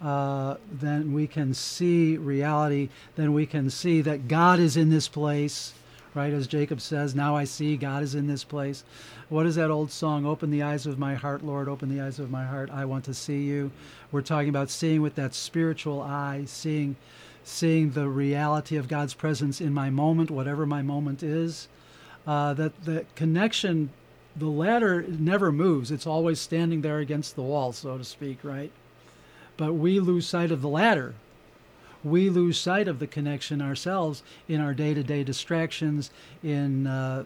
uh, 0.00 0.56
then 0.72 1.12
we 1.12 1.26
can 1.26 1.52
see 1.52 2.16
reality. 2.16 2.88
Then 3.16 3.34
we 3.34 3.44
can 3.44 3.68
see 3.68 4.00
that 4.00 4.28
God 4.28 4.58
is 4.58 4.74
in 4.74 4.88
this 4.88 5.08
place, 5.08 5.74
right? 6.14 6.32
As 6.32 6.46
Jacob 6.46 6.80
says, 6.80 7.14
"Now 7.14 7.36
I 7.36 7.44
see 7.44 7.76
God 7.76 8.02
is 8.02 8.14
in 8.14 8.28
this 8.28 8.44
place." 8.44 8.82
What 9.28 9.44
is 9.44 9.56
that 9.56 9.70
old 9.70 9.90
song? 9.90 10.24
Open 10.24 10.50
the 10.50 10.62
eyes 10.62 10.86
of 10.86 10.98
my 10.98 11.14
heart, 11.14 11.44
Lord. 11.44 11.68
Open 11.68 11.94
the 11.94 12.02
eyes 12.02 12.18
of 12.18 12.30
my 12.30 12.44
heart. 12.44 12.70
I 12.70 12.86
want 12.86 13.04
to 13.04 13.14
see 13.14 13.42
you. 13.42 13.70
We're 14.10 14.22
talking 14.22 14.48
about 14.48 14.70
seeing 14.70 15.02
with 15.02 15.14
that 15.16 15.34
spiritual 15.34 16.00
eye, 16.00 16.44
seeing, 16.46 16.96
seeing 17.44 17.90
the 17.90 18.08
reality 18.08 18.76
of 18.76 18.88
God's 18.88 19.12
presence 19.12 19.60
in 19.60 19.74
my 19.74 19.90
moment, 19.90 20.30
whatever 20.30 20.64
my 20.64 20.80
moment 20.80 21.22
is. 21.22 21.68
Uh, 22.26 22.54
that 22.54 22.84
the 22.84 23.04
connection, 23.16 23.90
the 24.36 24.46
ladder 24.46 25.02
never 25.02 25.50
moves. 25.50 25.90
It's 25.90 26.06
always 26.06 26.40
standing 26.40 26.82
there 26.82 26.98
against 26.98 27.34
the 27.34 27.42
wall, 27.42 27.72
so 27.72 27.98
to 27.98 28.04
speak, 28.04 28.38
right? 28.44 28.70
But 29.56 29.74
we 29.74 29.98
lose 29.98 30.26
sight 30.26 30.52
of 30.52 30.62
the 30.62 30.68
ladder. 30.68 31.14
We 32.04 32.30
lose 32.30 32.58
sight 32.58 32.88
of 32.88 32.98
the 32.98 33.06
connection 33.06 33.60
ourselves 33.60 34.22
in 34.48 34.60
our 34.60 34.74
day 34.74 34.94
to 34.94 35.02
day 35.02 35.24
distractions, 35.24 36.10
in 36.42 36.86
uh, 36.86 37.24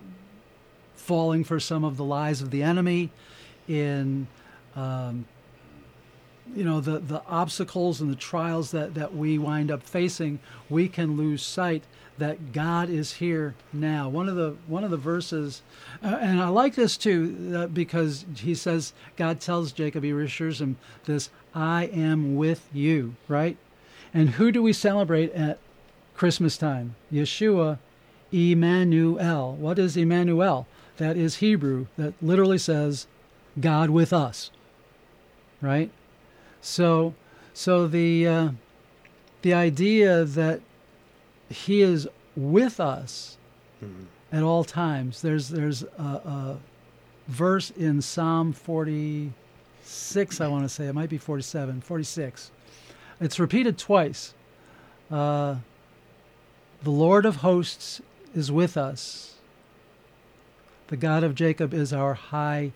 falling 0.95 1.45
for 1.45 1.61
some 1.61 1.85
of 1.85 1.97
the 1.97 2.05
lies 2.05 2.43
of 2.43 2.51
the 2.51 2.63
enemy, 2.63 3.11
in 3.69 4.27
um, 4.75 5.27
you 6.55 6.65
know 6.65 6.81
the 6.81 6.99
the 6.99 7.23
obstacles 7.27 8.01
and 8.01 8.11
the 8.11 8.17
trials 8.17 8.71
that 8.71 8.95
that 8.95 9.15
we 9.15 9.39
wind 9.39 9.71
up 9.71 9.83
facing. 9.83 10.41
We 10.69 10.89
can 10.89 11.17
lose 11.17 11.43
sight 11.43 11.85
that 12.19 12.53
God 12.53 12.89
is 12.89 13.15
here 13.15 13.55
now. 13.73 14.09
One 14.09 14.29
of 14.29 14.37
the 14.37 14.57
one 14.67 14.85
of 14.85 14.91
the 14.91 14.97
verses, 14.97 15.63
uh, 16.03 16.19
and 16.21 16.41
I 16.41 16.49
like 16.49 16.75
this 16.75 16.97
too 16.97 17.55
uh, 17.55 17.67
because 17.67 18.25
he 18.37 18.55
says 18.55 18.93
God 19.17 19.41
tells 19.41 19.73
Jacob, 19.73 20.05
he 20.05 20.13
reassures 20.13 20.61
him 20.61 20.77
this: 21.05 21.31
"I 21.55 21.85
am 21.87 22.37
with 22.37 22.69
you." 22.73 23.15
Right, 23.29 23.57
and 24.15 24.31
who 24.31 24.51
do 24.51 24.63
we 24.63 24.73
celebrate 24.73 25.33
at 25.33 25.59
Christmas 26.17 26.57
time. 26.57 26.97
Yeshua, 27.13 27.79
Emmanuel. 28.33 29.55
What 29.55 29.79
is 29.79 29.97
Emmanuel? 29.97 30.67
That 30.97 31.17
is 31.17 31.37
Hebrew 31.37 31.87
that 31.97 32.15
literally 32.23 32.59
says 32.59 33.07
God 33.61 33.91
with 33.91 34.13
us. 34.13 34.51
Right? 35.61 35.91
So 36.61 37.15
so 37.53 37.87
the 37.87 38.27
uh, 38.27 38.49
the 39.43 39.55
idea 39.55 40.25
that 40.25 40.61
he 41.49 41.83
is 41.83 42.09
with 42.35 42.81
us 42.81 43.37
at 44.33 44.43
all 44.43 44.65
times. 44.65 45.23
There's 45.23 45.49
there's 45.49 45.83
a, 45.83 46.03
a 46.03 46.59
verse 47.29 47.71
in 47.71 48.03
Psalm 48.03 48.53
46, 48.53 50.41
I 50.41 50.49
want 50.49 50.65
to 50.65 50.69
say. 50.69 50.87
It 50.87 50.95
might 50.95 51.11
be 51.11 51.19
47, 51.19 51.81
46. 51.81 52.51
It's 53.21 53.39
repeated 53.39 53.79
twice. 53.79 54.35
Uh, 55.11 55.57
the 56.83 56.91
Lord 56.91 57.25
of 57.25 57.37
hosts 57.37 58.01
is 58.35 58.53
with 58.53 58.77
us. 58.77 59.37
The 60.89 60.97
God 60.97 61.25
of 61.25 61.35
Jacob 61.35 61.75
is 61.75 61.93
our 61.93 62.15
high 62.15 62.73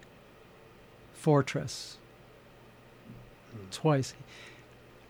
fortress. 1.13 1.97
Twice. 3.71 4.15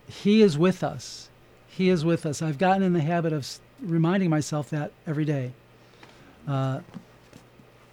He 0.07 0.41
is 0.41 0.57
with 0.57 0.83
us. 0.83 1.29
He 1.71 1.89
is 1.89 2.03
with 2.05 2.25
us. 2.25 2.41
I've 2.41 2.57
gotten 2.57 2.83
in 2.83 2.93
the 2.93 3.01
habit 3.01 3.33
of 3.33 3.47
reminding 3.81 4.29
myself 4.29 4.69
that 4.71 4.91
every 5.07 5.25
day. 5.25 5.53
Uh, 6.47 6.81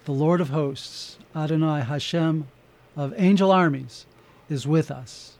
the 0.05 0.11
Lord 0.11 0.41
of 0.41 0.49
hosts, 0.49 1.17
Adonai 1.35 1.81
Hashem 1.81 2.47
of 2.95 3.13
angel 3.17 3.51
armies, 3.51 4.05
is 4.49 4.67
with 4.67 4.91
us. 4.91 5.37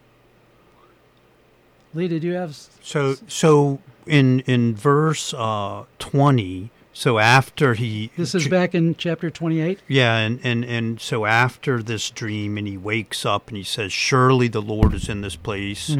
Lee, 1.92 2.08
did 2.08 2.22
you 2.22 2.32
have? 2.34 2.50
s- 2.50 2.70
So 2.82 3.16
so 3.26 3.80
in 4.06 4.40
in 4.40 4.74
verse 4.76 5.34
uh, 5.34 5.84
twenty, 5.98 6.70
so 6.92 7.18
after 7.18 7.74
he 7.74 8.10
This 8.16 8.34
is 8.34 8.46
back 8.48 8.74
in 8.76 8.94
chapter 8.94 9.28
28. 9.28 9.80
Yeah, 9.88 10.16
and, 10.18 10.38
and, 10.44 10.64
and 10.64 11.00
so 11.00 11.26
after 11.26 11.82
this 11.82 12.08
dream, 12.10 12.56
and 12.56 12.66
he 12.68 12.76
wakes 12.78 13.26
up 13.26 13.48
and 13.48 13.56
he 13.56 13.64
says, 13.64 13.92
Surely 13.92 14.46
the 14.48 14.62
Lord 14.62 14.94
is 14.94 15.08
in 15.08 15.20
this 15.20 15.34
place. 15.36 15.96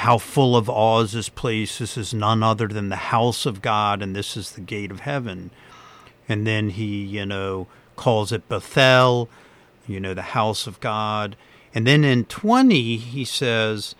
How 0.00 0.16
full 0.16 0.56
of 0.56 0.70
awe 0.70 1.00
is 1.00 1.12
this 1.12 1.28
place? 1.28 1.78
This 1.78 1.98
is 1.98 2.14
none 2.14 2.42
other 2.42 2.66
than 2.68 2.88
the 2.88 2.96
house 2.96 3.44
of 3.44 3.60
God, 3.60 4.00
and 4.00 4.16
this 4.16 4.34
is 4.34 4.52
the 4.52 4.62
gate 4.62 4.90
of 4.90 5.00
heaven. 5.00 5.50
And 6.26 6.46
then 6.46 6.70
he, 6.70 7.04
you 7.04 7.26
know, 7.26 7.66
calls 7.96 8.32
it 8.32 8.48
Bethel, 8.48 9.28
you 9.86 10.00
know, 10.00 10.14
the 10.14 10.22
house 10.22 10.66
of 10.66 10.80
God. 10.80 11.36
And 11.74 11.86
then 11.86 12.02
in 12.02 12.24
20, 12.24 12.96
he 12.96 13.26
says, 13.26 13.94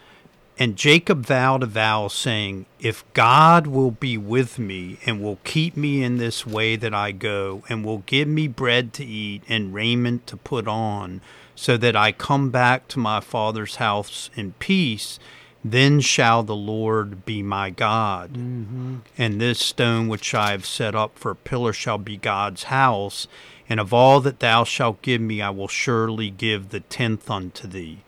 and 0.58 0.74
Jacob 0.74 1.26
vowed 1.26 1.62
a 1.62 1.66
vow, 1.66 2.08
saying, 2.08 2.64
If 2.78 3.04
God 3.12 3.66
will 3.66 3.90
be 3.90 4.16
with 4.16 4.58
me, 4.58 4.98
and 5.04 5.22
will 5.22 5.38
keep 5.44 5.76
me 5.76 6.02
in 6.02 6.16
this 6.16 6.46
way 6.46 6.76
that 6.76 6.94
I 6.94 7.12
go, 7.12 7.62
and 7.68 7.84
will 7.84 8.04
give 8.06 8.26
me 8.26 8.48
bread 8.48 8.94
to 8.94 9.04
eat 9.04 9.42
and 9.50 9.74
raiment 9.74 10.26
to 10.28 10.38
put 10.38 10.66
on, 10.66 11.20
so 11.54 11.76
that 11.76 11.94
I 11.94 12.10
come 12.10 12.48
back 12.48 12.88
to 12.88 12.98
my 12.98 13.20
father's 13.20 13.76
house 13.76 14.30
in 14.34 14.52
peace, 14.52 15.18
then 15.62 16.00
shall 16.00 16.42
the 16.42 16.56
Lord 16.56 17.24
be 17.24 17.42
my 17.42 17.70
God. 17.70 18.34
Mm-hmm. 18.34 18.96
And 19.18 19.40
this 19.40 19.58
stone 19.58 20.08
which 20.08 20.34
I 20.34 20.52
have 20.52 20.64
set 20.64 20.94
up 20.94 21.18
for 21.18 21.32
a 21.32 21.36
pillar 21.36 21.72
shall 21.72 21.98
be 21.98 22.16
God's 22.16 22.64
house, 22.64 23.26
and 23.68 23.78
of 23.78 23.92
all 23.92 24.20
that 24.20 24.40
thou 24.40 24.64
shalt 24.64 25.02
give 25.02 25.20
me, 25.20 25.42
I 25.42 25.50
will 25.50 25.68
surely 25.68 26.30
give 26.30 26.70
the 26.70 26.80
tenth 26.80 27.30
unto 27.30 27.68
thee. 27.68 27.98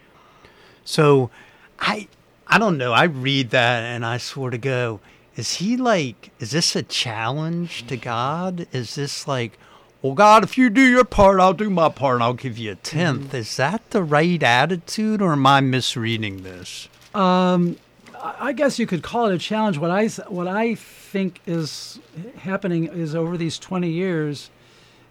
So 0.85 1.31
I 1.79 2.09
I 2.47 2.59
don't 2.59 2.79
know. 2.79 2.93
I 2.93 3.05
read 3.05 3.51
that 3.51 3.83
and 3.83 4.05
I 4.05 4.17
sort 4.17 4.55
of 4.55 4.61
go, 4.61 5.01
is 5.37 5.55
he 5.57 5.77
like 5.77 6.31
is 6.41 6.51
this 6.51 6.75
a 6.75 6.83
challenge 6.83 7.87
to 7.87 7.97
God? 7.97 8.67
Is 8.73 8.95
this 8.95 9.29
like 9.29 9.59
well, 10.01 10.15
God, 10.15 10.43
if 10.43 10.59
you 10.59 10.69
do 10.69 10.81
your 10.81 11.05
part, 11.05 11.38
I'll 11.38 11.53
do 11.53 11.71
my 11.71 11.88
part 11.88 12.15
and 12.15 12.25
I'll 12.25 12.35
give 12.35 12.59
you 12.59 12.73
a 12.73 12.77
10th. 12.77 13.19
Mm-hmm. 13.19 13.37
Is 13.37 13.57
that 13.57 13.88
the 13.91 14.03
right 14.03 14.43
attitude 14.43 15.23
or 15.23 15.33
am 15.33 15.47
I 15.47 15.61
misreading 15.61 16.43
this? 16.43 16.88
Um, 17.14 17.77
I 18.14 18.48
I 18.48 18.53
guess 18.53 18.79
you 18.79 18.87
could 18.87 19.03
call 19.03 19.27
it 19.27 19.35
a 19.35 19.38
challenge. 19.38 19.79
What 19.79 19.90
I 19.90 20.09
what 20.29 20.48
I 20.48 20.75
think 20.75 21.40
is 21.46 21.98
happening 22.38 22.87
is 22.87 23.14
over 23.14 23.37
these 23.37 23.59
20 23.59 23.88
years, 23.90 24.51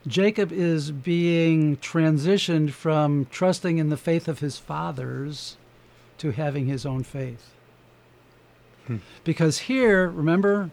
Jacob 0.08 0.52
is 0.52 0.92
being 0.92 1.78
transitioned 1.78 2.72
from 2.72 3.26
trusting 3.26 3.78
in 3.78 3.90
the 3.90 3.98
faith 3.98 4.28
of 4.28 4.40
his 4.40 4.58
fathers 4.58 5.58
to 6.18 6.32
having 6.32 6.66
his 6.66 6.86
own 6.86 7.04
faith. 7.04 7.52
Hmm. 8.88 8.98
Because 9.24 9.60
here, 9.60 10.10
remember, 10.10 10.72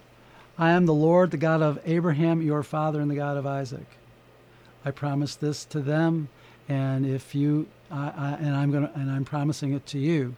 I 0.58 0.70
am 0.70 0.86
the 0.86 0.94
Lord, 0.94 1.30
the 1.30 1.36
God 1.36 1.62
of 1.62 1.78
Abraham, 1.84 2.42
your 2.42 2.62
father, 2.62 3.00
and 3.00 3.10
the 3.10 3.16
God 3.16 3.36
of 3.36 3.46
Isaac. 3.46 3.86
I 4.84 4.90
promised 4.90 5.40
this 5.40 5.64
to 5.66 5.80
them, 5.80 6.28
and 6.68 7.06
if 7.06 7.34
you, 7.34 7.68
I, 7.90 8.12
I, 8.16 8.30
and 8.40 8.56
I'm 8.56 8.70
gonna, 8.70 8.90
and 8.94 9.10
I'm 9.10 9.24
promising 9.24 9.72
it 9.72 9.84
to 9.86 9.98
you. 9.98 10.34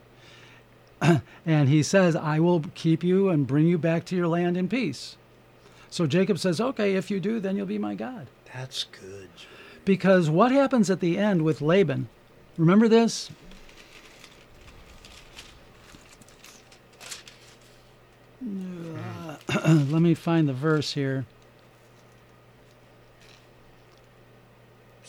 and 1.45 1.69
he 1.69 1.83
says, 1.83 2.15
I 2.15 2.39
will 2.39 2.63
keep 2.75 3.03
you 3.03 3.29
and 3.29 3.47
bring 3.47 3.67
you 3.67 3.77
back 3.77 4.05
to 4.05 4.15
your 4.15 4.27
land 4.27 4.57
in 4.57 4.67
peace. 4.67 5.17
So 5.89 6.05
Jacob 6.07 6.39
says, 6.39 6.61
Okay, 6.61 6.95
if 6.95 7.11
you 7.11 7.19
do, 7.19 7.39
then 7.39 7.57
you'll 7.57 7.65
be 7.65 7.77
my 7.77 7.95
God. 7.95 8.27
That's 8.53 8.83
good. 8.83 9.29
Because 9.83 10.29
what 10.29 10.51
happens 10.51 10.89
at 10.89 10.99
the 10.99 11.17
end 11.17 11.41
with 11.41 11.61
Laban? 11.61 12.07
Remember 12.57 12.87
this? 12.87 13.31
Uh, 18.43 19.37
let 19.89 20.01
me 20.01 20.13
find 20.13 20.47
the 20.47 20.53
verse 20.53 20.93
here. 20.93 21.25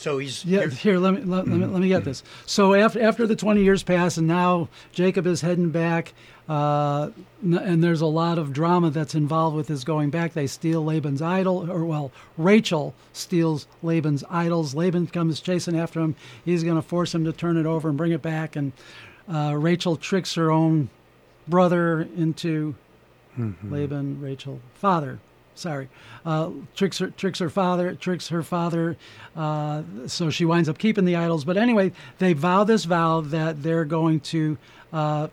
So 0.02 0.18
he's 0.18 0.44
Yeah, 0.44 0.66
here, 0.66 0.98
let 0.98 1.14
me 1.14 1.20
let, 1.20 1.46
let 1.46 1.58
me 1.58 1.64
let 1.64 1.80
me 1.80 1.86
get 1.86 2.04
this. 2.04 2.24
So 2.44 2.74
after 2.74 3.00
after 3.00 3.24
the 3.24 3.36
twenty 3.36 3.62
years 3.62 3.84
pass, 3.84 4.16
and 4.16 4.26
now 4.26 4.68
Jacob 4.90 5.28
is 5.28 5.42
heading 5.42 5.70
back, 5.70 6.12
uh, 6.48 7.10
and 7.40 7.84
there's 7.84 8.00
a 8.00 8.06
lot 8.06 8.36
of 8.36 8.52
drama 8.52 8.90
that's 8.90 9.14
involved 9.14 9.54
with 9.54 9.68
his 9.68 9.84
going 9.84 10.10
back. 10.10 10.32
They 10.32 10.48
steal 10.48 10.84
Laban's 10.84 11.22
idol, 11.22 11.70
or 11.70 11.84
well, 11.84 12.10
Rachel 12.36 12.94
steals 13.12 13.68
Laban's 13.80 14.24
idols. 14.28 14.74
Laban 14.74 15.06
comes 15.06 15.40
chasing 15.40 15.78
after 15.78 16.00
him. 16.00 16.16
He's 16.44 16.64
going 16.64 16.76
to 16.76 16.82
force 16.82 17.14
him 17.14 17.24
to 17.24 17.32
turn 17.32 17.56
it 17.56 17.66
over 17.66 17.88
and 17.88 17.96
bring 17.96 18.10
it 18.10 18.22
back, 18.22 18.56
and 18.56 18.72
uh, 19.32 19.54
Rachel 19.56 19.94
tricks 19.94 20.34
her 20.34 20.50
own 20.50 20.90
brother 21.46 22.08
into 22.16 22.74
Laban, 23.62 24.20
Rachel, 24.20 24.60
father. 24.74 25.20
Sorry, 25.54 25.88
uh, 26.24 26.50
tricks 26.74 26.98
her, 26.98 27.10
tricks 27.10 27.38
her 27.38 27.50
father, 27.50 27.94
tricks 27.94 28.28
her 28.28 28.42
father. 28.42 28.96
Uh, 29.36 29.82
so 30.06 30.30
she 30.30 30.44
winds 30.44 30.68
up 30.68 30.78
keeping 30.78 31.04
the 31.04 31.16
idols. 31.16 31.44
But 31.44 31.56
anyway, 31.56 31.92
they 32.18 32.32
vow 32.32 32.64
this 32.64 32.84
vow 32.84 33.20
that 33.20 33.62
they're 33.62 33.84
going 33.84 34.20
to 34.20 34.56
uh, 34.92 35.28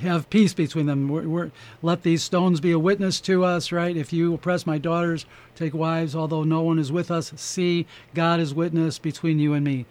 have 0.00 0.28
peace 0.30 0.54
between 0.54 0.86
them. 0.86 1.08
We're, 1.08 1.28
we're, 1.28 1.50
let 1.82 2.02
these 2.02 2.22
stones 2.22 2.60
be 2.60 2.72
a 2.72 2.78
witness 2.78 3.20
to 3.22 3.44
us, 3.44 3.70
right? 3.70 3.96
If 3.96 4.12
you 4.12 4.34
oppress 4.34 4.66
my 4.66 4.78
daughters, 4.78 5.26
take 5.54 5.74
wives, 5.74 6.16
although 6.16 6.42
no 6.42 6.62
one 6.62 6.78
is 6.78 6.90
with 6.90 7.10
us, 7.10 7.32
see, 7.36 7.86
God 8.14 8.40
is 8.40 8.52
witness 8.52 8.98
between 8.98 9.38
you 9.38 9.54
and 9.54 9.64
me. 9.64 9.86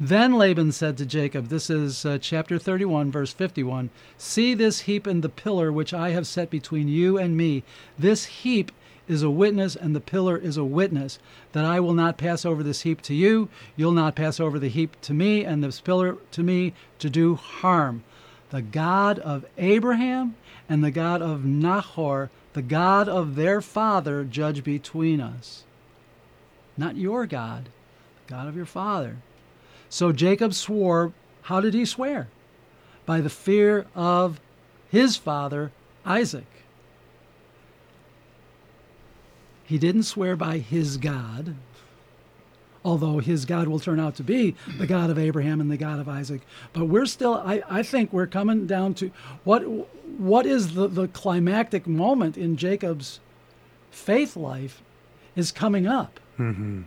Then 0.00 0.34
Laban 0.34 0.72
said 0.72 0.96
to 0.98 1.06
Jacob, 1.06 1.48
this 1.48 1.68
is 1.70 2.04
uh, 2.04 2.18
chapter 2.20 2.58
31, 2.58 3.10
verse 3.12 3.32
51 3.32 3.90
See 4.16 4.54
this 4.54 4.80
heap 4.80 5.06
and 5.06 5.22
the 5.22 5.28
pillar 5.28 5.70
which 5.70 5.94
I 5.94 6.10
have 6.10 6.26
set 6.26 6.50
between 6.50 6.88
you 6.88 7.18
and 7.18 7.36
me. 7.36 7.62
This 7.98 8.24
heap 8.24 8.72
is 9.08 9.22
a 9.22 9.30
witness, 9.30 9.76
and 9.76 9.94
the 9.94 10.00
pillar 10.00 10.36
is 10.36 10.56
a 10.56 10.64
witness, 10.64 11.18
that 11.52 11.64
I 11.64 11.80
will 11.80 11.94
not 11.94 12.16
pass 12.16 12.44
over 12.44 12.62
this 12.62 12.82
heap 12.82 13.02
to 13.02 13.14
you. 13.14 13.48
You'll 13.76 13.92
not 13.92 14.14
pass 14.14 14.40
over 14.40 14.58
the 14.58 14.68
heap 14.68 15.00
to 15.02 15.14
me, 15.14 15.44
and 15.44 15.62
this 15.62 15.80
pillar 15.80 16.16
to 16.32 16.42
me 16.42 16.72
to 16.98 17.10
do 17.10 17.34
harm. 17.34 18.04
The 18.50 18.62
God 18.62 19.18
of 19.18 19.44
Abraham 19.58 20.36
and 20.68 20.82
the 20.82 20.90
God 20.90 21.20
of 21.20 21.44
Nahor, 21.44 22.30
the 22.52 22.62
God 22.62 23.08
of 23.08 23.34
their 23.34 23.60
father, 23.60 24.24
judge 24.24 24.62
between 24.62 25.20
us. 25.20 25.64
Not 26.76 26.96
your 26.96 27.26
God, 27.26 27.68
the 28.26 28.34
God 28.34 28.48
of 28.48 28.56
your 28.56 28.66
father. 28.66 29.16
So 29.92 30.10
Jacob 30.10 30.54
swore. 30.54 31.12
How 31.42 31.60
did 31.60 31.74
he 31.74 31.84
swear? 31.84 32.28
By 33.04 33.20
the 33.20 33.28
fear 33.28 33.84
of 33.94 34.40
his 34.90 35.18
father, 35.18 35.70
Isaac. 36.06 36.46
He 39.64 39.76
didn't 39.76 40.04
swear 40.04 40.34
by 40.34 40.58
his 40.58 40.96
God, 40.96 41.56
although 42.82 43.18
his 43.18 43.44
God 43.44 43.68
will 43.68 43.80
turn 43.80 44.00
out 44.00 44.16
to 44.16 44.22
be 44.22 44.56
the 44.78 44.86
God 44.86 45.10
of 45.10 45.18
Abraham 45.18 45.60
and 45.60 45.70
the 45.70 45.76
God 45.76 46.00
of 46.00 46.08
Isaac. 46.08 46.40
But 46.72 46.86
we're 46.86 47.04
still, 47.04 47.34
I, 47.34 47.62
I 47.68 47.82
think 47.82 48.14
we're 48.14 48.26
coming 48.26 48.66
down 48.66 48.94
to 48.94 49.10
what 49.44 49.60
what 50.16 50.46
is 50.46 50.72
the, 50.72 50.88
the 50.88 51.08
climactic 51.08 51.86
moment 51.86 52.38
in 52.38 52.56
Jacob's 52.56 53.20
faith 53.90 54.36
life 54.36 54.82
is 55.36 55.52
coming 55.52 55.86
up. 55.86 56.18
Mm-hmm. 56.38 56.82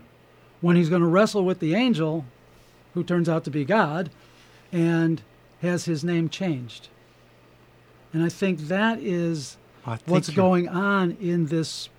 When 0.61 0.75
he's 0.75 0.89
going 0.89 1.03
to 1.03 1.07
wrestle 1.07 1.45
with 1.45 1.59
the 1.59 1.75
angel 1.75 2.25
who 2.95 3.03
turns 3.03 3.29
out 3.29 3.43
to 3.43 3.51
be 3.51 3.63
God, 3.63 4.09
and 4.71 5.21
has 5.61 5.85
his 5.85 6.03
name 6.03 6.27
changed. 6.27 6.89
And 8.11 8.23
I 8.23 8.29
think 8.29 8.61
that 8.61 8.99
is 8.99 9.57
think 9.85 10.01
what's 10.07 10.29
going 10.29 10.67
on 10.67 11.11
in 11.21 11.45
this 11.47 11.89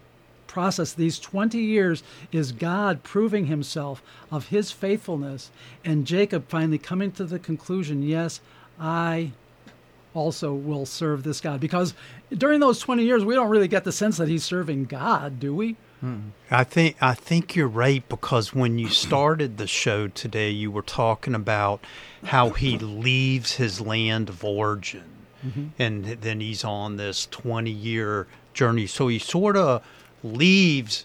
process. 0.47 0.93
These 0.93 1.19
20 1.19 1.59
years 1.59 2.03
is 2.33 2.51
God 2.51 3.03
proving 3.03 3.47
himself 3.47 4.03
of 4.31 4.49
his 4.49 4.73
faithfulness, 4.73 5.51
and 5.85 6.07
Jacob 6.07 6.49
finally 6.49 6.79
coming 6.79 7.13
to 7.13 7.25
the 7.25 7.39
conclusion 7.39 8.03
yes, 8.03 8.41
I 8.81 9.33
also 10.15 10.55
will 10.55 10.87
serve 10.87 11.23
this 11.23 11.41
God. 11.41 11.61
Because 11.61 11.93
during 12.31 12.61
those 12.61 12.81
20 12.81 13.05
years, 13.05 13.25
we 13.25 13.35
don't 13.35 13.51
really 13.51 13.69
get 13.69 13.85
the 13.85 13.93
sense 13.93 14.17
that 14.17 14.29
he's 14.29 14.45
serving 14.45 14.87
God, 14.87 15.39
do 15.39 15.55
we? 15.55 15.77
I 16.51 16.65
think 16.65 16.97
I 17.01 17.15
think 17.15 17.57
you're 17.57 17.69
right 17.69 18.07
because 18.09 18.55
when 18.55 18.79
you 18.79 18.89
started 18.89 19.57
the 19.57 19.67
show 19.67 20.09
today, 20.09 20.51
you 20.51 20.71
were 20.71 20.83
talking 20.83 21.35
about 21.35 21.85
how 22.25 22.51
he 22.51 22.79
leaves 22.79 23.55
his 23.55 23.81
land 23.81 24.29
of 24.29 24.45
origin, 24.45 25.05
mm-hmm. 25.45 25.67
and 25.79 26.05
then 26.05 26.41
he's 26.41 26.65
on 26.65 26.97
this 26.97 27.27
20 27.31 27.71
year 27.71 28.27
journey. 28.53 28.87
So 28.87 29.09
he 29.09 29.19
sort 29.19 29.57
of 29.57 29.83
leaves, 30.23 31.05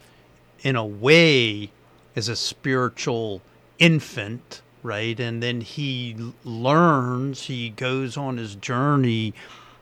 in 0.62 0.76
a 0.76 0.86
way, 0.86 1.72
as 2.16 2.28
a 2.28 2.36
spiritual 2.36 3.42
infant, 3.80 4.62
right? 4.84 5.20
And 5.20 5.42
then 5.42 5.62
he 5.62 6.16
learns. 6.44 7.44
He 7.44 7.70
goes 7.70 8.18
on 8.18 8.38
his 8.38 8.56
journey 8.56 9.34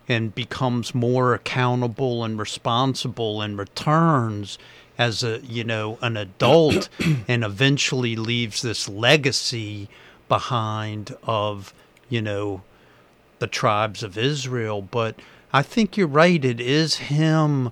and 0.08 0.34
becomes 0.34 0.96
more 0.96 1.34
accountable 1.34 2.24
and 2.24 2.40
responsible 2.40 3.42
and 3.42 3.58
returns 3.58 4.58
as 5.00 5.24
a 5.24 5.40
you 5.40 5.64
know 5.64 5.98
an 6.02 6.18
adult 6.18 6.90
and 7.28 7.44
eventually 7.44 8.16
leaves 8.16 8.62
this 8.62 8.88
legacy 8.88 9.90
behind 10.28 11.16
of 11.24 11.74
you 12.10 12.22
know 12.22 12.62
the 13.40 13.48
tribes 13.48 14.04
of 14.04 14.18
Israel. 14.18 14.82
But 14.82 15.16
I 15.54 15.64
think 15.64 15.98
you're 15.98 16.06
right. 16.06 16.44
It 16.44 16.60
is 16.60 16.96
him 16.96 17.72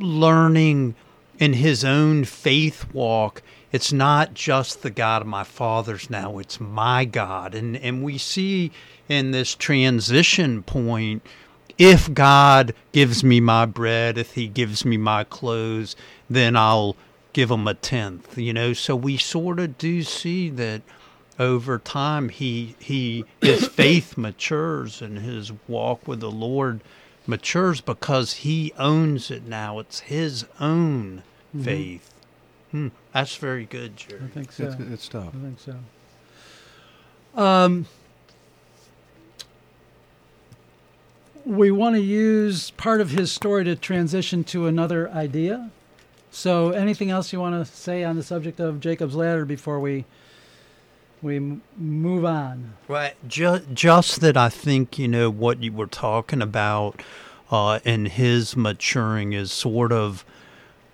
learning 0.00 0.94
in 1.38 1.52
his 1.52 1.84
own 1.84 2.24
faith 2.24 2.92
walk. 2.94 3.42
It's 3.70 3.92
not 3.92 4.32
just 4.32 4.82
the 4.82 4.90
god 4.90 5.22
of 5.22 5.28
my 5.28 5.44
fathers 5.44 6.08
now. 6.08 6.38
It's 6.38 6.58
my 6.58 7.04
god. 7.04 7.54
And 7.54 7.76
and 7.76 8.02
we 8.02 8.16
see 8.16 8.72
in 9.08 9.32
this 9.32 9.54
transition 9.54 10.62
point 10.62 11.22
if 11.78 12.12
god 12.14 12.74
gives 12.92 13.22
me 13.22 13.40
my 13.40 13.66
bread 13.66 14.16
if 14.18 14.32
he 14.34 14.46
gives 14.46 14.84
me 14.84 14.96
my 14.96 15.24
clothes 15.24 15.96
then 16.28 16.56
i'll 16.56 16.96
give 17.32 17.50
him 17.50 17.68
a 17.68 17.74
tenth 17.74 18.38
you 18.38 18.52
know 18.52 18.72
so 18.72 18.96
we 18.96 19.16
sort 19.16 19.58
of 19.58 19.76
do 19.76 20.02
see 20.02 20.48
that 20.48 20.80
over 21.38 21.78
time 21.78 22.30
he 22.30 22.74
he 22.78 23.24
his 23.42 23.68
faith 23.80 24.16
matures 24.16 25.02
and 25.02 25.18
his 25.18 25.52
walk 25.68 26.06
with 26.08 26.20
the 26.20 26.30
lord 26.30 26.80
matures 27.26 27.80
because 27.80 28.34
he 28.34 28.72
owns 28.78 29.30
it 29.30 29.44
now 29.44 29.78
it's 29.78 30.00
his 30.00 30.46
own 30.58 31.22
faith 31.62 32.14
hmm. 32.70 32.88
that's 33.12 33.36
very 33.36 33.66
good 33.66 33.96
jerry 33.96 34.22
I 34.24 34.28
think 34.28 34.52
so. 34.52 34.64
It's 34.64 34.74
good, 34.76 34.88
good 34.88 35.00
stuff. 35.00 35.28
I 35.28 35.42
think 35.42 35.58
so. 35.60 35.76
Um, 37.36 37.86
we 41.46 41.70
want 41.70 41.94
to 41.94 42.02
use 42.02 42.72
part 42.72 43.00
of 43.00 43.10
his 43.10 43.30
story 43.30 43.64
to 43.64 43.76
transition 43.76 44.42
to 44.44 44.66
another 44.66 45.08
idea. 45.10 45.70
So, 46.30 46.70
anything 46.70 47.08
else 47.08 47.32
you 47.32 47.40
want 47.40 47.54
to 47.54 47.72
say 47.72 48.02
on 48.04 48.16
the 48.16 48.22
subject 48.22 48.60
of 48.60 48.80
Jacob's 48.80 49.14
ladder 49.14 49.44
before 49.44 49.78
we 49.80 50.04
we 51.22 51.60
move 51.76 52.24
on? 52.24 52.74
Right. 52.88 53.14
Just, 53.26 53.72
just 53.72 54.20
that 54.20 54.36
I 54.36 54.48
think, 54.48 54.98
you 54.98 55.08
know, 55.08 55.30
what 55.30 55.62
you 55.62 55.72
were 55.72 55.86
talking 55.86 56.42
about 56.42 57.02
uh, 57.50 57.80
in 57.84 58.06
his 58.06 58.56
maturing 58.56 59.32
is 59.32 59.50
sort 59.50 59.92
of 59.92 60.24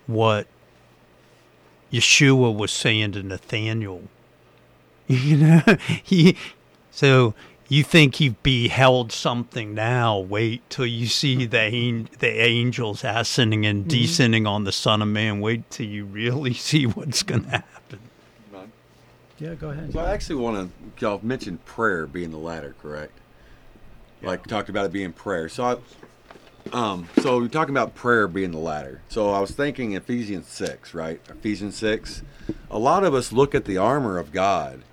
what 0.07 0.47
Yeshua 1.91 2.55
was 2.55 2.71
saying 2.71 3.13
to 3.13 3.23
Nathanael. 3.23 4.03
You 5.07 5.35
know, 5.35 5.61
he, 6.01 6.37
so 6.89 7.33
you 7.73 7.83
think 7.83 8.19
you've 8.19 8.41
beheld 8.43 9.11
something 9.11 9.73
now. 9.73 10.19
Wait 10.19 10.61
till 10.69 10.85
you 10.85 11.07
see 11.07 11.47
the, 11.47 12.05
the 12.19 12.41
angels 12.41 13.03
ascending 13.03 13.65
and 13.65 13.87
descending 13.87 14.45
on 14.45 14.63
the 14.63 14.71
Son 14.71 15.01
of 15.01 15.07
Man. 15.07 15.41
Wait 15.41 15.67
till 15.71 15.87
you 15.87 16.05
really 16.05 16.53
see 16.69 16.85
what's 16.85 17.23
going 17.23 17.45
to 17.45 17.49
happen. 17.49 17.99
Yeah, 19.39 19.55
go 19.55 19.71
ahead. 19.71 19.91
So 19.91 19.99
I 19.99 20.11
actually 20.11 20.35
want 20.35 20.71
to 20.97 21.03
y'all 21.03 21.19
mentioned 21.23 21.65
prayer 21.65 22.05
being 22.05 22.29
the 22.29 22.37
ladder, 22.37 22.75
correct? 22.79 23.17
Like 24.21 24.45
talked 24.45 24.69
about 24.69 24.85
it 24.85 24.91
being 24.91 25.11
prayer. 25.11 25.49
So 25.49 25.63
I, 25.63 25.77
um, 26.71 27.09
so 27.21 27.39
we're 27.39 27.47
talking 27.47 27.73
about 27.73 27.95
prayer 27.95 28.27
being 28.27 28.51
the 28.51 28.59
ladder. 28.59 29.01
So 29.09 29.31
I 29.31 29.39
was 29.39 29.51
thinking 29.51 29.93
Ephesians 29.93 30.47
six, 30.47 30.93
right? 30.93 31.19
Ephesians 31.27 31.75
six. 31.75 32.21
A 32.69 32.77
lot 32.77 33.03
of 33.03 33.15
us 33.15 33.33
look 33.33 33.55
at 33.55 33.65
the 33.65 33.77
armor 33.77 34.19
of 34.19 34.31
God, 34.31 34.83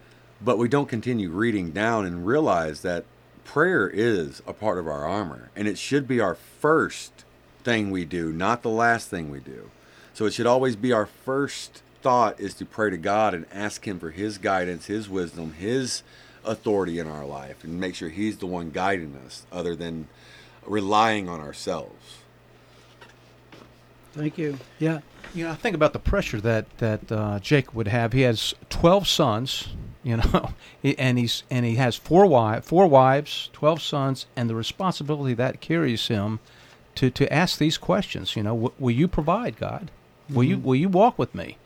but 0.40 0.59
we 0.59 0.68
don't 0.68 0.88
continue 0.88 1.31
reading 1.31 1.70
down 1.70 2.07
and 2.07 2.26
realize 2.26 2.83
that 2.83 3.05
prayer 3.44 3.88
is 3.88 4.42
a 4.46 4.53
part 4.53 4.79
of 4.79 4.87
our 4.87 5.05
armor, 5.05 5.50
and 5.57 5.66
it 5.66 5.79
should 5.79 6.07
be 6.07 6.20
our 6.20 6.35
first 6.35 7.24
thing 7.62 7.90
we 7.90 8.05
do, 8.05 8.33
not 8.33 8.62
the 8.62 8.70
last 8.70 9.09
thing 9.09 9.31
we 9.31 9.40
do. 9.40 9.70
So 10.14 10.26
it 10.26 10.33
should 10.33 10.46
always 10.46 10.76
be 10.76 10.92
our 10.92 11.07
first 11.07 11.83
thought 12.03 12.40
is 12.40 12.55
to 12.55 12.64
pray 12.64 12.90
to 12.90 12.96
God 12.96 13.35
and 13.35 13.46
ask 13.53 13.87
Him 13.87 13.98
for 13.98 14.11
His 14.11 14.38
guidance, 14.38 14.87
His 14.87 15.09
wisdom, 15.09 15.55
His 15.55 16.03
authority 16.44 16.98
in 16.98 17.07
our 17.07 17.26
life, 17.26 17.62
and 17.64 17.79
make 17.79 17.94
sure 17.94 18.09
He's 18.09 18.38
the 18.38 18.46
one 18.46 18.70
guiding 18.70 19.16
us, 19.26 19.44
other 19.53 19.76
than 19.76 20.09
relying 20.66 21.29
on 21.29 21.40
ourselves. 21.40 22.18
Thank 24.12 24.38
you. 24.38 24.59
Yeah. 24.79 25.00
You 25.35 25.44
know, 25.44 25.53
I 25.53 25.55
think 25.55 25.76
about 25.76 25.92
the 25.92 26.00
pressure 26.00 26.40
that 26.40 26.66
that 26.79 27.12
uh, 27.12 27.38
Jacob 27.38 27.74
would 27.74 27.88
have. 27.88 28.12
He 28.12 28.22
has 28.22 28.55
twelve 28.68 29.07
sons, 29.07 29.68
you 30.02 30.16
know, 30.18 30.50
and 30.84 31.18
he's 31.18 31.42
and 31.50 31.64
he 31.66 31.74
has 31.76 31.96
four 31.96 32.26
wives, 32.26 32.66
four 32.66 32.86
wives, 32.86 33.50
twelve 33.52 33.80
sons, 33.82 34.26
and 34.36 34.48
the 34.48 34.54
responsibility 34.54 35.34
that 35.34 35.60
carries 35.60 36.08
him 36.08 36.38
to 36.96 37.10
to 37.10 37.32
ask 37.32 37.58
these 37.58 37.78
questions. 37.78 38.36
You 38.36 38.42
know, 38.44 38.54
w- 38.54 38.72
will 38.78 38.90
you 38.94 39.08
provide, 39.08 39.56
God? 39.58 39.90
Will 40.28 40.44
you 40.44 40.58
will 40.58 40.76
you 40.76 40.88
walk 40.88 41.18
with 41.18 41.34
me? 41.34 41.58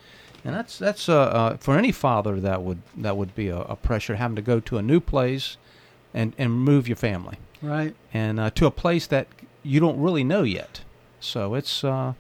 And 0.45 0.55
that's 0.55 0.79
that's 0.79 1.09
uh, 1.09 1.17
uh, 1.23 1.57
for 1.59 1.79
any 1.79 1.93
father 1.93 2.41
that 2.41 2.63
would 2.63 2.83
that 2.97 3.17
would 3.17 3.35
be 3.35 3.49
a, 3.49 3.61
a 3.61 3.77
pressure 3.77 4.17
having 4.17 4.37
to 4.37 4.43
go 4.43 4.61
to 4.61 4.79
a 4.79 4.83
new 4.83 5.01
place 5.01 5.57
and 6.13 6.35
and 6.39 6.53
move 6.53 6.87
your 6.89 6.97
family 6.97 7.39
Right. 7.63 7.95
and 8.13 8.39
uh, 8.39 8.51
to 8.51 8.67
a 8.67 8.71
place 8.71 9.07
that 9.07 9.27
you 9.63 9.81
don't 9.81 9.99
really 9.99 10.23
know 10.25 10.43
yet. 10.43 10.83
So 11.21 11.55
it's 11.55 11.83
uh, 11.85 12.13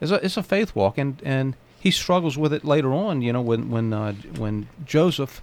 it's 0.00 0.10
a 0.10 0.16
it's 0.24 0.36
a 0.36 0.42
faith 0.42 0.74
walk, 0.74 0.98
and, 0.98 1.20
and 1.24 1.56
he 1.78 1.90
struggles 1.90 2.36
with 2.36 2.52
it 2.52 2.64
later 2.64 2.92
on. 2.92 3.22
You 3.22 3.32
know, 3.32 3.40
when 3.40 3.70
when 3.70 3.92
uh, 3.94 4.12
when 4.36 4.68
Joseph 4.84 5.40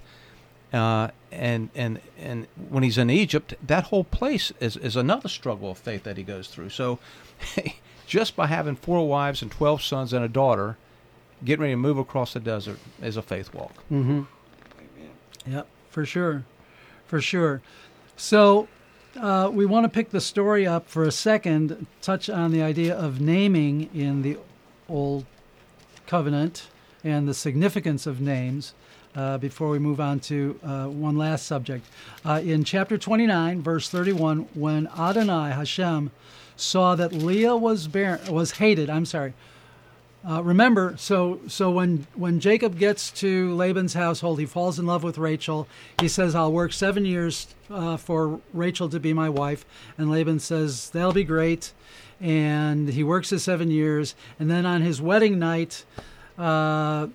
uh, 0.72 1.08
and 1.32 1.70
and 1.74 2.00
and 2.18 2.46
when 2.68 2.82
he's 2.82 2.98
in 2.98 3.10
Egypt, 3.10 3.54
that 3.66 3.84
whole 3.84 4.04
place 4.04 4.52
is 4.60 4.76
is 4.76 4.96
another 4.96 5.28
struggle 5.28 5.70
of 5.70 5.78
faith 5.78 6.04
that 6.04 6.16
he 6.16 6.22
goes 6.22 6.48
through. 6.48 6.70
So 6.70 6.98
just 8.06 8.36
by 8.36 8.46
having 8.46 8.76
four 8.76 9.06
wives 9.06 9.42
and 9.42 9.50
twelve 9.50 9.82
sons 9.82 10.12
and 10.12 10.24
a 10.24 10.28
daughter, 10.28 10.76
getting 11.44 11.62
ready 11.62 11.72
to 11.72 11.78
move 11.78 11.98
across 11.98 12.32
the 12.32 12.40
desert 12.40 12.78
is 13.02 13.16
a 13.16 13.22
faith 13.22 13.54
walk. 13.54 13.74
Mm-hmm. 13.90 14.22
Yep, 15.46 15.66
for 15.90 16.04
sure, 16.04 16.44
for 17.06 17.20
sure. 17.20 17.62
So 18.16 18.68
uh, 19.16 19.50
we 19.52 19.64
want 19.64 19.84
to 19.84 19.88
pick 19.88 20.10
the 20.10 20.20
story 20.20 20.66
up 20.66 20.88
for 20.88 21.04
a 21.04 21.12
second, 21.12 21.86
touch 22.02 22.28
on 22.28 22.52
the 22.52 22.62
idea 22.62 22.94
of 22.94 23.20
naming 23.20 23.88
in 23.94 24.22
the 24.22 24.38
Old 24.88 25.24
Covenant 26.06 26.68
and 27.04 27.28
the 27.28 27.34
significance 27.34 28.06
of 28.06 28.20
names. 28.20 28.74
Uh, 29.18 29.36
before 29.36 29.68
we 29.68 29.80
move 29.80 29.98
on 29.98 30.20
to 30.20 30.56
uh, 30.62 30.84
one 30.84 31.18
last 31.18 31.44
subject, 31.44 31.84
uh, 32.24 32.40
in 32.44 32.62
chapter 32.62 32.96
29, 32.96 33.60
verse 33.60 33.88
31, 33.88 34.48
when 34.54 34.86
Adonai 34.96 35.50
Hashem 35.50 36.12
saw 36.54 36.94
that 36.94 37.12
Leah 37.12 37.56
was 37.56 37.88
was 37.88 38.52
hated. 38.52 38.88
I'm 38.88 39.04
sorry, 39.04 39.34
uh, 40.24 40.40
remember, 40.44 40.94
so 40.98 41.40
so 41.48 41.68
when 41.68 42.06
when 42.14 42.38
Jacob 42.38 42.78
gets 42.78 43.10
to 43.10 43.52
Laban's 43.56 43.94
household, 43.94 44.38
he 44.38 44.46
falls 44.46 44.78
in 44.78 44.86
love 44.86 45.02
with 45.02 45.18
Rachel. 45.18 45.66
He 46.00 46.06
says, 46.06 46.36
"I'll 46.36 46.52
work 46.52 46.72
seven 46.72 47.04
years 47.04 47.48
uh, 47.68 47.96
for 47.96 48.38
Rachel 48.52 48.88
to 48.88 49.00
be 49.00 49.12
my 49.12 49.28
wife," 49.28 49.66
and 49.98 50.12
Laban 50.12 50.38
says, 50.38 50.90
"That'll 50.90 51.12
be 51.12 51.24
great." 51.24 51.72
And 52.20 52.88
he 52.90 53.02
works 53.02 53.30
his 53.30 53.42
seven 53.42 53.72
years, 53.72 54.14
and 54.38 54.48
then 54.48 54.64
on 54.64 54.82
his 54.82 55.02
wedding 55.02 55.40
night, 55.40 55.84
uh, 56.38 57.08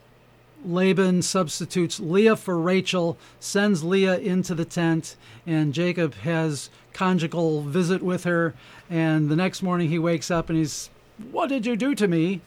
Laban 0.66 1.22
substitutes 1.22 2.00
Leah 2.00 2.36
for 2.36 2.60
Rachel, 2.60 3.18
sends 3.40 3.84
Leah 3.84 4.18
into 4.18 4.56
the 4.56 4.66
tent, 4.66 5.16
and 5.46 5.74
Jacob 5.74 6.16
has 6.16 6.70
conjugal 6.94 7.62
visit 7.62 8.02
with 8.02 8.24
her. 8.24 8.54
And 8.90 9.30
the 9.30 9.36
next 9.36 9.62
morning 9.62 9.90
he 9.90 10.00
wakes 10.00 10.32
up 10.32 10.50
and 10.50 10.58
he's, 10.58 10.90
What 11.32 11.50
did 11.50 11.66
you 11.66 11.76
do 11.76 11.96
to 11.96 12.08
me? 12.08 12.42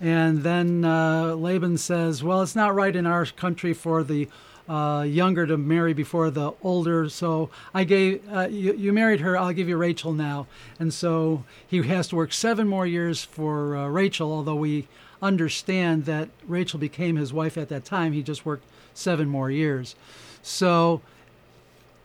And 0.00 0.42
then 0.42 0.84
uh, 0.84 1.34
Laban 1.36 1.78
says, 1.78 2.22
Well, 2.22 2.42
it's 2.42 2.56
not 2.56 2.74
right 2.74 2.94
in 2.94 3.06
our 3.06 3.24
country 3.26 3.72
for 3.72 4.02
the 4.02 4.28
uh, 4.68 5.02
younger 5.02 5.46
to 5.46 5.56
marry 5.56 5.92
before 5.92 6.30
the 6.30 6.52
older. 6.62 7.08
So 7.08 7.50
I 7.74 7.84
gave 7.84 8.22
uh, 8.32 8.48
you, 8.48 8.74
you 8.74 8.92
married 8.92 9.20
her. 9.20 9.36
I'll 9.36 9.52
give 9.52 9.68
you 9.68 9.76
Rachel 9.76 10.12
now. 10.12 10.46
And 10.78 10.92
so 10.94 11.44
he 11.66 11.82
has 11.82 12.08
to 12.08 12.16
work 12.16 12.32
seven 12.32 12.68
more 12.68 12.86
years 12.86 13.24
for 13.24 13.76
uh, 13.76 13.88
Rachel. 13.88 14.32
Although 14.32 14.56
we 14.56 14.88
understand 15.22 16.04
that 16.06 16.28
Rachel 16.46 16.78
became 16.78 17.16
his 17.16 17.32
wife 17.32 17.56
at 17.56 17.68
that 17.68 17.84
time, 17.84 18.12
he 18.12 18.22
just 18.22 18.44
worked 18.44 18.64
seven 18.92 19.28
more 19.28 19.50
years. 19.50 19.94
So 20.42 21.00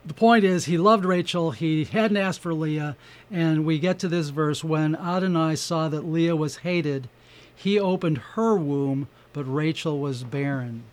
the 0.05 0.13
point 0.13 0.45
is, 0.45 0.65
he 0.65 0.77
loved 0.77 1.03
Rachel. 1.03 1.51
He 1.51 1.83
hadn't 1.83 2.15
asked 2.15 2.39
for 2.39 2.53
Leah. 2.53 2.95
And 3.29 3.65
we 3.65 3.77
get 3.77 3.99
to 3.99 4.07
this 4.07 4.29
verse 4.29 4.63
when 4.63 4.95
Adonai 4.95 5.57
saw 5.57 5.89
that 5.89 6.05
Leah 6.05 6.35
was 6.35 6.57
hated, 6.57 7.09
he 7.53 7.79
opened 7.79 8.19
her 8.35 8.55
womb, 8.55 9.09
but 9.33 9.43
Rachel 9.43 9.99
was 9.99 10.23
barren. 10.23 10.83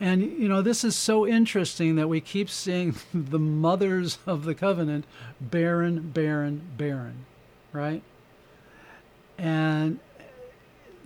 And, 0.00 0.22
you 0.22 0.48
know, 0.48 0.62
this 0.62 0.84
is 0.84 0.94
so 0.94 1.26
interesting 1.26 1.96
that 1.96 2.08
we 2.08 2.20
keep 2.20 2.48
seeing 2.48 2.94
the 3.14 3.38
mothers 3.38 4.18
of 4.26 4.44
the 4.44 4.54
covenant 4.54 5.04
barren, 5.40 6.10
barren, 6.10 6.62
barren, 6.76 7.26
right? 7.72 8.02
And 9.36 9.98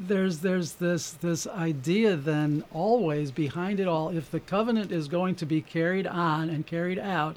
there's 0.09 0.39
there's 0.39 0.75
this 0.75 1.13
this 1.13 1.47
idea 1.47 2.17
then 2.17 2.65
always 2.73 3.31
behind 3.31 3.81
it 3.81 3.89
all 3.89 4.09
if 4.09 4.31
the 4.31 4.41
covenant 4.41 4.91
is 4.93 5.09
going 5.09 5.35
to 5.35 5.47
be 5.47 5.61
carried 5.61 6.07
on 6.07 6.49
and 6.49 6.67
carried 6.67 6.99
out 6.99 7.37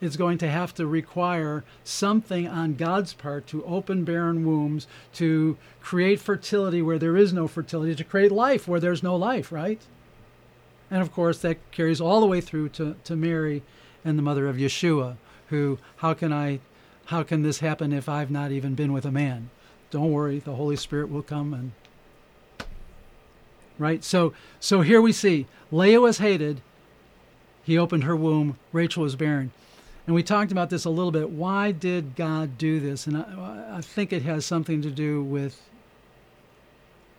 it's 0.00 0.16
going 0.16 0.38
to 0.38 0.50
have 0.50 0.74
to 0.74 0.86
require 0.86 1.64
something 1.82 2.46
on 2.46 2.74
God's 2.74 3.14
part 3.14 3.46
to 3.48 3.64
open 3.64 4.04
barren 4.04 4.44
wombs 4.44 4.86
to 5.14 5.56
create 5.80 6.20
fertility 6.20 6.82
where 6.82 6.98
there 6.98 7.16
is 7.16 7.32
no 7.32 7.48
fertility 7.48 7.94
to 7.94 8.04
create 8.04 8.32
life 8.32 8.68
where 8.68 8.80
there's 8.80 9.02
no 9.02 9.16
life 9.16 9.50
right? 9.50 9.80
And 10.90 11.00
of 11.00 11.12
course 11.12 11.38
that 11.38 11.70
carries 11.70 12.00
all 12.00 12.20
the 12.20 12.26
way 12.26 12.40
through 12.40 12.70
to, 12.70 12.96
to 13.04 13.16
Mary 13.16 13.62
and 14.04 14.18
the 14.18 14.22
mother 14.22 14.48
of 14.48 14.56
Yeshua 14.56 15.16
who 15.48 15.78
how 15.96 16.14
can 16.14 16.32
I 16.32 16.60
how 17.06 17.22
can 17.22 17.42
this 17.42 17.60
happen 17.60 17.92
if 17.92 18.08
I've 18.08 18.30
not 18.30 18.50
even 18.52 18.74
been 18.74 18.92
with 18.92 19.04
a 19.04 19.12
man? 19.12 19.50
Don't 19.90 20.12
worry 20.12 20.38
the 20.38 20.56
Holy 20.56 20.76
Spirit 20.76 21.10
will 21.10 21.22
come 21.22 21.54
and 21.54 21.72
right? 23.78 24.02
So 24.04 24.32
so 24.60 24.80
here 24.80 25.00
we 25.00 25.12
see 25.12 25.46
Leah 25.70 26.00
was 26.00 26.18
hated. 26.18 26.60
He 27.64 27.78
opened 27.78 28.04
her 28.04 28.16
womb. 28.16 28.58
Rachel 28.72 29.02
was 29.02 29.16
barren. 29.16 29.50
And 30.06 30.14
we 30.14 30.22
talked 30.22 30.52
about 30.52 30.68
this 30.68 30.84
a 30.84 30.90
little 30.90 31.10
bit. 31.10 31.30
Why 31.30 31.72
did 31.72 32.14
God 32.14 32.58
do 32.58 32.78
this? 32.78 33.06
And 33.06 33.16
I, 33.16 33.76
I 33.76 33.80
think 33.80 34.12
it 34.12 34.22
has 34.22 34.44
something 34.44 34.82
to 34.82 34.90
do 34.90 35.22
with 35.22 35.60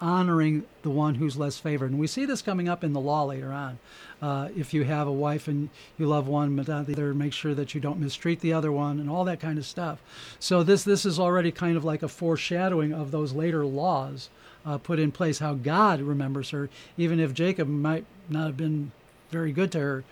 honoring 0.01 0.63
the 0.83 0.89
one 0.89 1.15
who's 1.15 1.37
less 1.37 1.57
favored. 1.57 1.89
And 1.89 1.99
we 1.99 2.05
see 2.05 2.25
this 2.25 2.41
coming 2.41 2.69
up 2.69 2.83
in 2.83 2.93
the 2.93 2.99
law 2.99 3.23
later 3.23 3.51
on. 3.51 3.79
Uh, 4.21 4.49
if 4.55 4.73
you 4.73 4.83
have 4.83 5.07
a 5.07 5.11
wife 5.11 5.47
and 5.47 5.69
you 5.97 6.05
love 6.05 6.27
one 6.27 6.55
but 6.55 6.67
not 6.67 6.85
the 6.85 6.93
other, 6.93 7.13
make 7.13 7.33
sure 7.33 7.55
that 7.55 7.73
you 7.73 7.81
don't 7.81 7.99
mistreat 7.99 8.41
the 8.41 8.53
other 8.53 8.71
one 8.71 8.99
and 8.99 9.09
all 9.09 9.23
that 9.23 9.39
kind 9.39 9.57
of 9.57 9.65
stuff. 9.65 9.99
So 10.39 10.63
this 10.63 10.83
this 10.83 11.05
is 11.05 11.19
already 11.19 11.51
kind 11.51 11.77
of 11.77 11.83
like 11.83 12.03
a 12.03 12.07
foreshadowing 12.07 12.93
of 12.93 13.11
those 13.11 13.33
later 13.33 13.65
laws 13.65 14.29
uh, 14.65 14.77
put 14.77 14.99
in 14.99 15.11
place, 15.11 15.39
how 15.39 15.53
God 15.53 16.01
remembers 16.01 16.49
her, 16.49 16.69
even 16.97 17.19
if 17.19 17.33
Jacob 17.33 17.67
might 17.67 18.05
not 18.29 18.47
have 18.47 18.57
been 18.57 18.91
very 19.29 19.51
good 19.51 19.71
to 19.73 19.79
her. 19.79 20.03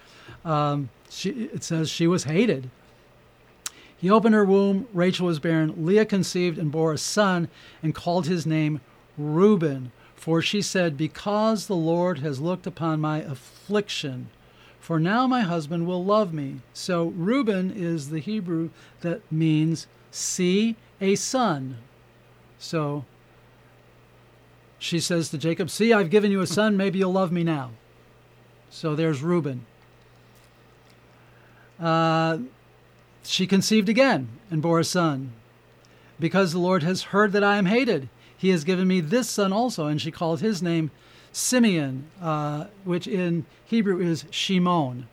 Um, 0.46 0.90
she, 1.10 1.30
it 1.30 1.64
says 1.64 1.90
she 1.90 2.08
was 2.08 2.26
hated. 2.26 2.70
He 3.98 4.10
opened 4.10 4.36
her 4.36 4.46
womb, 4.46 4.88
Rachel 4.94 5.28
was 5.28 5.40
barren. 5.40 5.86
Leah 5.86 6.06
conceived 6.06 6.58
and 6.58 6.72
bore 6.72 6.92
a 6.92 6.98
son 6.98 7.48
and 7.82 7.96
called 7.96 8.28
his 8.28 8.46
name 8.46 8.82
Reuben. 9.18 9.92
For 10.16 10.42
she 10.42 10.62
said, 10.62 10.98
Because 10.98 11.68
the 11.68 11.76
Lord 11.76 12.20
has 12.20 12.42
looked 12.42 12.68
upon 12.68 13.00
my 13.00 13.20
affliction, 13.20 14.30
for 14.80 15.00
now 15.00 15.26
my 15.28 15.42
husband 15.42 15.88
will 15.88 16.04
love 16.04 16.34
me. 16.34 16.60
So 16.74 17.14
Reuben 17.16 17.72
is 17.72 18.10
the 18.10 18.20
Hebrew 18.20 18.70
that 19.02 19.22
means 19.32 19.88
see 20.12 20.76
a 21.00 21.16
son. 21.16 21.78
So 22.60 23.06
she 24.84 25.00
says 25.00 25.30
to 25.30 25.38
Jacob, 25.38 25.70
See, 25.70 25.94
I've 25.94 26.10
given 26.10 26.30
you 26.30 26.42
a 26.42 26.48
son. 26.48 26.76
Maybe 26.76 27.00
you'll 27.00 27.14
love 27.14 27.32
me 27.32 27.46
now. 27.46 27.72
So 28.70 28.96
there's 28.96 29.22
Reuben. 29.22 29.66
Uh, 31.80 32.40
she 33.24 33.48
conceived 33.48 33.88
again 33.88 34.28
and 34.52 34.62
bore 34.62 34.82
a 34.82 34.84
son. 34.84 35.32
Because 36.20 36.52
the 36.52 36.60
Lord 36.60 36.84
has 36.84 37.04
heard 37.04 37.32
that 37.32 37.46
I 37.46 37.56
am 37.56 37.68
hated, 37.68 38.10
he 38.38 38.50
has 38.50 38.66
given 38.66 38.86
me 38.86 39.00
this 39.00 39.30
son 39.30 39.54
also. 39.54 39.88
And 39.88 40.02
she 40.02 40.12
called 40.12 40.42
his 40.42 40.62
name 40.62 40.92
Simeon, 41.32 42.10
uh, 42.22 42.66
which 42.84 43.08
in 43.08 43.46
Hebrew 43.64 44.02
is 44.02 44.26
Shimon. 44.32 45.08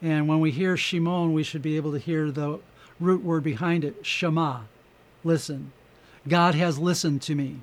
And 0.00 0.28
when 0.28 0.38
we 0.38 0.52
hear 0.52 0.76
Shimon, 0.76 1.32
we 1.32 1.42
should 1.42 1.62
be 1.62 1.74
able 1.76 1.90
to 1.90 1.98
hear 1.98 2.30
the 2.30 2.60
root 3.00 3.24
word 3.24 3.42
behind 3.42 3.82
it, 3.82 4.06
Shema. 4.06 4.60
Listen. 5.24 5.72
God 6.28 6.54
has 6.54 6.78
listened 6.78 7.20
to 7.22 7.34
me. 7.34 7.62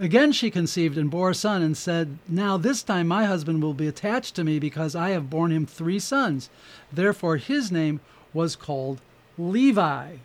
Again 0.00 0.32
she 0.32 0.50
conceived 0.50 0.96
and 0.96 1.10
bore 1.10 1.28
a 1.28 1.34
son, 1.34 1.60
and 1.60 1.76
said, 1.76 2.16
Now 2.26 2.56
this 2.56 2.82
time 2.82 3.06
my 3.06 3.26
husband 3.26 3.62
will 3.62 3.74
be 3.74 3.86
attached 3.86 4.34
to 4.36 4.44
me, 4.44 4.58
because 4.58 4.96
I 4.96 5.10
have 5.10 5.28
borne 5.28 5.52
him 5.52 5.66
three 5.66 5.98
sons. 5.98 6.48
Therefore 6.90 7.36
his 7.36 7.70
name 7.70 8.00
was 8.32 8.56
called 8.56 9.02
Levi, 9.36 10.16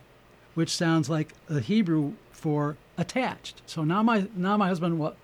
which 0.54 0.70
sounds 0.70 1.10
like 1.10 1.34
a 1.50 1.60
Hebrew 1.60 2.14
for 2.32 2.78
attached. 2.98 3.64
So 3.66 3.84
now 3.84 4.02
my 4.02 4.28
now 4.34 4.56
my 4.56 4.70
husband 4.70 4.98
what 4.98 5.18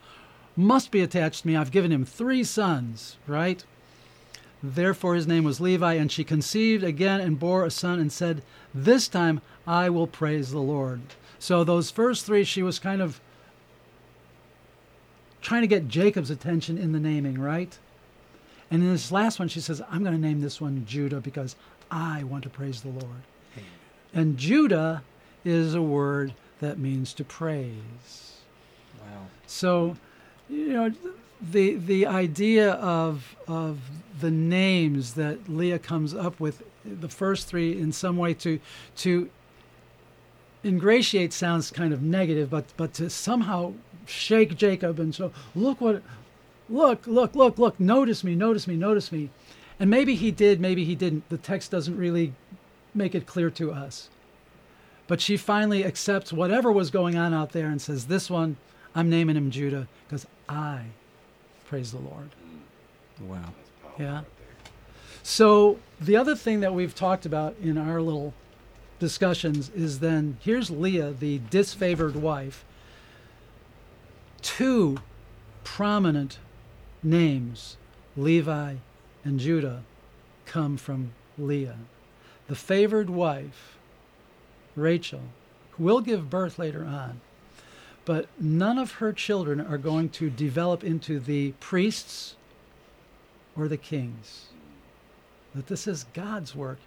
must 0.58 0.92
be 0.92 1.00
attached 1.00 1.44
to 1.44 1.48
me. 1.48 1.56
I've 1.56 1.72
given 1.72 1.92
him 1.94 2.04
three 2.04 2.44
sons, 2.44 3.16
right? 3.28 3.64
Therefore 4.62 5.16
his 5.16 5.28
name 5.28 5.46
was 5.46 5.62
Levi, 5.62 5.94
and 5.94 6.12
she 6.12 6.26
conceived 6.26 6.84
again 6.84 7.22
and 7.22 7.40
bore 7.40 7.64
a 7.64 7.72
son, 7.72 8.00
and 8.00 8.12
said, 8.12 8.44
This 8.74 9.08
time 9.08 9.40
I 9.66 9.90
will 9.90 10.08
praise 10.08 10.52
the 10.52 10.60
Lord. 10.60 11.00
So 11.40 11.64
those 11.64 11.90
first 11.90 12.26
three, 12.26 12.44
she 12.44 12.62
was 12.62 12.80
kind 12.80 13.02
of 13.02 13.22
trying 15.42 15.62
to 15.62 15.68
get 15.68 15.88
Jacob's 15.88 16.30
attention 16.30 16.78
in 16.78 16.92
the 16.92 17.00
naming, 17.00 17.40
right? 17.40 17.78
And 18.70 18.82
in 18.82 18.92
this 18.92 19.12
last 19.12 19.38
one, 19.40 19.50
she 19.50 19.60
says, 19.60 19.82
I'm 19.92 20.04
going 20.04 20.16
to 20.16 20.22
name 20.22 20.42
this 20.42 20.62
one 20.62 20.86
Judah 20.86 21.20
because 21.20 21.56
I 21.90 22.24
want 22.24 22.44
to 22.44 22.50
praise 22.50 22.82
the 22.82 22.90
Lord. 22.90 23.24
Amen. 23.54 23.70
And 24.14 24.38
Judah 24.38 25.04
is 25.44 25.74
a 25.76 25.82
word 25.82 26.34
that 26.62 26.80
means 26.80 27.14
to 27.16 27.24
praise. 27.24 28.40
Wow. 29.02 29.26
So, 29.48 29.98
you 30.48 30.70
know, 30.70 30.94
the 31.42 31.76
the 31.76 32.06
idea 32.06 32.74
of 32.74 33.36
of 33.48 33.80
the 34.20 34.32
names 34.32 35.16
that 35.16 35.50
Leah 35.50 35.80
comes 35.80 36.14
up 36.14 36.40
with, 36.40 36.62
the 36.86 37.10
first 37.10 37.48
three 37.48 37.78
in 37.78 37.92
some 37.92 38.16
way 38.18 38.34
to 38.36 38.60
to 38.98 39.30
ingratiate 40.64 41.34
sounds 41.34 41.72
kind 41.72 41.94
of 41.94 42.02
negative, 42.02 42.50
but 42.52 42.66
but 42.78 42.94
to 42.96 43.10
somehow 43.10 43.74
shake 44.06 44.56
Jacob 44.56 45.00
and 45.00 45.14
so 45.14 45.32
look 45.56 45.82
what 45.82 46.02
look 46.70 47.06
look 47.06 47.36
look 47.36 47.58
look 47.58 47.80
notice 47.80 48.24
me 48.24 48.36
notice 48.36 48.68
me 48.68 48.76
notice 48.76 49.12
me. 49.12 49.30
And 49.80 49.90
maybe 49.90 50.16
he 50.16 50.32
did 50.32 50.60
maybe 50.60 50.86
he 50.86 50.96
didn't. 50.96 51.28
The 51.30 51.38
text 51.38 51.72
doesn't 51.72 51.98
really 51.98 52.34
make 52.94 53.16
it 53.16 53.26
clear 53.26 53.50
to 53.52 53.72
us. 53.72 54.10
But 55.08 55.22
she 55.22 55.36
finally 55.38 55.84
accepts 55.84 56.32
whatever 56.32 56.72
was 56.72 56.90
going 56.90 57.18
on 57.18 57.34
out 57.34 57.52
there 57.52 57.68
and 57.68 57.82
says 57.82 58.06
this 58.06 58.30
one 58.30 58.58
I'm 58.96 59.10
naming 59.10 59.38
him 59.38 59.52
Judah 59.52 59.88
because 60.08 60.26
I 60.48 60.86
praise 61.66 61.92
the 61.92 62.00
Lord. 62.00 62.30
Mm. 63.22 63.28
Wow. 63.28 63.54
Yeah. 64.00 64.22
so 65.22 65.78
the 66.00 66.16
other 66.16 66.36
thing 66.36 66.62
that 66.62 66.74
we've 66.74 66.96
talked 66.96 67.26
about 67.26 67.56
in 67.62 67.78
our 67.78 68.02
little 68.02 68.34
discussions 69.00 69.70
is 69.76 70.00
then 70.00 70.38
here's 70.42 70.70
Leah 70.72 71.12
the 71.12 71.40
disfavored 71.52 72.16
wife 72.16 72.64
two 74.42 74.98
prominent 75.64 76.40
names, 77.04 77.78
Levi 78.16 78.76
and 79.24 79.40
Judah, 79.40 79.84
come 80.46 80.78
from 80.78 81.14
Leah. 81.38 81.78
The 82.48 82.56
favored 82.56 83.10
wife, 83.10 83.78
Rachel, 84.76 85.22
who 85.72 85.84
will 85.84 86.02
give 86.02 86.30
birth 86.30 86.60
later 86.60 86.84
on, 86.84 87.22
but 88.04 88.28
none 88.40 88.78
of 88.78 88.94
her 88.94 89.14
children 89.14 89.62
are 89.62 89.78
going 89.78 90.10
to 90.10 90.30
develop 90.30 90.84
into 90.84 91.20
the 91.20 91.52
priests 91.60 92.36
or 93.56 93.68
the 93.68 93.78
kings. 93.78 94.48
That 95.54 95.68
this 95.68 95.88
is 95.88 96.06
God's 96.14 96.56
work, 96.56 96.80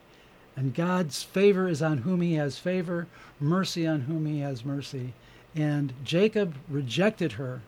and 0.56 0.74
God's 0.74 1.22
favor 1.22 1.68
is 1.68 1.82
on 1.82 1.98
whom 1.98 2.20
he 2.20 2.34
has 2.34 2.58
favor, 2.58 3.06
mercy 3.40 3.86
on 3.86 4.02
whom 4.02 4.26
he 4.26 4.40
has 4.40 4.64
mercy. 4.64 5.12
And 5.54 5.92
Jacob 6.02 6.56
rejected 6.68 7.32
her, 7.32 7.62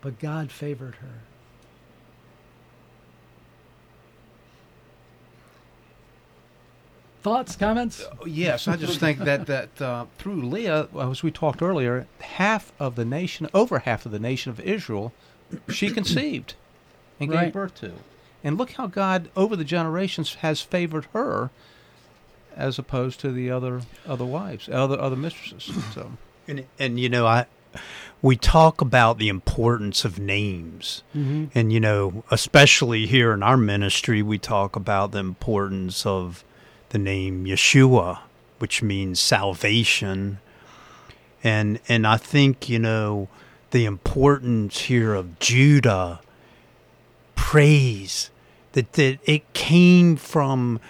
but 0.00 0.18
God 0.18 0.50
favored 0.50 0.96
her. 0.96 1.20
Thoughts, 7.22 7.54
comments? 7.54 8.02
Uh, 8.02 8.24
yes, 8.24 8.66
I 8.66 8.76
just 8.76 8.98
think 8.98 9.18
that 9.18 9.46
that 9.46 9.82
uh, 9.82 10.06
through 10.16 10.40
Leah, 10.42 10.88
as 10.98 11.22
we 11.22 11.30
talked 11.30 11.60
earlier, 11.60 12.06
half 12.20 12.72
of 12.80 12.96
the 12.96 13.04
nation, 13.04 13.46
over 13.52 13.80
half 13.80 14.06
of 14.06 14.12
the 14.12 14.18
nation 14.18 14.50
of 14.50 14.58
Israel, 14.60 15.12
she 15.68 15.90
conceived 15.90 16.54
and 17.18 17.28
Right. 17.30 17.44
gave 17.46 17.52
birth 17.52 17.74
to, 17.80 17.92
And 18.42 18.56
look 18.56 18.72
how 18.72 18.86
God, 18.86 19.28
over 19.36 19.54
the 19.54 19.64
generations, 19.64 20.36
has 20.36 20.62
favored 20.62 21.08
her, 21.12 21.50
as 22.56 22.78
opposed 22.78 23.20
to 23.20 23.30
the 23.32 23.50
other 23.50 23.82
other 24.06 24.24
wives, 24.24 24.70
other 24.70 24.98
other 24.98 25.16
mistresses. 25.16 25.74
So, 25.92 26.12
And, 26.50 26.66
and 26.78 27.00
you 27.00 27.08
know, 27.08 27.26
I 27.26 27.46
we 28.22 28.36
talk 28.36 28.80
about 28.82 29.18
the 29.18 29.28
importance 29.28 30.04
of 30.04 30.18
names, 30.18 31.02
Mm-hmm. 31.16 31.46
and 31.54 31.72
you 31.72 31.80
know, 31.80 32.24
especially 32.30 33.06
here 33.06 33.32
in 33.32 33.42
our 33.42 33.56
ministry, 33.56 34.20
we 34.22 34.36
talk 34.38 34.76
about 34.76 35.12
the 35.12 35.20
importance 35.20 36.04
of 36.04 36.44
the 36.90 36.98
name 36.98 37.46
Yeshua, 37.46 38.18
which 38.58 38.82
means 38.82 39.20
salvation, 39.20 40.38
and 41.44 41.78
and 41.88 42.06
I 42.06 42.16
think 42.18 42.68
you 42.68 42.78
know 42.78 43.28
the 43.70 43.84
importance 43.84 44.80
here 44.82 45.14
of 45.14 45.38
Judah 45.38 46.20
praise 47.36 48.30
that 48.72 48.92
that 48.94 49.18
it 49.24 49.50
came 49.52 50.16
from 50.16 50.80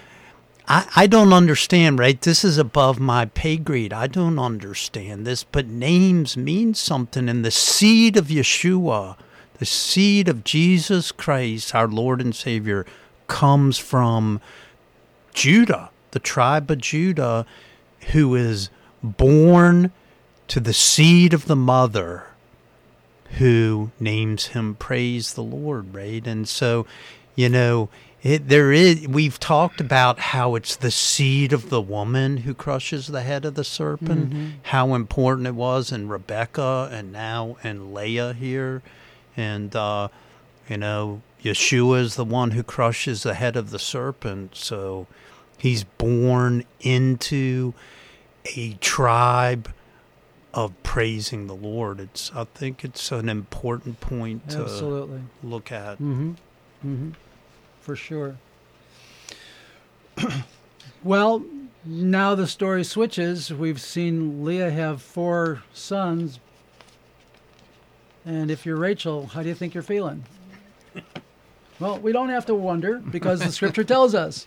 I, 0.71 0.87
I 0.95 1.07
don't 1.09 1.33
understand, 1.33 1.99
right? 1.99 2.21
This 2.21 2.45
is 2.45 2.57
above 2.57 3.01
my 3.01 3.25
pay 3.25 3.57
grade. 3.57 3.93
I 3.93 4.07
don't 4.07 4.39
understand 4.39 5.27
this, 5.27 5.43
but 5.43 5.67
names 5.67 6.37
mean 6.37 6.75
something. 6.75 7.29
And 7.29 7.45
the 7.45 7.51
seed 7.51 8.17
of 8.17 8.29
Yeshua, 8.29 9.17
the 9.59 9.67
seed 9.67 10.29
of 10.29 10.45
Jesus 10.45 11.11
Christ, 11.11 11.75
our 11.75 11.89
Lord 11.89 12.21
and 12.21 12.37
Savior, 12.37 12.87
comes 13.27 13.79
from 13.79 14.41
Judah, 15.35 15.91
the 16.13 16.21
tribe 16.21 16.71
of 16.71 16.79
Judah, 16.79 17.47
who 18.13 18.37
is 18.37 18.71
born 19.03 19.91
to 20.47 20.61
the 20.61 20.73
seed 20.73 21.35
of 21.35 21.47
the 21.47 21.57
mother 21.57 22.27
who 23.39 23.91
names 23.99 24.49
him 24.49 24.77
praise 24.77 25.35
the 25.35 25.43
Lord, 25.43 25.93
right? 25.93 26.25
And 26.25 26.49
so, 26.49 26.87
you 27.35 27.49
know, 27.49 27.89
it, 28.23 28.49
there 28.49 28.71
is 28.71 29.09
we've 29.09 29.41
talked 29.41 29.81
about 29.81 30.19
how 30.19 30.55
it's 30.55 30.77
the 30.77 30.91
seed 30.91 31.53
of 31.53 31.71
the 31.71 31.81
woman 31.81 32.39
who 32.39 32.53
crushes 32.53 33.07
the 33.07 33.23
head 33.23 33.45
of 33.45 33.55
the 33.55 33.65
serpent, 33.65 34.55
how 34.65 34.95
important 34.95 35.47
it 35.47 35.55
was 35.55 35.91
in 35.91 36.09
Rebecca 36.09 36.89
and 36.93 37.13
now 37.13 37.57
in 37.65 37.95
Leah 37.95 38.35
here. 38.35 38.83
And 39.37 39.75
uh, 39.75 40.09
you 40.69 40.77
know, 40.77 41.23
Yeshua 41.43 42.01
is 42.01 42.17
the 42.17 42.25
one 42.25 42.51
who 42.51 42.63
crushes 42.63 43.23
the 43.23 43.35
head 43.35 43.57
of 43.57 43.71
the 43.71 43.79
serpent, 43.79 44.55
so 44.55 45.07
he's 45.57 45.85
born 45.85 46.65
into 46.81 47.73
a 48.57 48.75
tribe 48.75 49.73
of 50.53 50.75
praising 50.83 51.47
the 51.47 51.55
Lord. 51.55 52.01
It's 52.01 52.31
I 52.35 52.45
think 52.45 52.85
it's 52.85 53.11
an 53.13 53.31
important 53.31 54.01
point 54.01 54.51
to 54.51 54.63
Absolutely. 54.63 55.23
look 55.43 55.73
at. 55.73 55.95
Mm-hmm. 55.95 56.33
Mm-hmm. 56.85 57.11
For 57.91 57.97
sure. 57.97 58.37
well, 61.03 61.45
now 61.85 62.37
the 62.37 62.47
story 62.47 62.85
switches. 62.85 63.53
We've 63.53 63.81
seen 63.81 64.45
Leah 64.45 64.71
have 64.71 65.03
four 65.03 65.65
sons. 65.73 66.39
And 68.25 68.49
if 68.49 68.65
you're 68.65 68.77
Rachel, 68.77 69.27
how 69.27 69.43
do 69.43 69.49
you 69.49 69.57
think 69.57 69.75
you're 69.75 69.83
feeling? 69.83 70.23
Well, 71.81 71.99
we 71.99 72.13
don't 72.13 72.29
have 72.29 72.47
to 72.47 72.55
wonder 72.55 72.99
because 72.99 73.41
the 73.41 73.51
scripture 73.51 73.83
tells 73.97 74.15
us. 74.15 74.47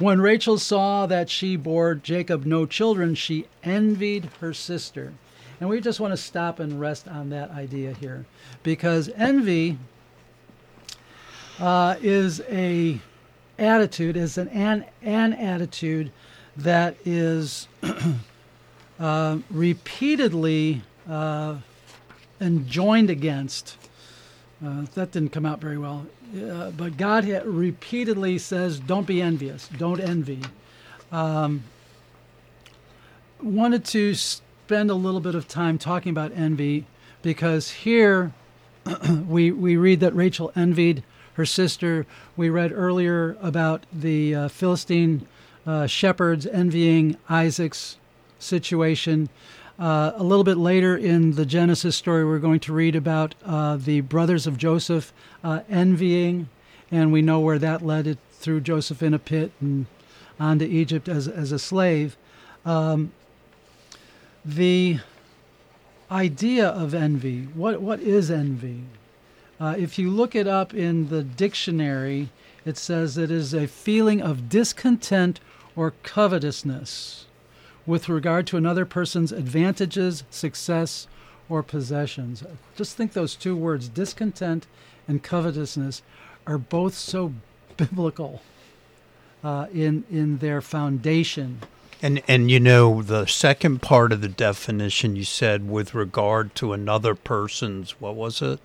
When 0.00 0.20
Rachel 0.20 0.58
saw 0.58 1.06
that 1.06 1.30
she 1.30 1.54
bore 1.54 1.94
Jacob 1.94 2.44
no 2.44 2.66
children, 2.66 3.14
she 3.14 3.46
envied 3.62 4.30
her 4.40 4.52
sister. 4.52 5.12
And 5.60 5.68
we 5.68 5.80
just 5.80 6.00
want 6.00 6.12
to 6.12 6.16
stop 6.16 6.58
and 6.58 6.80
rest 6.80 7.06
on 7.06 7.30
that 7.30 7.52
idea 7.52 7.94
here 7.94 8.26
because 8.64 9.10
envy 9.14 9.78
uh, 11.60 11.96
is 12.00 12.40
a 12.48 12.98
attitude 13.58 14.16
is 14.16 14.38
an, 14.38 14.48
an 14.48 14.84
an 15.02 15.34
attitude 15.34 16.10
that 16.56 16.96
is 17.04 17.68
uh, 19.00 19.38
repeatedly 19.50 20.82
uh, 21.08 21.56
enjoined 22.40 23.10
against. 23.10 23.76
Uh, 24.64 24.84
that 24.94 25.12
didn't 25.12 25.30
come 25.30 25.46
out 25.46 25.60
very 25.60 25.78
well, 25.78 26.06
uh, 26.42 26.70
but 26.70 26.96
God 26.96 27.24
ha- 27.24 27.42
repeatedly 27.44 28.38
says, 28.38 28.78
"Don't 28.80 29.06
be 29.06 29.22
envious. 29.22 29.68
Don't 29.68 30.00
envy." 30.00 30.40
Um, 31.12 31.64
wanted 33.42 33.84
to 33.86 34.14
spend 34.14 34.90
a 34.90 34.94
little 34.94 35.20
bit 35.20 35.34
of 35.34 35.48
time 35.48 35.78
talking 35.78 36.10
about 36.10 36.32
envy 36.34 36.86
because 37.22 37.70
here 37.70 38.32
we 39.26 39.50
we 39.50 39.76
read 39.76 40.00
that 40.00 40.14
Rachel 40.14 40.52
envied 40.56 41.02
her 41.40 41.46
sister. 41.46 42.04
We 42.36 42.50
read 42.50 42.70
earlier 42.70 43.38
about 43.40 43.86
the 43.90 44.34
uh, 44.34 44.48
Philistine 44.48 45.26
uh, 45.66 45.86
shepherds 45.86 46.46
envying 46.46 47.16
Isaac's 47.30 47.96
situation. 48.38 49.30
Uh, 49.78 50.12
a 50.16 50.22
little 50.22 50.44
bit 50.44 50.58
later 50.58 50.94
in 50.94 51.36
the 51.36 51.46
Genesis 51.46 51.96
story, 51.96 52.26
we're 52.26 52.38
going 52.38 52.60
to 52.60 52.74
read 52.74 52.94
about 52.94 53.34
uh, 53.42 53.78
the 53.78 54.02
brothers 54.02 54.46
of 54.46 54.58
Joseph 54.58 55.14
uh, 55.42 55.60
envying, 55.70 56.50
and 56.90 57.10
we 57.10 57.22
know 57.22 57.40
where 57.40 57.58
that 57.58 57.80
led. 57.80 58.06
It 58.06 58.18
threw 58.32 58.60
Joseph 58.60 59.02
in 59.02 59.14
a 59.14 59.18
pit 59.18 59.50
and 59.62 59.86
on 60.38 60.58
to 60.58 60.68
Egypt 60.68 61.08
as, 61.08 61.26
as 61.26 61.52
a 61.52 61.58
slave. 61.58 62.18
Um, 62.66 63.12
the 64.44 64.98
idea 66.10 66.68
of 66.68 66.92
envy, 66.92 67.44
what, 67.54 67.80
what 67.80 68.00
is 68.00 68.30
envy? 68.30 68.82
Uh, 69.60 69.74
if 69.76 69.98
you 69.98 70.10
look 70.10 70.34
it 70.34 70.46
up 70.46 70.72
in 70.72 71.08
the 71.10 71.22
dictionary, 71.22 72.30
it 72.64 72.78
says 72.78 73.18
it 73.18 73.30
is 73.30 73.52
a 73.52 73.66
feeling 73.66 74.22
of 74.22 74.48
discontent 74.48 75.38
or 75.76 75.92
covetousness 76.02 77.26
with 77.86 78.08
regard 78.08 78.46
to 78.46 78.56
another 78.56 78.86
person's 78.86 79.32
advantages, 79.32 80.24
success, 80.30 81.06
or 81.48 81.62
possessions. 81.62 82.42
Just 82.76 82.96
think 82.96 83.12
those 83.12 83.34
two 83.34 83.54
words, 83.54 83.88
discontent 83.88 84.66
and 85.06 85.22
covetousness, 85.22 86.02
are 86.46 86.58
both 86.58 86.94
so 86.94 87.34
biblical 87.76 88.40
uh, 89.44 89.66
in 89.72 90.04
in 90.10 90.38
their 90.38 90.60
foundation. 90.60 91.60
And 92.02 92.22
and 92.26 92.50
you 92.50 92.60
know 92.60 93.02
the 93.02 93.26
second 93.26 93.82
part 93.82 94.12
of 94.12 94.20
the 94.20 94.28
definition 94.28 95.16
you 95.16 95.24
said 95.24 95.68
with 95.68 95.94
regard 95.94 96.54
to 96.56 96.72
another 96.72 97.14
person's 97.14 98.00
what 98.00 98.14
was 98.14 98.40
it? 98.40 98.60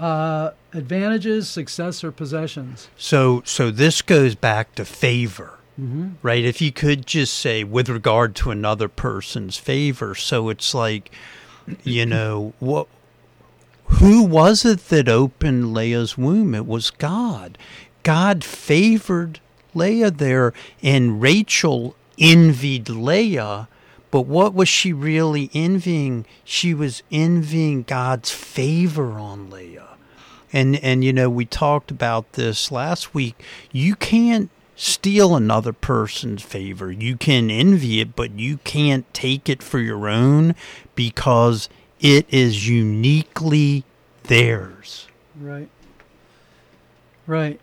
Uh, 0.00 0.50
advantages, 0.72 1.48
success, 1.48 2.02
or 2.02 2.10
possessions. 2.10 2.88
So 2.96 3.42
so 3.44 3.70
this 3.70 4.02
goes 4.02 4.34
back 4.34 4.74
to 4.74 4.84
favor. 4.84 5.58
Mm-hmm. 5.80 6.10
right? 6.22 6.44
If 6.44 6.60
you 6.60 6.70
could 6.70 7.04
just 7.04 7.34
say 7.34 7.64
with 7.64 7.88
regard 7.88 8.36
to 8.36 8.52
another 8.52 8.88
person's 8.88 9.56
favor, 9.56 10.14
so 10.14 10.48
it's 10.48 10.72
like, 10.72 11.10
you 11.82 12.06
know, 12.14 12.52
what 12.60 12.86
who 13.86 14.22
was 14.22 14.64
it 14.64 14.88
that 14.88 15.08
opened 15.08 15.74
Leah's 15.74 16.16
womb? 16.16 16.54
It 16.54 16.66
was 16.66 16.90
God. 16.90 17.58
God 18.02 18.44
favored 18.44 19.40
Leah 19.74 20.10
there, 20.10 20.52
and 20.82 21.20
Rachel 21.20 21.96
envied 22.18 22.88
Leah. 22.88 23.68
But 24.14 24.26
what 24.26 24.54
was 24.54 24.68
she 24.68 24.92
really 24.92 25.50
envying? 25.54 26.24
She 26.44 26.72
was 26.72 27.02
envying 27.10 27.82
God's 27.82 28.30
favor 28.30 29.14
on 29.14 29.50
Leah. 29.50 29.96
And 30.52 30.76
and 30.76 31.02
you 31.02 31.12
know, 31.12 31.28
we 31.28 31.46
talked 31.46 31.90
about 31.90 32.34
this 32.34 32.70
last 32.70 33.12
week. 33.12 33.42
You 33.72 33.96
can't 33.96 34.50
steal 34.76 35.34
another 35.34 35.72
person's 35.72 36.44
favor. 36.44 36.92
You 36.92 37.16
can 37.16 37.50
envy 37.50 37.98
it, 37.98 38.14
but 38.14 38.38
you 38.38 38.58
can't 38.58 39.12
take 39.12 39.48
it 39.48 39.64
for 39.64 39.80
your 39.80 40.08
own 40.08 40.54
because 40.94 41.68
it 41.98 42.24
is 42.32 42.68
uniquely 42.68 43.82
theirs. 44.22 45.08
Right. 45.34 45.70
Right. 47.26 47.60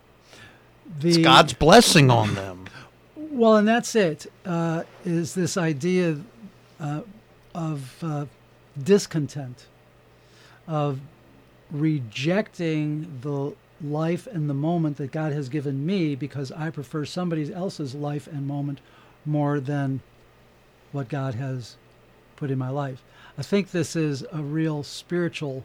The, 1.00 1.08
It's 1.08 1.16
God's 1.16 1.54
blessing 1.54 2.10
on 2.10 2.34
them. 2.34 2.66
Well, 3.16 3.56
and 3.56 3.66
that's 3.66 3.94
it. 3.94 4.30
Uh, 4.44 4.82
is 5.06 5.34
this 5.34 5.56
idea 5.56 6.18
uh, 6.82 7.00
of 7.54 7.94
uh, 8.02 8.26
discontent, 8.82 9.66
of 10.66 11.00
rejecting 11.70 13.20
the 13.22 13.54
life 13.82 14.26
and 14.26 14.48
the 14.48 14.54
moment 14.54 14.96
that 14.98 15.12
God 15.12 15.32
has 15.32 15.48
given 15.48 15.84
me 15.84 16.14
because 16.14 16.52
I 16.52 16.70
prefer 16.70 17.04
somebody 17.04 17.52
else's 17.52 17.94
life 17.94 18.26
and 18.26 18.46
moment 18.46 18.80
more 19.24 19.60
than 19.60 20.00
what 20.92 21.08
God 21.08 21.34
has 21.34 21.76
put 22.36 22.50
in 22.50 22.58
my 22.58 22.68
life. 22.68 23.02
I 23.38 23.42
think 23.42 23.70
this 23.70 23.96
is 23.96 24.24
a 24.32 24.42
real 24.42 24.82
spiritual 24.82 25.64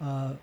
uh, 0.00 0.34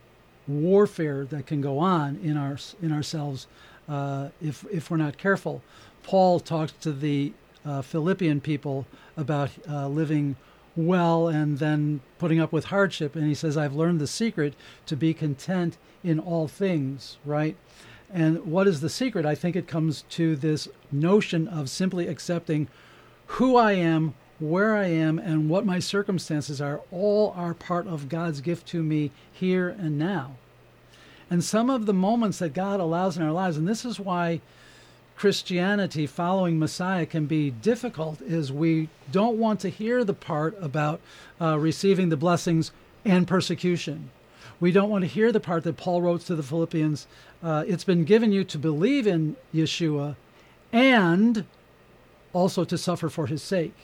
warfare 0.47 1.25
that 1.25 1.45
can 1.45 1.61
go 1.61 1.79
on 1.79 2.19
in 2.23 2.37
our 2.37 2.57
in 2.81 2.91
ourselves 2.91 3.47
uh, 3.87 4.29
if 4.41 4.65
if 4.71 4.89
we're 4.89 4.97
not 4.97 5.17
careful. 5.17 5.61
Paul 6.03 6.39
talks 6.39 6.71
to 6.81 6.91
the 6.91 7.33
uh, 7.67 7.81
Philippian 7.81 8.39
people 8.41 8.85
about 9.17 9.49
uh, 9.69 9.87
living 9.87 10.35
well 10.75 11.27
and 11.27 11.57
then 11.57 12.01
putting 12.19 12.39
up 12.39 12.51
with 12.51 12.65
hardship, 12.65 13.15
and 13.15 13.27
he 13.27 13.33
says, 13.35 13.57
"I've 13.57 13.75
learned 13.75 13.99
the 13.99 14.07
secret 14.07 14.53
to 14.85 14.95
be 14.95 15.13
content 15.13 15.77
in 16.03 16.19
all 16.19 16.47
things." 16.47 17.17
Right, 17.25 17.57
And 18.13 18.45
what 18.45 18.67
is 18.67 18.79
the 18.79 18.89
secret? 18.89 19.25
I 19.25 19.35
think 19.35 19.55
it 19.55 19.67
comes 19.67 20.03
to 20.11 20.35
this 20.35 20.69
notion 20.91 21.47
of 21.47 21.69
simply 21.69 22.07
accepting 22.07 22.67
who 23.25 23.57
I 23.57 23.73
am, 23.73 24.13
where 24.39 24.75
I 24.75 24.85
am, 24.85 25.19
and 25.19 25.49
what 25.49 25.65
my 25.65 25.79
circumstances 25.79 26.61
are, 26.61 26.81
all 26.91 27.33
are 27.35 27.53
part 27.53 27.87
of 27.87 28.07
God's 28.07 28.39
gift 28.39 28.65
to 28.67 28.81
me 28.81 29.11
here 29.31 29.67
and 29.67 29.97
now. 29.99 30.37
And 31.29 31.43
some 31.43 31.69
of 31.69 31.85
the 31.85 31.93
moments 31.93 32.39
that 32.39 32.53
God 32.53 32.79
allows 32.79 33.17
in 33.17 33.23
our 33.23 33.33
lives, 33.33 33.57
and 33.57 33.67
this 33.67 33.83
is 33.83 33.99
why 33.99 34.39
Christianity 35.17 36.05
following 36.05 36.59
Messiah 36.59 37.07
can 37.07 37.25
be 37.25 37.49
difficult, 37.49 38.21
is 38.21 38.51
we 38.51 38.87
don't 39.11 39.37
want 39.37 39.59
to 39.61 39.69
hear 39.69 40.03
the 40.03 40.13
part 40.13 40.55
about 40.61 41.01
uh, 41.41 41.57
receiving 41.57 42.09
the 42.09 42.17
blessings 42.17 42.71
and 43.03 43.27
persecution. 43.27 44.11
We 44.59 44.71
don't 44.71 44.91
want 44.91 45.03
to 45.03 45.07
hear 45.07 45.31
the 45.31 45.39
part 45.39 45.63
that 45.63 45.75
Paul 45.75 46.03
wrote 46.03 46.21
to 46.21 46.35
the 46.35 46.43
Philippians 46.43 47.07
uh, 47.43 47.63
it's 47.67 47.83
been 47.83 48.03
given 48.03 48.31
you 48.31 48.43
to 48.43 48.57
believe 48.57 49.05
in 49.05 49.35
Yeshua 49.53 50.15
and 50.71 51.45
also 52.33 52.63
to 52.65 52.77
suffer 52.77 53.09
for 53.09 53.27
his 53.27 53.41
sake. 53.41 53.75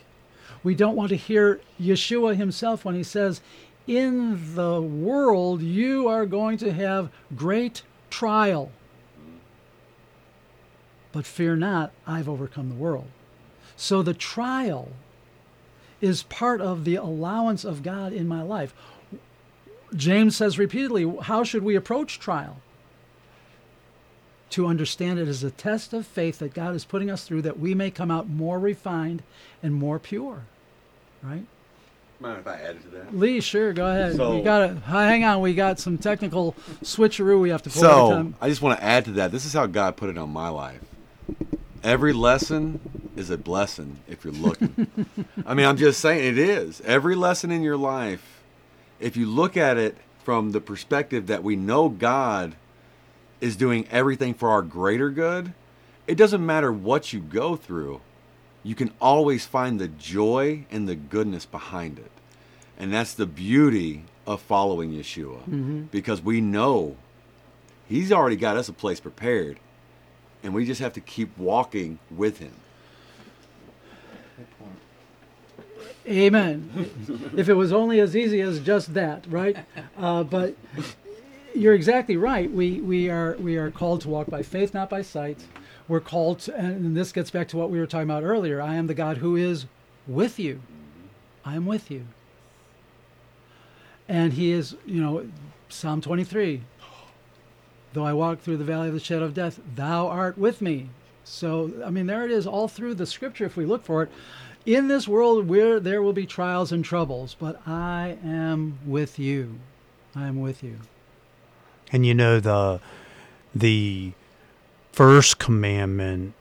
We 0.63 0.75
don't 0.75 0.95
want 0.95 1.09
to 1.09 1.15
hear 1.15 1.59
Yeshua 1.79 2.35
himself 2.35 2.85
when 2.85 2.95
he 2.95 3.03
says, 3.03 3.41
In 3.87 4.55
the 4.55 4.81
world 4.81 5.61
you 5.61 6.07
are 6.07 6.25
going 6.25 6.57
to 6.59 6.73
have 6.73 7.09
great 7.35 7.83
trial. 8.09 8.71
But 11.13 11.25
fear 11.25 11.55
not, 11.55 11.93
I've 12.05 12.27
overcome 12.27 12.67
the 12.67 12.75
world. 12.75 13.07
So 13.77 14.01
the 14.01 14.13
trial 14.13 14.91
is 16.01 16.23
part 16.23 16.59
of 16.59 16.83
the 16.83 16.95
allowance 16.95 17.63
of 17.63 17.81
God 17.83 18.11
in 18.11 18.27
my 18.27 18.41
life. 18.41 18.73
James 19.95 20.35
says 20.35 20.59
repeatedly, 20.59 21.09
How 21.21 21.43
should 21.43 21.63
we 21.63 21.75
approach 21.75 22.19
trial? 22.19 22.57
To 24.49 24.67
understand 24.67 25.19
it 25.19 25.27
as 25.27 25.43
a 25.43 25.51
test 25.51 25.93
of 25.93 26.05
faith 26.05 26.39
that 26.39 26.53
God 26.53 26.75
is 26.75 26.83
putting 26.83 27.09
us 27.09 27.23
through 27.23 27.43
that 27.43 27.59
we 27.59 27.73
may 27.73 27.89
come 27.89 28.11
out 28.11 28.27
more 28.27 28.59
refined 28.59 29.23
and 29.61 29.73
more 29.73 29.99
pure. 29.99 30.43
Right? 31.21 31.45
Mind 32.19 32.39
if 32.39 32.47
I 32.47 32.55
add 32.55 32.81
to 32.83 32.87
that? 32.89 33.17
Lee, 33.17 33.41
sure, 33.41 33.73
go 33.73 33.87
ahead. 33.87 34.15
So- 34.15 34.35
we 34.35 34.41
got 34.41 34.77
hang 34.83 35.23
on. 35.23 35.41
We 35.41 35.53
got 35.53 35.79
some 35.79 35.97
technical 35.97 36.53
switcheroo 36.83 37.39
we 37.39 37.49
have 37.49 37.63
to 37.63 37.69
pull 37.69 37.81
So. 37.81 38.33
I 38.41 38.49
just 38.49 38.61
want 38.61 38.79
to 38.79 38.83
add 38.83 39.05
to 39.05 39.11
that. 39.13 39.31
This 39.31 39.45
is 39.45 39.53
how 39.53 39.65
God 39.67 39.95
put 39.95 40.09
it 40.09 40.17
on 40.17 40.29
my 40.29 40.49
life. 40.49 40.81
Every 41.83 42.13
lesson 42.13 42.79
is 43.15 43.29
a 43.29 43.37
blessing 43.37 43.99
if 44.07 44.23
you're 44.23 44.33
looking. 44.33 44.87
I 45.45 45.53
mean, 45.53 45.65
I'm 45.65 45.77
just 45.77 45.99
saying 45.99 46.25
it 46.25 46.37
is. 46.37 46.81
Every 46.81 47.15
lesson 47.15 47.51
in 47.51 47.61
your 47.61 47.77
life, 47.77 48.41
if 48.99 49.17
you 49.17 49.25
look 49.25 49.57
at 49.57 49.77
it 49.77 49.97
from 50.23 50.51
the 50.51 50.61
perspective 50.61 51.27
that 51.27 51.43
we 51.43 51.55
know 51.55 51.89
God 51.89 52.55
is 53.41 53.57
doing 53.57 53.85
everything 53.91 54.33
for 54.33 54.49
our 54.49 54.61
greater 54.61 55.09
good, 55.09 55.53
it 56.07 56.15
doesn't 56.15 56.45
matter 56.45 56.71
what 56.71 57.11
you 57.11 57.19
go 57.19 57.55
through. 57.57 57.99
You 58.63 58.75
can 58.75 58.91
always 59.01 59.45
find 59.45 59.79
the 59.79 59.89
joy 59.89 60.65
and 60.71 60.87
the 60.87 60.95
goodness 60.95 61.45
behind 61.45 61.99
it. 61.99 62.11
And 62.77 62.93
that's 62.93 63.13
the 63.13 63.25
beauty 63.25 64.05
of 64.25 64.41
following 64.41 64.91
Yeshua 64.93 65.41
mm-hmm. 65.41 65.81
because 65.91 66.21
we 66.21 66.39
know 66.39 66.95
He's 67.87 68.11
already 68.11 68.37
got 68.37 68.57
us 68.57 68.69
a 68.69 68.73
place 68.73 68.99
prepared, 68.99 69.59
and 70.43 70.53
we 70.53 70.65
just 70.65 70.81
have 70.81 70.93
to 70.93 71.01
keep 71.01 71.35
walking 71.37 71.99
with 72.11 72.37
Him. 72.39 72.53
Amen. 76.05 76.89
if 77.37 77.47
it 77.47 77.53
was 77.53 77.71
only 77.71 78.01
as 78.01 78.15
easy 78.15 78.41
as 78.41 78.59
just 78.59 78.93
that, 78.93 79.25
right? 79.29 79.57
Uh, 79.97 80.23
but 80.23 80.55
you're 81.55 81.73
exactly 81.73 82.17
right. 82.17 82.51
We 82.51 82.81
we 82.81 83.09
are 83.09 83.37
we 83.39 83.55
are 83.55 83.71
called 83.71 84.01
to 84.01 84.09
walk 84.09 84.27
by 84.27 84.43
faith, 84.43 84.73
not 84.73 84.89
by 84.89 85.01
sight. 85.01 85.45
We're 85.87 85.99
called, 85.99 86.39
to, 86.41 86.55
and 86.55 86.95
this 86.95 87.11
gets 87.11 87.29
back 87.29 87.47
to 87.49 87.57
what 87.57 87.69
we 87.69 87.79
were 87.79 87.85
talking 87.85 88.09
about 88.09 88.23
earlier. 88.23 88.61
I 88.61 88.75
am 88.75 88.87
the 88.87 88.93
God 88.93 89.17
who 89.17 89.35
is 89.35 89.65
with 90.07 90.39
you. 90.39 90.61
I 91.43 91.55
am 91.55 91.65
with 91.65 91.91
you. 91.91 92.05
And 94.07 94.33
He 94.33 94.51
is, 94.51 94.75
you 94.85 95.01
know, 95.01 95.27
Psalm 95.67 95.99
23. 96.01 96.61
Though 97.93 98.05
I 98.05 98.13
walk 98.13 98.39
through 98.39 98.57
the 98.57 98.63
valley 98.63 98.87
of 98.87 98.93
the 98.93 98.99
shadow 98.99 99.25
of 99.25 99.33
death, 99.33 99.59
Thou 99.75 100.07
art 100.07 100.37
with 100.37 100.61
me. 100.61 100.89
So, 101.23 101.71
I 101.85 101.89
mean, 101.89 102.07
there 102.07 102.25
it 102.25 102.31
is 102.31 102.45
all 102.45 102.67
through 102.67 102.95
the 102.95 103.05
Scripture 103.05 103.45
if 103.45 103.55
we 103.55 103.65
look 103.65 103.85
for 103.85 104.03
it 104.03 104.09
in 104.65 104.87
this 104.87 105.07
world 105.07 105.47
where 105.47 105.79
there 105.79 106.01
will 106.01 106.13
be 106.13 106.25
trials 106.25 106.71
and 106.71 106.83
troubles, 106.83 107.35
but 107.39 107.61
I 107.67 108.17
am 108.23 108.79
with 108.85 109.19
you. 109.19 109.59
I 110.15 110.27
am 110.27 110.41
with 110.41 110.63
you. 110.63 110.79
And 111.91 112.05
you 112.05 112.13
know 112.13 112.39
the 112.39 112.79
the 113.53 114.13
first 114.91 115.37
commandment 115.37 116.33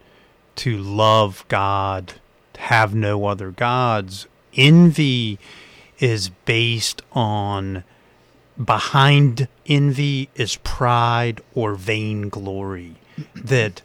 to 0.57 0.77
love 0.79 1.45
God, 1.49 2.15
have 2.59 2.95
no 2.95 3.27
other 3.27 3.51
gods. 3.51 4.27
Envy 4.55 5.39
is 5.99 6.31
based 6.45 7.03
on 7.13 7.85
behind 8.65 9.49
envy 9.67 10.29
is 10.35 10.57
pride 10.57 11.41
or 11.55 11.75
vainglory 11.75 12.95
that 13.35 13.83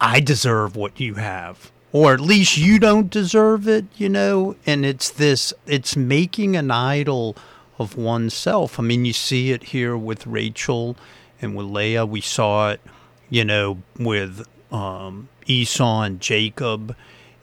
I 0.00 0.20
deserve 0.20 0.76
what 0.76 1.00
you 1.00 1.14
have 1.14 1.70
or 1.94 2.12
at 2.12 2.20
least 2.20 2.58
you 2.58 2.80
don't 2.80 3.08
deserve 3.08 3.68
it, 3.68 3.84
you 3.94 4.08
know, 4.08 4.56
and 4.66 4.84
it's 4.84 5.10
this 5.10 5.54
it's 5.64 5.96
making 5.96 6.56
an 6.56 6.72
idol 6.72 7.36
of 7.78 7.96
oneself. 7.96 8.80
I 8.80 8.82
mean, 8.82 9.04
you 9.04 9.12
see 9.12 9.52
it 9.52 9.62
here 9.62 9.96
with 9.96 10.26
Rachel 10.26 10.96
and 11.40 11.54
with 11.54 11.66
Leah. 11.66 12.04
We 12.04 12.20
saw 12.20 12.70
it, 12.70 12.80
you 13.30 13.44
know, 13.44 13.78
with 13.96 14.44
um, 14.72 15.28
Esau 15.46 16.02
and 16.02 16.20
Jacob. 16.20 16.96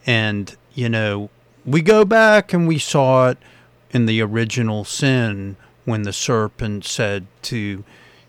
And, 0.04 0.54
you 0.74 0.90
know, 0.90 1.30
we 1.64 1.80
go 1.80 2.04
back 2.04 2.52
and 2.52 2.68
we 2.68 2.78
saw 2.78 3.30
it 3.30 3.38
in 3.90 4.04
the 4.04 4.20
original 4.20 4.84
sin 4.84 5.56
when 5.84 6.02
the 6.02 6.12
serpent 6.12 6.84
said 6.84 7.26
to 7.42 7.84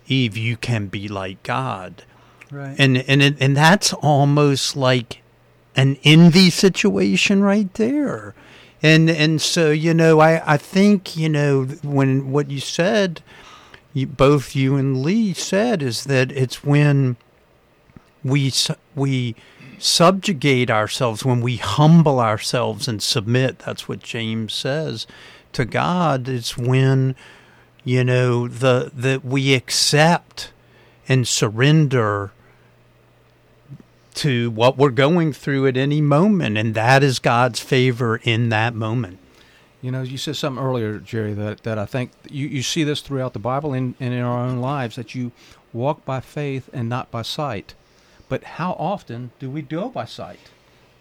Eve, 0.08 0.38
You 0.38 0.58
can 0.58 0.88
be 0.88 1.08
like 1.08 1.44
God. 1.44 2.04
Right. 2.52 2.76
And 2.78 2.98
and 2.98 3.22
it, 3.22 3.36
and 3.40 3.58
that's 3.58 3.94
almost 3.94 4.76
like 4.76 5.22
an 5.76 5.98
envy 6.04 6.50
situation 6.50 7.42
right 7.42 7.74
there. 7.76 8.36
And 8.82 9.10
and 9.10 9.42
so 9.42 9.72
you 9.72 9.94
know 9.94 10.20
I, 10.20 10.54
I 10.54 10.58
think 10.58 11.16
you 11.16 11.30
know 11.30 11.64
when 11.84 12.32
what 12.32 12.52
you 12.52 12.60
said 12.60 13.24
you, 13.94 14.08
both 14.08 14.56
you 14.56 14.76
and 14.76 15.02
Lee 15.02 15.34
said 15.34 15.82
is 15.82 16.04
that 16.06 16.32
it's 16.32 16.64
when 16.64 17.16
we 18.24 18.52
we 18.96 19.36
subjugate 19.80 20.70
ourselves 20.70 21.26
when 21.26 21.42
we 21.42 21.58
humble 21.58 22.20
ourselves 22.20 22.88
and 22.88 23.02
submit 23.02 23.60
that's 23.60 23.88
what 23.88 24.00
James 24.00 24.54
says 24.54 25.08
to 25.54 25.66
God 25.66 26.28
it's 26.28 26.58
when 26.58 27.16
you 27.84 28.04
know 28.04 28.48
the 28.48 28.92
that 28.94 29.24
we 29.26 29.54
accept 29.54 30.52
and 31.08 31.28
surrender 31.28 32.32
to 34.14 34.52
what 34.52 34.78
we're 34.78 34.90
going 34.90 35.34
through 35.34 35.68
at 35.68 35.76
any 35.76 36.02
moment 36.02 36.58
and 36.58 36.76
that 36.76 37.04
is 37.04 37.20
God's 37.20 37.60
favor 37.60 38.18
in 38.24 38.50
that 38.50 38.74
moment 38.76 39.20
You 39.84 39.92
know, 39.92 40.02
you 40.02 40.18
said 40.18 40.38
something 40.38 40.64
earlier, 40.64 40.98
Jerry, 40.98 41.34
that, 41.34 41.64
that 41.64 41.78
I 41.78 41.86
think 41.86 42.12
you, 42.32 42.48
you 42.48 42.64
see 42.64 42.86
this 42.86 43.02
throughout 43.02 43.34
the 43.34 43.40
Bible 43.40 43.74
and, 43.74 43.96
and 44.00 44.14
in 44.14 44.22
our 44.22 44.40
own 44.46 44.60
lives 44.62 44.96
that 44.96 45.14
you 45.14 45.34
walk 45.74 46.06
by 46.06 46.22
faith 46.22 46.70
and 46.72 46.88
not 46.88 47.12
by 47.12 47.22
sight. 47.22 47.74
But 48.30 48.46
how 48.46 48.78
often 48.80 49.32
do 49.40 49.50
we 49.50 49.62
go 49.62 49.90
by 49.90 50.06
sight? 50.06 50.40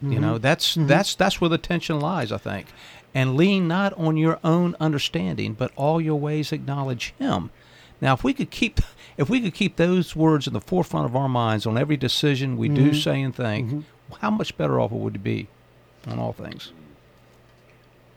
You 0.00 0.08
mm-hmm. 0.08 0.20
know, 0.20 0.38
that's 0.38 0.72
mm-hmm. 0.72 0.88
that's 0.88 1.14
that's 1.14 1.40
where 1.40 1.48
the 1.48 1.58
tension 1.58 2.00
lies, 2.00 2.32
I 2.32 2.38
think. 2.38 2.66
And 3.14 3.36
lean 3.36 3.68
not 3.68 3.92
on 3.94 4.16
your 4.16 4.38
own 4.42 4.74
understanding, 4.80 5.52
but 5.52 5.70
all 5.76 6.00
your 6.00 6.18
ways 6.18 6.50
acknowledge 6.50 7.12
Him. 7.18 7.50
Now, 8.00 8.14
if 8.14 8.24
we 8.24 8.32
could 8.32 8.50
keep 8.50 8.80
if 9.16 9.28
we 9.28 9.40
could 9.40 9.54
keep 9.54 9.76
those 9.76 10.16
words 10.16 10.46
in 10.46 10.52
the 10.52 10.60
forefront 10.60 11.06
of 11.06 11.14
our 11.14 11.28
minds 11.28 11.66
on 11.66 11.76
every 11.76 11.96
decision 11.96 12.56
we 12.56 12.68
do, 12.68 12.90
mm-hmm. 12.90 12.98
say, 12.98 13.20
and 13.20 13.34
think, 13.34 13.68
mm-hmm. 13.68 14.14
how 14.20 14.30
much 14.30 14.56
better 14.56 14.80
off 14.80 14.90
would 14.90 15.12
we 15.12 15.18
be 15.18 15.48
on 16.06 16.18
all 16.18 16.32
things? 16.32 16.72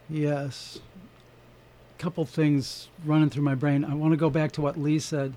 Yes. 0.10 0.80
A 1.98 2.02
couple 2.02 2.26
things 2.26 2.90
running 3.04 3.30
through 3.30 3.44
my 3.44 3.56
brain. 3.56 3.84
I 3.84 3.94
want 3.94 4.14
to 4.14 4.18
go 4.18 4.30
back 4.30 4.52
to 4.54 4.62
what 4.62 4.80
Lee 4.80 5.00
said 5.00 5.34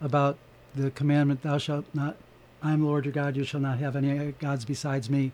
about 0.00 0.36
the 0.74 0.90
commandment, 0.90 1.42
Thou 1.42 1.58
shalt 1.58 1.84
not, 1.94 2.16
I 2.62 2.72
am 2.72 2.84
Lord 2.84 3.04
your 3.04 3.12
God, 3.12 3.36
you 3.36 3.44
shall 3.44 3.60
not 3.60 3.78
have 3.78 3.94
any 3.94 4.32
gods 4.32 4.64
besides 4.64 5.10
me. 5.10 5.32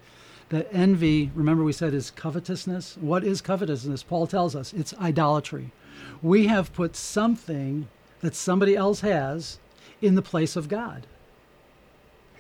That 0.51 0.69
envy, 0.73 1.31
remember 1.35 1.63
we 1.63 1.73
said, 1.73 1.93
is 1.93 2.11
covetousness. 2.11 2.97
What 3.01 3.23
is 3.23 3.43
covetousness? 3.43 4.03
Paul 4.03 4.27
tells 4.27 4.57
us 4.57 4.73
it's 4.73 4.95
idolatry. 4.95 5.73
We 6.23 6.47
have 6.47 6.73
put 6.73 6.97
something 6.97 7.89
that 8.21 8.35
somebody 8.35 8.75
else 8.75 9.01
has 9.01 9.59
in 10.01 10.15
the 10.15 10.23
place 10.23 10.57
of 10.57 10.69
God. 10.69 11.07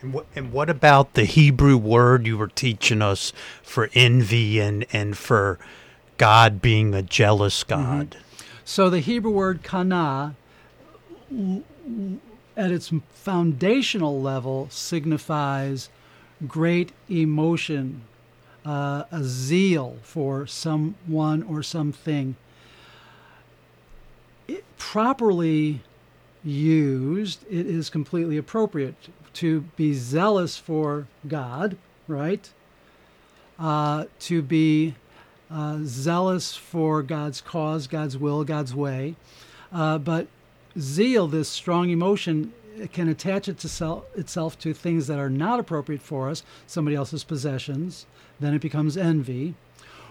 And 0.00 0.12
what, 0.12 0.26
and 0.34 0.52
what 0.52 0.70
about 0.70 1.14
the 1.14 1.24
Hebrew 1.24 1.76
word 1.76 2.26
you 2.26 2.38
were 2.38 2.48
teaching 2.48 3.02
us 3.02 3.32
for 3.62 3.90
envy 3.94 4.60
and, 4.60 4.86
and 4.92 5.16
for 5.16 5.58
God 6.16 6.62
being 6.62 6.94
a 6.94 7.02
jealous 7.02 7.64
mm-hmm. 7.64 7.82
God? 7.82 8.16
So 8.64 8.88
the 8.88 9.00
Hebrew 9.00 9.32
word 9.32 9.62
kana, 9.62 10.36
at 12.56 12.70
its 12.70 12.92
foundational 13.10 14.20
level 14.20 14.68
signifies 14.70 15.88
great 16.46 16.92
emotion, 17.08 18.02
uh, 18.64 19.04
a 19.10 19.22
zeal 19.22 19.96
for 20.02 20.46
someone 20.46 21.42
or 21.42 21.62
something. 21.62 22.36
It, 24.46 24.64
properly 24.78 25.80
used, 26.44 27.44
it 27.50 27.66
is 27.66 27.90
completely 27.90 28.36
appropriate 28.36 28.94
to 29.34 29.62
be 29.76 29.92
zealous 29.92 30.56
for 30.56 31.06
God, 31.26 31.76
right? 32.06 32.50
Uh, 33.58 34.04
to 34.20 34.42
be 34.42 34.94
uh, 35.50 35.78
zealous 35.82 36.54
for 36.54 37.02
God's 37.02 37.40
cause, 37.40 37.86
God's 37.86 38.16
will, 38.16 38.44
God's 38.44 38.74
way. 38.74 39.16
Uh, 39.72 39.98
but 39.98 40.28
zeal, 40.78 41.26
this 41.26 41.48
strong 41.48 41.90
emotion, 41.90 42.52
can 42.92 43.08
attach 43.08 43.48
it 43.48 43.58
to 43.58 43.68
sel- 43.68 44.04
itself 44.14 44.58
to 44.60 44.72
things 44.72 45.06
that 45.06 45.18
are 45.18 45.30
not 45.30 45.60
appropriate 45.60 46.02
for 46.02 46.28
us, 46.28 46.42
somebody 46.66 46.96
else's 46.96 47.24
possessions, 47.24 48.06
then 48.40 48.54
it 48.54 48.60
becomes 48.60 48.96
envy. 48.96 49.54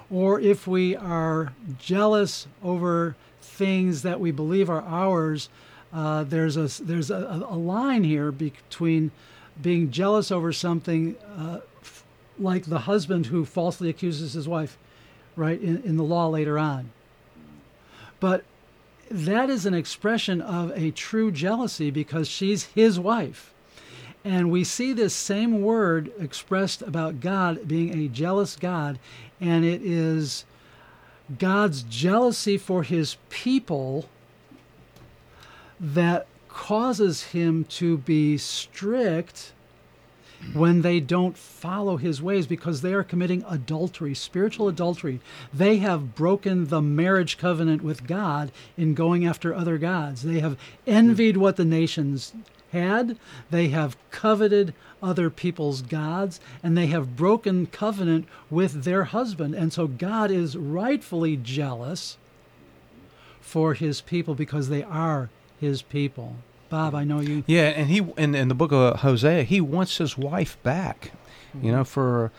Or 0.10 0.40
if 0.40 0.68
we 0.68 0.96
are 0.96 1.54
jealous 1.80 2.48
over 2.64 3.16
things 3.42 4.04
that 4.04 4.20
we 4.20 4.32
believe 4.32 4.70
are 4.70 4.82
ours, 4.82 5.50
uh, 5.94 6.24
there's 6.24 6.58
a 6.58 6.84
there's 6.84 7.10
a, 7.10 7.46
a, 7.50 7.56
line 7.56 8.04
here 8.04 8.32
between 8.32 9.12
being 9.62 9.90
jealous 9.90 10.32
over 10.32 10.52
something 10.52 11.16
uh, 11.38 11.60
f- 11.82 12.04
like 12.38 12.66
the 12.66 12.80
husband 12.80 13.28
who 13.28 13.46
falsely 13.46 13.90
accuses 13.90 14.34
his 14.34 14.48
wife, 14.48 14.78
right 15.36 15.62
in, 15.62 15.82
in 15.84 15.98
the 15.98 16.04
law 16.04 16.28
later 16.28 16.60
on. 16.60 16.92
But 18.20 18.44
that 19.10 19.50
is 19.50 19.66
an 19.66 19.74
expression 19.74 20.42
of 20.42 20.72
a 20.76 20.92
true 20.92 21.32
jealousy 21.32 21.92
because 21.92 22.28
she's 22.28 22.66
his 22.66 23.00
wife. 23.00 23.54
And 24.24 24.52
we 24.52 24.64
see 24.64 24.94
this 24.94 25.14
same 25.14 25.62
word 25.62 26.12
expressed 26.20 26.82
about 26.82 27.22
God 27.22 27.68
being 27.68 27.98
a 27.98 28.10
jealous 28.10 28.56
God, 28.56 29.00
and 29.40 29.64
it 29.64 29.82
is 29.82 30.44
God's 31.40 31.84
jealousy 31.84 32.58
for 32.58 32.84
his 32.84 33.18
people 33.30 34.10
that 35.80 36.28
causes 36.50 37.24
him 37.24 37.64
to 37.66 38.00
be 38.00 38.38
strict 38.38 39.54
when 40.54 40.82
they 40.82 41.00
don't 41.00 41.38
follow 41.38 41.98
his 41.98 42.22
ways 42.22 42.48
because 42.48 42.82
they 42.82 42.94
are 42.94 43.04
committing 43.04 43.44
adultery, 43.48 44.14
spiritual 44.14 44.68
adultery. 44.68 45.20
They 45.54 45.78
have 45.78 46.16
broken 46.16 46.68
the 46.68 46.82
marriage 46.82 47.38
covenant 47.38 47.84
with 47.84 48.08
God 48.08 48.52
in 48.78 48.94
going 48.94 49.26
after 49.26 49.54
other 49.54 49.78
gods. 49.78 50.24
They 50.24 50.40
have 50.40 50.58
envied 50.86 51.38
what 51.38 51.56
the 51.56 51.66
nations 51.66 52.34
had, 52.72 53.18
they 53.50 53.70
have 53.70 53.98
coveted 54.12 54.74
other 55.02 55.30
people's 55.30 55.82
gods, 55.82 56.40
and 56.62 56.78
they 56.78 56.88
have 56.88 57.16
broken 57.16 57.68
covenant 57.68 58.28
with 58.50 58.84
their 58.84 59.06
husband. 59.06 59.56
And 59.56 59.72
so 59.72 59.88
God 59.88 60.32
is 60.32 60.58
rightfully 60.58 61.38
jealous 61.38 62.18
for 63.40 63.74
his 63.74 64.02
people 64.02 64.36
because 64.36 64.70
they 64.70 64.84
are 64.84 65.30
his 65.60 65.82
people. 65.82 66.36
Bob, 66.70 66.96
I 66.96 67.04
know 67.04 67.20
you. 67.20 67.44
Yeah, 67.48 67.70
and 67.70 67.90
he 67.90 68.00
in, 68.18 68.36
in 68.36 68.48
the 68.48 68.56
book 68.56 68.72
of 68.72 69.02
Hosea, 69.02 69.44
he 69.44 69.62
wants 69.62 69.98
his 69.98 70.18
wife 70.18 70.62
back. 70.64 71.12
Mm-hmm. 71.56 71.66
You 71.66 71.72
know, 71.72 71.84
for, 71.84 72.32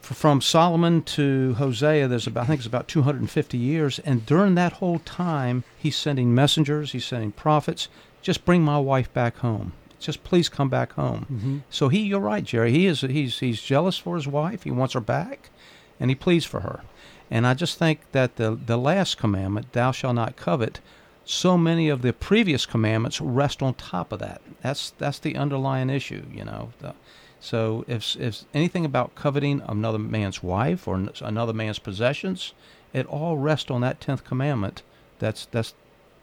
for 0.00 0.14
from 0.14 0.40
Solomon 0.40 1.02
to 1.02 1.54
Hosea, 1.54 2.08
there's 2.08 2.26
about 2.26 2.44
I 2.44 2.46
think 2.46 2.60
it's 2.60 2.66
about 2.66 2.88
250 2.88 3.56
years, 3.56 3.98
and 4.00 4.26
during 4.26 4.54
that 4.54 4.74
whole 4.74 4.98
time, 5.00 5.64
he's 5.76 5.96
sending 5.96 6.34
messengers, 6.34 6.92
he's 6.92 7.04
sending 7.04 7.32
prophets. 7.32 7.88
Just 8.22 8.44
bring 8.44 8.62
my 8.62 8.78
wife 8.78 9.12
back 9.12 9.38
home. 9.38 9.72
Just 10.00 10.24
please 10.24 10.48
come 10.48 10.68
back 10.68 10.92
home. 10.92 11.26
Mm-hmm. 11.30 11.58
So 11.70 11.88
he, 11.88 12.00
you're 12.00 12.20
right, 12.20 12.44
Jerry. 12.44 12.72
He 12.72 12.86
is 12.86 13.00
he's 13.02 13.38
he's 13.38 13.62
jealous 13.62 13.98
for 13.98 14.16
his 14.16 14.26
wife. 14.26 14.64
He 14.64 14.70
wants 14.70 14.94
her 14.94 15.00
back, 15.00 15.50
and 15.98 16.10
he 16.10 16.14
pleads 16.14 16.44
for 16.44 16.60
her. 16.60 16.82
And 17.30 17.46
I 17.46 17.54
just 17.54 17.78
think 17.78 18.00
that 18.12 18.36
the 18.36 18.54
the 18.54 18.76
last 18.76 19.16
commandment, 19.16 19.72
"Thou 19.72 19.92
shalt 19.92 20.16
not 20.16 20.36
covet," 20.36 20.80
so 21.24 21.56
many 21.56 21.88
of 21.88 22.02
the 22.02 22.12
previous 22.12 22.66
commandments 22.66 23.20
rest 23.20 23.62
on 23.62 23.74
top 23.74 24.12
of 24.12 24.18
that. 24.20 24.40
That's 24.62 24.90
that's 24.98 25.18
the 25.18 25.36
underlying 25.36 25.90
issue, 25.90 26.24
you 26.32 26.44
know. 26.44 26.72
The, 26.80 26.94
so 27.40 27.84
if 27.86 28.16
if 28.16 28.44
anything 28.54 28.84
about 28.84 29.14
coveting 29.14 29.62
another 29.66 29.98
man's 29.98 30.42
wife 30.42 30.86
or 30.88 31.08
another 31.20 31.52
man's 31.52 31.78
possessions, 31.78 32.52
it 32.92 33.06
all 33.06 33.36
rests 33.36 33.70
on 33.70 33.80
that 33.82 34.00
tenth 34.00 34.24
commandment. 34.24 34.82
That's 35.18 35.46
that's 35.46 35.74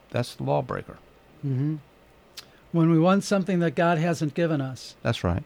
that's 0.10 0.36
the 0.36 0.44
lawbreaker. 0.44 0.98
Mm-hmm. 1.46 1.76
When 2.72 2.90
we 2.90 3.00
want 3.00 3.24
something 3.24 3.60
that 3.60 3.76
God 3.76 3.98
hasn't 3.98 4.34
given 4.34 4.62
us. 4.62 4.96
That's 5.02 5.24
right. 5.24 5.44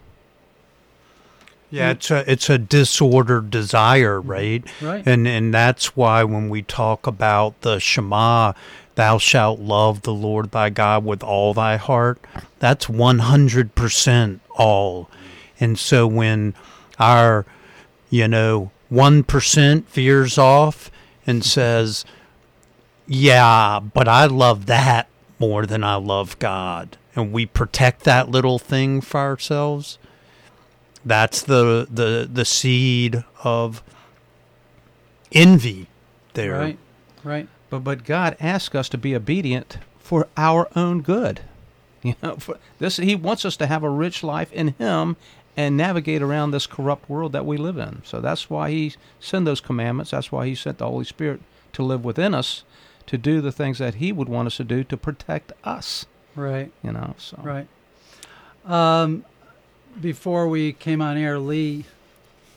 Yeah, 1.72 1.92
it's 1.92 2.12
a 2.12 2.32
it's 2.32 2.50
a 2.50 2.58
disordered 2.58 3.50
desire, 3.50 4.22
right? 4.22 4.64
Right. 4.82 5.06
And 5.06 5.28
and 5.28 5.54
that's 5.54 5.96
why 5.96 6.24
when 6.24 6.50
we 6.50 6.62
talk 6.62 7.08
about 7.08 7.60
the 7.62 7.80
Shema, 7.80 8.54
thou 8.96 9.18
shalt 9.18 9.60
love 9.60 10.02
the 10.02 10.14
Lord 10.14 10.52
thy 10.52 10.70
God 10.70 11.06
with 11.06 11.24
all 11.24 11.54
thy 11.54 11.78
heart, 11.78 12.20
that's 12.60 12.88
100% 12.88 14.40
all. 14.58 15.10
And 15.60 15.78
so 15.78 16.08
when 16.08 16.54
our, 17.00 17.46
you 18.10 18.28
know, 18.28 18.72
1% 18.92 19.86
veers 19.86 20.38
off 20.38 20.92
and 21.28 21.44
says, 21.44 22.06
yeah, 23.08 23.80
but 23.80 24.08
I 24.08 24.26
love 24.26 24.66
that 24.66 25.08
more 25.40 25.66
than 25.66 25.84
I 25.84 25.96
love 25.96 26.40
God, 26.40 26.98
and 27.16 27.32
we 27.32 27.46
protect 27.46 28.04
that 28.04 28.30
little 28.30 28.60
thing 28.60 29.02
for 29.02 29.20
ourselves, 29.20 29.98
that's 31.06 31.42
the 31.44 31.88
the 31.90 32.28
the 32.32 32.46
seed 32.46 33.24
of 33.44 33.84
envy 35.32 35.88
there. 36.34 36.58
Right. 36.58 36.78
Right. 37.24 37.48
But 37.80 37.84
but 37.84 38.06
God 38.06 38.38
asks 38.40 38.76
us 38.76 38.90
to 38.90 38.98
be 38.98 39.16
obedient 39.16 39.78
for 40.00 40.28
our 40.38 40.68
own 40.76 41.02
good. 41.02 41.42
You 42.04 42.16
know, 42.22 42.36
for 42.36 42.60
this 42.78 42.98
He 42.98 43.16
wants 43.16 43.46
us 43.46 43.58
to 43.58 43.68
have 43.68 43.84
a 43.84 43.90
rich 43.90 44.24
life 44.24 44.54
in 44.54 44.76
Him 44.78 45.18
and 45.58 45.76
navigate 45.76 46.22
around 46.22 46.52
this 46.52 46.68
corrupt 46.68 47.10
world 47.10 47.32
that 47.32 47.46
we 47.46 47.58
live 47.58 47.78
in. 47.78 48.02
So 48.06 48.22
that's 48.22 48.50
why 48.50 48.70
He 48.70 48.94
sent 49.20 49.46
those 49.46 49.62
commandments. 49.62 50.12
That's 50.12 50.32
why 50.32 50.46
He 50.46 50.56
sent 50.56 50.78
the 50.78 50.88
Holy 50.88 51.06
Spirit 51.06 51.42
to 51.74 51.84
live 51.84 52.06
within 52.06 52.34
us, 52.34 52.64
to 53.08 53.18
do 53.18 53.42
the 53.42 53.52
things 53.52 53.80
that 53.80 53.96
He 53.96 54.12
would 54.12 54.30
want 54.30 54.48
us 54.48 54.58
to 54.58 54.64
do 54.64 54.84
to 54.84 54.98
protect 54.98 55.52
us. 55.64 56.06
Right. 56.36 56.72
You 56.84 56.92
know. 56.92 57.16
So 57.18 57.40
right. 57.42 57.68
Um, 58.66 59.26
before 60.00 60.48
we 60.48 60.74
came 60.74 61.02
on 61.02 61.18
air, 61.18 61.40
Lee 61.40 61.86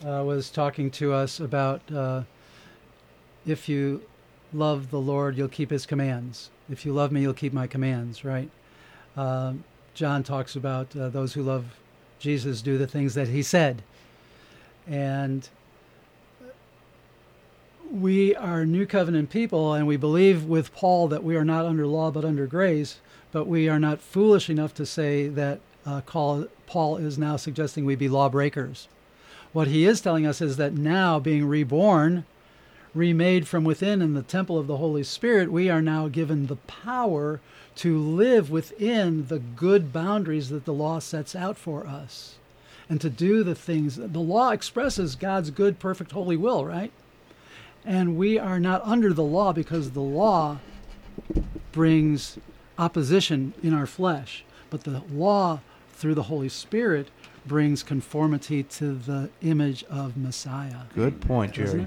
uh, 0.04 0.22
was 0.26 0.50
talking 0.50 0.90
to 0.92 1.12
us 1.12 1.40
about 1.40 1.80
uh, 1.90 2.22
if 3.46 3.68
you 3.68 4.02
love 4.52 4.90
the 4.90 5.00
Lord, 5.00 5.36
you'll 5.36 5.48
keep 5.48 5.70
his 5.70 5.86
commands. 5.86 6.50
If 6.70 6.84
you 6.84 6.92
love 6.92 7.12
me, 7.12 7.22
you'll 7.22 7.34
keep 7.34 7.52
my 7.52 7.66
commands, 7.66 8.24
right? 8.24 8.50
Um, 9.16 9.64
John 9.94 10.22
talks 10.22 10.54
about 10.54 10.94
uh, 10.96 11.08
those 11.08 11.34
who 11.34 11.42
love 11.42 11.64
Jesus 12.18 12.62
do 12.62 12.78
the 12.78 12.86
things 12.86 13.14
that 13.14 13.28
he 13.28 13.42
said. 13.42 13.82
And 14.86 15.48
we 17.90 18.34
are 18.36 18.64
new 18.64 18.86
covenant 18.86 19.30
people, 19.30 19.74
and 19.74 19.86
we 19.86 19.96
believe 19.96 20.44
with 20.44 20.74
Paul 20.74 21.08
that 21.08 21.24
we 21.24 21.36
are 21.36 21.44
not 21.44 21.64
under 21.64 21.86
law 21.86 22.10
but 22.10 22.24
under 22.24 22.46
grace, 22.46 23.00
but 23.32 23.46
we 23.46 23.68
are 23.68 23.78
not 23.78 24.00
foolish 24.00 24.48
enough 24.50 24.74
to 24.74 24.86
say 24.86 25.28
that 25.28 25.60
uh, 25.86 26.00
Paul 26.02 26.96
is 26.96 27.18
now 27.18 27.36
suggesting 27.36 27.84
we 27.84 27.96
be 27.96 28.08
lawbreakers. 28.08 28.88
What 29.52 29.68
he 29.68 29.86
is 29.86 30.00
telling 30.00 30.26
us 30.26 30.40
is 30.40 30.56
that 30.58 30.74
now, 30.74 31.18
being 31.18 31.46
reborn, 31.46 32.26
remade 32.94 33.46
from 33.46 33.64
within 33.64 34.02
in 34.02 34.14
the 34.14 34.22
temple 34.22 34.58
of 34.58 34.66
the 34.66 34.78
Holy 34.78 35.02
Spirit, 35.02 35.52
we 35.52 35.68
are 35.68 35.82
now 35.82 36.08
given 36.08 36.46
the 36.46 36.56
power 36.56 37.40
to 37.76 37.98
live 37.98 38.50
within 38.50 39.26
the 39.28 39.38
good 39.38 39.92
boundaries 39.92 40.48
that 40.48 40.64
the 40.64 40.72
law 40.72 40.98
sets 40.98 41.36
out 41.36 41.56
for 41.56 41.86
us 41.86 42.36
and 42.88 43.00
to 43.00 43.10
do 43.10 43.44
the 43.44 43.54
things. 43.54 43.96
that 43.96 44.12
The 44.12 44.20
law 44.20 44.50
expresses 44.50 45.14
God's 45.14 45.50
good, 45.50 45.78
perfect, 45.78 46.12
holy 46.12 46.36
will, 46.36 46.64
right? 46.64 46.90
And 47.84 48.16
we 48.16 48.38
are 48.38 48.58
not 48.58 48.82
under 48.84 49.12
the 49.12 49.22
law 49.22 49.52
because 49.52 49.92
the 49.92 50.00
law 50.00 50.58
brings 51.72 52.38
opposition 52.78 53.54
in 53.62 53.74
our 53.74 53.86
flesh. 53.86 54.44
But 54.70 54.84
the 54.84 55.02
law, 55.12 55.60
through 55.92 56.14
the 56.14 56.24
Holy 56.24 56.48
Spirit, 56.48 57.08
brings 57.46 57.82
conformity 57.82 58.62
to 58.62 58.94
the 58.94 59.30
image 59.40 59.84
of 59.84 60.16
Messiah. 60.16 60.82
Good 60.94 61.20
point, 61.20 61.52
Jerry. 61.52 61.86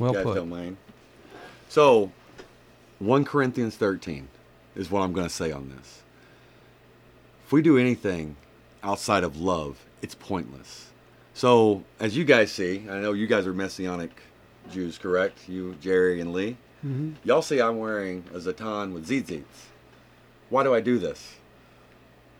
Well 0.00 0.14
put. 0.14 0.34
don't 0.34 0.48
mind. 0.48 0.76
So, 1.68 2.10
1 2.98 3.24
Corinthians 3.24 3.76
13 3.76 4.28
is 4.74 4.90
what 4.90 5.02
I'm 5.02 5.12
going 5.12 5.26
to 5.28 5.32
say 5.32 5.52
on 5.52 5.68
this. 5.68 6.02
If 7.44 7.52
we 7.52 7.62
do 7.62 7.78
anything 7.78 8.36
outside 8.82 9.22
of 9.22 9.38
love, 9.38 9.84
it's 10.02 10.14
pointless. 10.14 10.90
So, 11.34 11.84
as 12.00 12.16
you 12.16 12.24
guys 12.24 12.50
see, 12.50 12.86
I 12.88 12.98
know 13.00 13.12
you 13.12 13.26
guys 13.26 13.46
are 13.46 13.52
Messianic 13.52 14.10
Jews, 14.70 14.98
correct? 14.98 15.48
You, 15.48 15.76
Jerry, 15.80 16.20
and 16.20 16.32
Lee. 16.32 16.56
Mm-hmm. 16.84 17.12
Y'all 17.24 17.42
see 17.42 17.60
I'm 17.60 17.78
wearing 17.78 18.24
a 18.34 18.38
Zatan 18.38 18.92
with 18.94 19.06
zits. 19.06 19.44
Why 20.48 20.64
do 20.64 20.74
I 20.74 20.80
do 20.80 20.98
this? 20.98 21.36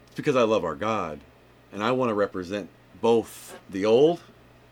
It's 0.06 0.16
because 0.16 0.34
I 0.34 0.42
love 0.42 0.64
our 0.64 0.74
God, 0.74 1.20
and 1.72 1.84
I 1.84 1.92
want 1.92 2.08
to 2.08 2.14
represent 2.14 2.70
both 3.00 3.58
the 3.68 3.84
old 3.84 4.20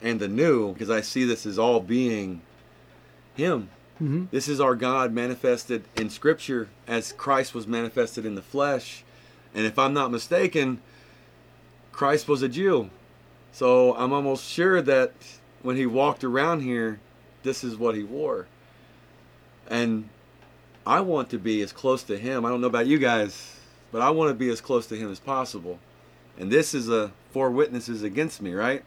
and 0.00 0.20
the 0.20 0.28
new 0.28 0.72
because 0.72 0.90
I 0.90 1.00
see 1.00 1.24
this 1.24 1.44
as 1.44 1.58
all 1.58 1.80
being 1.80 2.40
Him. 3.38 3.70
Mm-hmm. 4.02 4.24
This 4.32 4.48
is 4.48 4.60
our 4.60 4.74
God 4.74 5.12
manifested 5.12 5.84
in 5.96 6.10
Scripture 6.10 6.68
as 6.88 7.12
Christ 7.12 7.54
was 7.54 7.68
manifested 7.68 8.26
in 8.26 8.34
the 8.34 8.42
flesh. 8.42 9.04
And 9.54 9.64
if 9.64 9.78
I'm 9.78 9.94
not 9.94 10.10
mistaken, 10.10 10.82
Christ 11.92 12.26
was 12.28 12.42
a 12.42 12.48
Jew. 12.48 12.90
So 13.52 13.94
I'm 13.96 14.12
almost 14.12 14.44
sure 14.44 14.82
that 14.82 15.12
when 15.62 15.76
he 15.76 15.86
walked 15.86 16.24
around 16.24 16.60
here, 16.60 16.98
this 17.44 17.62
is 17.62 17.76
what 17.76 17.94
he 17.94 18.02
wore. 18.02 18.48
And 19.68 20.08
I 20.84 21.00
want 21.00 21.30
to 21.30 21.38
be 21.38 21.62
as 21.62 21.72
close 21.72 22.02
to 22.04 22.18
him. 22.18 22.44
I 22.44 22.48
don't 22.48 22.60
know 22.60 22.66
about 22.66 22.88
you 22.88 22.98
guys, 22.98 23.56
but 23.92 24.02
I 24.02 24.10
want 24.10 24.30
to 24.30 24.34
be 24.34 24.48
as 24.48 24.60
close 24.60 24.86
to 24.88 24.96
him 24.96 25.12
as 25.12 25.20
possible. 25.20 25.78
And 26.36 26.50
this 26.50 26.74
is 26.74 26.88
a 26.88 27.12
four 27.30 27.50
witnesses 27.50 28.02
against 28.02 28.42
me, 28.42 28.52
right? 28.52 28.82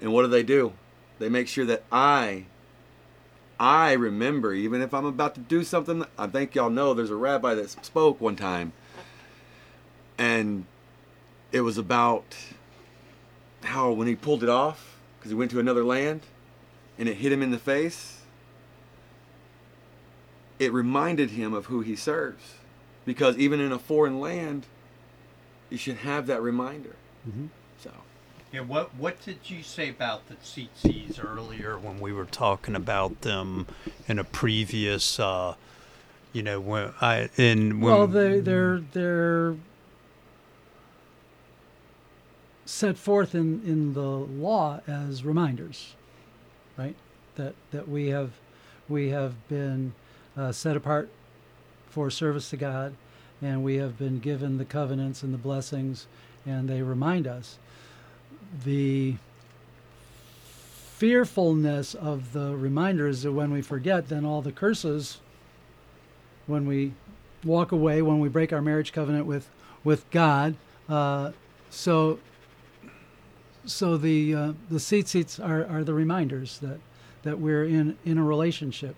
And 0.00 0.12
what 0.12 0.22
do 0.22 0.28
they 0.28 0.44
do? 0.44 0.72
They 1.18 1.28
make 1.28 1.48
sure 1.48 1.64
that 1.64 1.82
I 1.90 2.46
I 3.58 3.92
remember, 3.92 4.52
even 4.52 4.82
if 4.82 4.92
I'm 4.92 5.06
about 5.06 5.34
to 5.36 5.40
do 5.40 5.64
something, 5.64 6.04
I 6.18 6.26
think 6.26 6.54
y'all 6.54 6.70
know 6.70 6.92
there's 6.92 7.10
a 7.10 7.16
rabbi 7.16 7.54
that 7.54 7.70
spoke 7.84 8.20
one 8.20 8.36
time. 8.36 8.72
And 10.18 10.66
it 11.52 11.62
was 11.62 11.78
about 11.78 12.36
how 13.64 13.90
when 13.92 14.06
he 14.06 14.14
pulled 14.14 14.42
it 14.42 14.48
off, 14.48 14.98
because 15.18 15.30
he 15.30 15.34
went 15.36 15.50
to 15.52 15.60
another 15.60 15.84
land 15.84 16.22
and 16.98 17.08
it 17.08 17.16
hit 17.16 17.32
him 17.32 17.42
in 17.42 17.50
the 17.50 17.58
face, 17.58 18.20
it 20.58 20.72
reminded 20.72 21.30
him 21.30 21.54
of 21.54 21.66
who 21.66 21.80
he 21.80 21.96
serves. 21.96 22.54
Because 23.04 23.38
even 23.38 23.60
in 23.60 23.72
a 23.72 23.78
foreign 23.78 24.20
land, 24.20 24.66
you 25.70 25.78
should 25.78 25.98
have 25.98 26.26
that 26.26 26.42
reminder. 26.42 26.96
Mm-hmm. 27.28 27.46
Yeah, 28.52 28.60
what 28.60 28.94
what 28.94 29.20
did 29.22 29.38
you 29.44 29.62
say 29.62 29.90
about 29.90 30.28
the 30.28 30.34
tzitzis 30.36 31.22
earlier 31.22 31.78
when 31.78 32.00
we 32.00 32.12
were 32.12 32.24
talking 32.24 32.76
about 32.76 33.22
them 33.22 33.66
in 34.06 34.18
a 34.18 34.24
previous, 34.24 35.18
uh, 35.18 35.56
you 36.32 36.42
know, 36.42 36.60
when 36.60 36.92
I 37.00 37.28
in 37.36 37.80
Well, 37.80 38.06
they 38.06 38.40
they're 38.40 38.80
they're 38.92 39.56
set 42.64 42.96
forth 42.98 43.34
in, 43.34 43.62
in 43.64 43.94
the 43.94 44.00
law 44.00 44.80
as 44.86 45.24
reminders, 45.24 45.94
right? 46.76 46.96
That 47.34 47.54
that 47.72 47.88
we 47.88 48.08
have 48.08 48.32
we 48.88 49.10
have 49.10 49.48
been 49.48 49.92
uh, 50.36 50.52
set 50.52 50.76
apart 50.76 51.08
for 51.88 52.10
service 52.10 52.50
to 52.50 52.56
God, 52.56 52.94
and 53.42 53.64
we 53.64 53.76
have 53.76 53.98
been 53.98 54.20
given 54.20 54.58
the 54.58 54.64
covenants 54.64 55.22
and 55.22 55.34
the 55.34 55.38
blessings, 55.38 56.06
and 56.46 56.68
they 56.68 56.82
remind 56.82 57.26
us. 57.26 57.58
The 58.64 59.16
fearfulness 60.96 61.94
of 61.94 62.32
the 62.32 62.56
reminders 62.56 63.22
that 63.22 63.32
when 63.32 63.52
we 63.52 63.60
forget, 63.60 64.08
then 64.08 64.24
all 64.24 64.40
the 64.40 64.52
curses, 64.52 65.18
when 66.46 66.66
we 66.66 66.92
walk 67.44 67.72
away, 67.72 68.00
when 68.02 68.18
we 68.18 68.28
break 68.28 68.52
our 68.52 68.62
marriage 68.62 68.92
covenant 68.92 69.26
with 69.26 69.48
with 69.84 70.08
God, 70.10 70.56
uh, 70.88 71.32
so 71.70 72.18
so 73.66 73.96
the 73.96 74.34
uh, 74.34 74.52
the 74.70 74.78
tzitzis 74.78 75.44
are, 75.44 75.66
are 75.66 75.84
the 75.84 75.94
reminders 75.94 76.58
that 76.60 76.80
that 77.22 77.38
we're 77.38 77.64
in 77.64 77.98
in 78.04 78.18
a 78.18 78.22
relationship. 78.22 78.96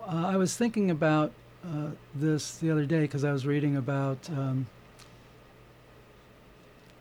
Uh, 0.00 0.26
I 0.26 0.36
was 0.36 0.56
thinking 0.56 0.90
about 0.90 1.32
uh, 1.64 1.88
this 2.14 2.58
the 2.58 2.70
other 2.70 2.84
day 2.84 3.00
because 3.00 3.24
I 3.24 3.32
was 3.32 3.46
reading 3.46 3.76
about 3.76 4.18
um, 4.30 4.66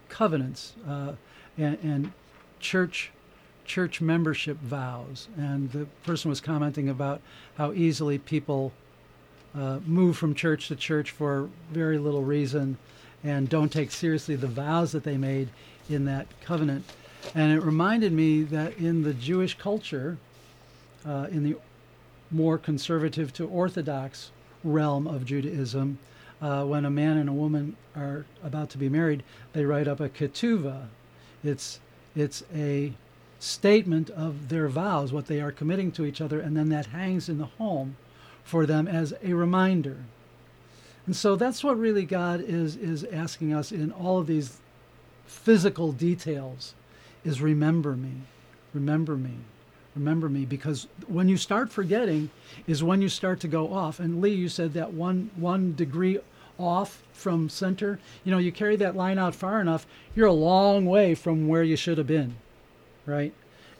covenants 0.09 0.73
uh, 0.87 1.13
and, 1.57 1.77
and 1.83 2.11
church 2.59 3.11
church 3.65 4.01
membership 4.01 4.57
vows, 4.57 5.29
and 5.37 5.71
the 5.71 5.85
person 6.03 6.29
was 6.29 6.41
commenting 6.41 6.89
about 6.89 7.21
how 7.57 7.71
easily 7.71 8.17
people 8.17 8.73
uh, 9.55 9.79
move 9.85 10.17
from 10.17 10.35
church 10.35 10.67
to 10.67 10.75
church 10.75 11.11
for 11.11 11.49
very 11.71 11.97
little 11.97 12.23
reason 12.23 12.77
and 13.23 13.47
don't 13.47 13.71
take 13.71 13.91
seriously 13.91 14.35
the 14.35 14.47
vows 14.47 14.91
that 14.91 15.03
they 15.03 15.17
made 15.17 15.47
in 15.89 16.05
that 16.05 16.27
covenant. 16.41 16.83
And 17.33 17.53
it 17.53 17.63
reminded 17.63 18.11
me 18.11 18.43
that 18.43 18.77
in 18.77 19.03
the 19.03 19.13
Jewish 19.13 19.57
culture, 19.57 20.17
uh, 21.05 21.27
in 21.31 21.43
the 21.43 21.55
more 22.31 22.57
conservative 22.57 23.31
to 23.33 23.47
orthodox 23.47 24.31
realm 24.63 25.07
of 25.07 25.25
Judaism, 25.25 25.99
uh, 26.41 26.65
when 26.65 26.83
a 26.83 26.89
man 26.89 27.17
and 27.17 27.29
a 27.29 27.33
woman 27.33 27.77
are 27.95 28.25
about 28.43 28.69
to 28.71 28.77
be 28.77 28.89
married, 28.89 29.23
they 29.53 29.63
write 29.63 29.87
up 29.87 30.01
a 30.01 30.09
ketuvah. 30.09 30.87
It's 31.43 31.79
it's 32.15 32.43
a 32.53 32.93
statement 33.39 34.09
of 34.11 34.49
their 34.49 34.67
vows, 34.69 35.11
what 35.11 35.27
they 35.27 35.41
are 35.41 35.51
committing 35.51 35.91
to 35.93 36.05
each 36.05 36.21
other, 36.21 36.39
and 36.39 36.55
then 36.55 36.69
that 36.69 36.87
hangs 36.87 37.27
in 37.27 37.37
the 37.37 37.45
home 37.45 37.97
for 38.43 38.65
them 38.65 38.87
as 38.87 39.13
a 39.23 39.33
reminder. 39.33 39.97
And 41.05 41.15
so 41.15 41.35
that's 41.35 41.63
what 41.63 41.77
really 41.77 42.05
God 42.05 42.41
is 42.41 42.75
is 42.75 43.03
asking 43.05 43.53
us 43.53 43.71
in 43.71 43.91
all 43.91 44.19
of 44.19 44.27
these 44.27 44.59
physical 45.25 45.91
details 45.91 46.73
is 47.23 47.41
remember 47.41 47.95
me. 47.95 48.21
Remember 48.73 49.15
me. 49.15 49.37
Remember 49.95 50.27
me 50.27 50.45
because 50.45 50.87
when 51.07 51.29
you 51.29 51.37
start 51.37 51.71
forgetting 51.71 52.29
is 52.67 52.83
when 52.83 53.01
you 53.01 53.09
start 53.09 53.39
to 53.41 53.47
go 53.47 53.73
off. 53.73 53.99
And 53.99 54.21
Lee, 54.21 54.33
you 54.33 54.49
said 54.49 54.73
that 54.73 54.93
one 54.93 55.29
one 55.35 55.75
degree 55.75 56.19
off 56.59 57.01
from 57.13 57.49
center. 57.49 57.99
You 58.23 58.31
know, 58.31 58.37
you 58.37 58.51
carry 58.51 58.75
that 58.77 58.95
line 58.95 59.17
out 59.17 59.35
far 59.35 59.61
enough, 59.61 59.85
you're 60.15 60.27
a 60.27 60.33
long 60.33 60.85
way 60.85 61.15
from 61.15 61.47
where 61.47 61.63
you 61.63 61.75
should 61.75 61.97
have 61.97 62.07
been. 62.07 62.35
Right? 63.05 63.33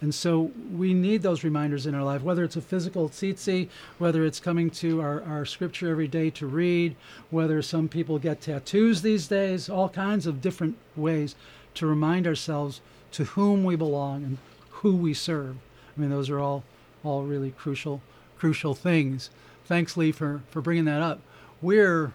And 0.03 0.13
so 0.13 0.51
we 0.76 0.93
need 0.93 1.21
those 1.21 1.45
reminders 1.45 1.86
in 1.86 1.95
our 1.95 2.03
life, 2.03 2.21
whether 2.21 2.43
it's 2.43 2.57
a 2.57 2.61
physical 2.61 3.07
tzitzi, 3.07 3.69
whether 3.99 4.26
it's 4.26 4.41
coming 4.41 4.69
to 4.71 4.99
our, 5.01 5.24
our 5.24 5.45
scripture 5.45 5.89
every 5.89 6.09
day 6.09 6.30
to 6.32 6.45
read, 6.45 6.97
whether 7.30 7.61
some 7.61 7.88
people 7.88 8.19
get 8.19 8.41
tattoos 8.41 9.01
these 9.01 9.28
days, 9.28 9.69
all 9.69 9.88
kinds 9.88 10.28
of 10.28 10.41
different 10.41 10.76
ways 10.97 11.36
to 11.76 11.88
remind 11.88 12.28
ourselves 12.28 12.82
to 13.13 13.24
whom 13.24 13.63
we 13.63 13.78
belong 13.78 14.26
and 14.26 14.38
who 14.71 14.93
we 14.93 15.13
serve. 15.13 15.55
I 15.95 16.01
mean, 16.01 16.09
those 16.09 16.30
are 16.30 16.39
all, 16.39 16.65
all 17.05 17.24
really 17.24 17.51
crucial, 17.51 18.01
crucial 18.38 18.76
things. 18.76 19.30
Thanks, 19.63 19.95
Lee, 19.95 20.11
for, 20.11 20.41
for 20.49 20.59
bringing 20.59 20.84
that 20.84 21.01
up. 21.01 21.21
We're 21.61 22.11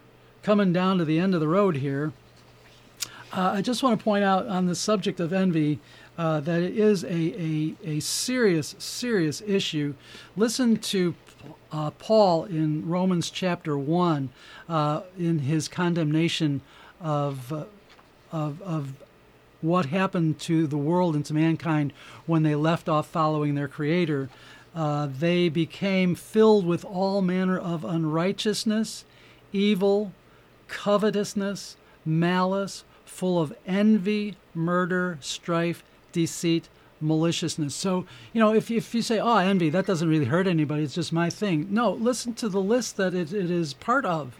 coming 0.48 0.72
down 0.72 0.96
to 0.96 1.04
the 1.04 1.18
end 1.18 1.34
of 1.34 1.42
the 1.42 1.46
road 1.46 1.76
here. 1.76 2.10
Uh, 3.34 3.50
I 3.56 3.60
just 3.60 3.82
want 3.82 3.98
to 3.98 4.02
point 4.02 4.24
out 4.24 4.46
on 4.46 4.64
the 4.64 4.74
subject 4.74 5.20
of 5.20 5.30
envy 5.30 5.78
uh, 6.16 6.40
that 6.40 6.62
it 6.62 6.74
is 6.74 7.04
a, 7.04 7.08
a, 7.10 7.74
a 7.84 8.00
serious, 8.00 8.74
serious 8.78 9.42
issue. 9.42 9.92
Listen 10.38 10.78
to 10.78 11.14
uh, 11.70 11.90
Paul 11.90 12.44
in 12.44 12.88
Romans 12.88 13.28
chapter 13.28 13.76
1 13.76 14.30
uh, 14.70 15.02
in 15.18 15.40
his 15.40 15.68
condemnation 15.68 16.62
of, 16.98 17.52
uh, 17.52 17.64
of, 18.32 18.62
of 18.62 18.94
what 19.60 19.84
happened 19.84 20.38
to 20.38 20.66
the 20.66 20.78
world 20.78 21.14
and 21.14 21.26
to 21.26 21.34
mankind 21.34 21.92
when 22.24 22.42
they 22.42 22.54
left 22.54 22.88
off 22.88 23.06
following 23.06 23.54
their 23.54 23.68
Creator. 23.68 24.30
Uh, 24.74 25.08
they 25.08 25.50
became 25.50 26.14
filled 26.14 26.64
with 26.64 26.86
all 26.86 27.20
manner 27.20 27.58
of 27.58 27.84
unrighteousness, 27.84 29.04
evil, 29.52 30.10
covetousness, 30.68 31.76
malice, 32.04 32.84
full 33.04 33.40
of 33.40 33.52
envy, 33.66 34.36
murder, 34.54 35.18
strife, 35.20 35.82
deceit, 36.12 36.68
maliciousness. 37.00 37.74
So, 37.74 38.06
you 38.32 38.40
know, 38.40 38.54
if, 38.54 38.70
if 38.70 38.94
you 38.94 39.02
say, 39.02 39.18
oh, 39.18 39.36
envy, 39.38 39.70
that 39.70 39.86
doesn't 39.86 40.08
really 40.08 40.26
hurt 40.26 40.46
anybody, 40.46 40.82
it's 40.84 40.94
just 40.94 41.12
my 41.12 41.30
thing. 41.30 41.68
No, 41.70 41.92
listen 41.92 42.34
to 42.34 42.48
the 42.48 42.60
list 42.60 42.96
that 42.96 43.14
it, 43.14 43.32
it 43.32 43.50
is 43.50 43.74
part 43.74 44.04
of. 44.04 44.38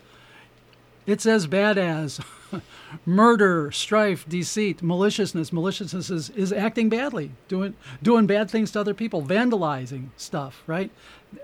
It's 1.07 1.24
as 1.24 1.47
bad 1.47 1.79
as 1.79 2.20
murder, 3.07 3.70
strife, 3.72 4.29
deceit, 4.29 4.83
maliciousness. 4.83 5.53
Maliciousness 5.53 6.11
is, 6.11 6.31
is 6.31 6.53
acting 6.53 6.91
badly, 6.91 7.31
doing 7.49 7.74
doing 8.03 8.26
bad 8.26 8.51
things 8.51 8.70
to 8.72 8.81
other 8.81 8.93
people, 8.93 9.22
vandalizing 9.22 10.09
stuff, 10.18 10.62
right? 10.66 10.91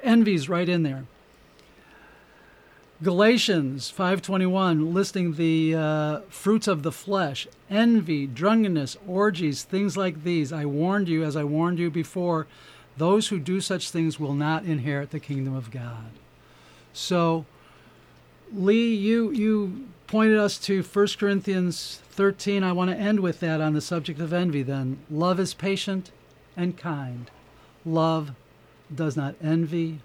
Envy's 0.02 0.50
right 0.50 0.68
in 0.68 0.82
there. 0.82 1.04
Galatians 3.04 3.92
5:21 3.92 4.94
listing 4.94 5.34
the 5.34 5.74
uh, 5.74 6.20
fruits 6.30 6.66
of 6.66 6.82
the 6.82 6.90
flesh, 6.90 7.46
envy, 7.68 8.26
drunkenness, 8.26 8.96
orgies, 9.06 9.62
things 9.62 9.94
like 9.96 10.24
these. 10.24 10.54
I 10.54 10.64
warned 10.64 11.08
you 11.08 11.22
as 11.22 11.36
I 11.36 11.44
warned 11.44 11.78
you 11.78 11.90
before, 11.90 12.46
those 12.96 13.28
who 13.28 13.38
do 13.38 13.60
such 13.60 13.90
things 13.90 14.18
will 14.18 14.32
not 14.32 14.64
inherit 14.64 15.10
the 15.10 15.20
kingdom 15.20 15.54
of 15.54 15.70
God. 15.70 16.12
So 16.94 17.44
Lee, 18.50 18.94
you 18.94 19.30
you 19.32 19.86
pointed 20.06 20.38
us 20.38 20.56
to 20.60 20.82
1 20.82 21.06
Corinthians 21.18 22.00
13. 22.10 22.62
I 22.62 22.72
want 22.72 22.90
to 22.90 22.96
end 22.96 23.20
with 23.20 23.40
that 23.40 23.60
on 23.60 23.74
the 23.74 23.82
subject 23.82 24.18
of 24.18 24.32
envy 24.32 24.62
then. 24.62 24.98
Love 25.10 25.38
is 25.38 25.52
patient 25.52 26.10
and 26.56 26.76
kind. 26.76 27.30
Love 27.84 28.32
does 28.94 29.14
not 29.14 29.34
envy 29.42 30.00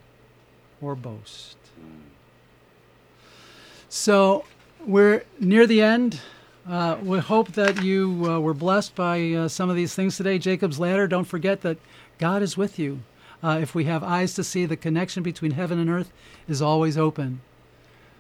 or 0.82 0.96
boast. 0.96 1.59
So 3.92 4.46
we're 4.86 5.24
near 5.40 5.66
the 5.66 5.82
end. 5.82 6.20
Uh, 6.70 6.98
we 7.02 7.18
hope 7.18 7.54
that 7.54 7.82
you 7.82 8.24
uh, 8.24 8.40
were 8.40 8.54
blessed 8.54 8.94
by 8.94 9.32
uh, 9.32 9.48
some 9.48 9.72
of 9.72 9.76
these 9.76 9.96
things 9.96 10.16
today. 10.16 10.38
Jacob's 10.38 10.80
Ladder, 10.80 11.08
don't 11.08 11.26
forget 11.26 11.62
that 11.62 11.78
God 12.20 12.44
is 12.44 12.56
with 12.56 12.78
you. 12.78 13.00
Uh, 13.42 13.58
if 13.60 13.74
we 13.74 13.86
have 13.86 14.04
eyes 14.04 14.36
to 14.36 14.44
see, 14.44 14.68
the 14.68 14.78
connection 14.78 15.24
between 15.24 15.52
heaven 15.52 15.80
and 15.80 15.90
earth 15.90 16.12
is 16.48 16.62
always 16.62 17.00
open. 17.00 17.42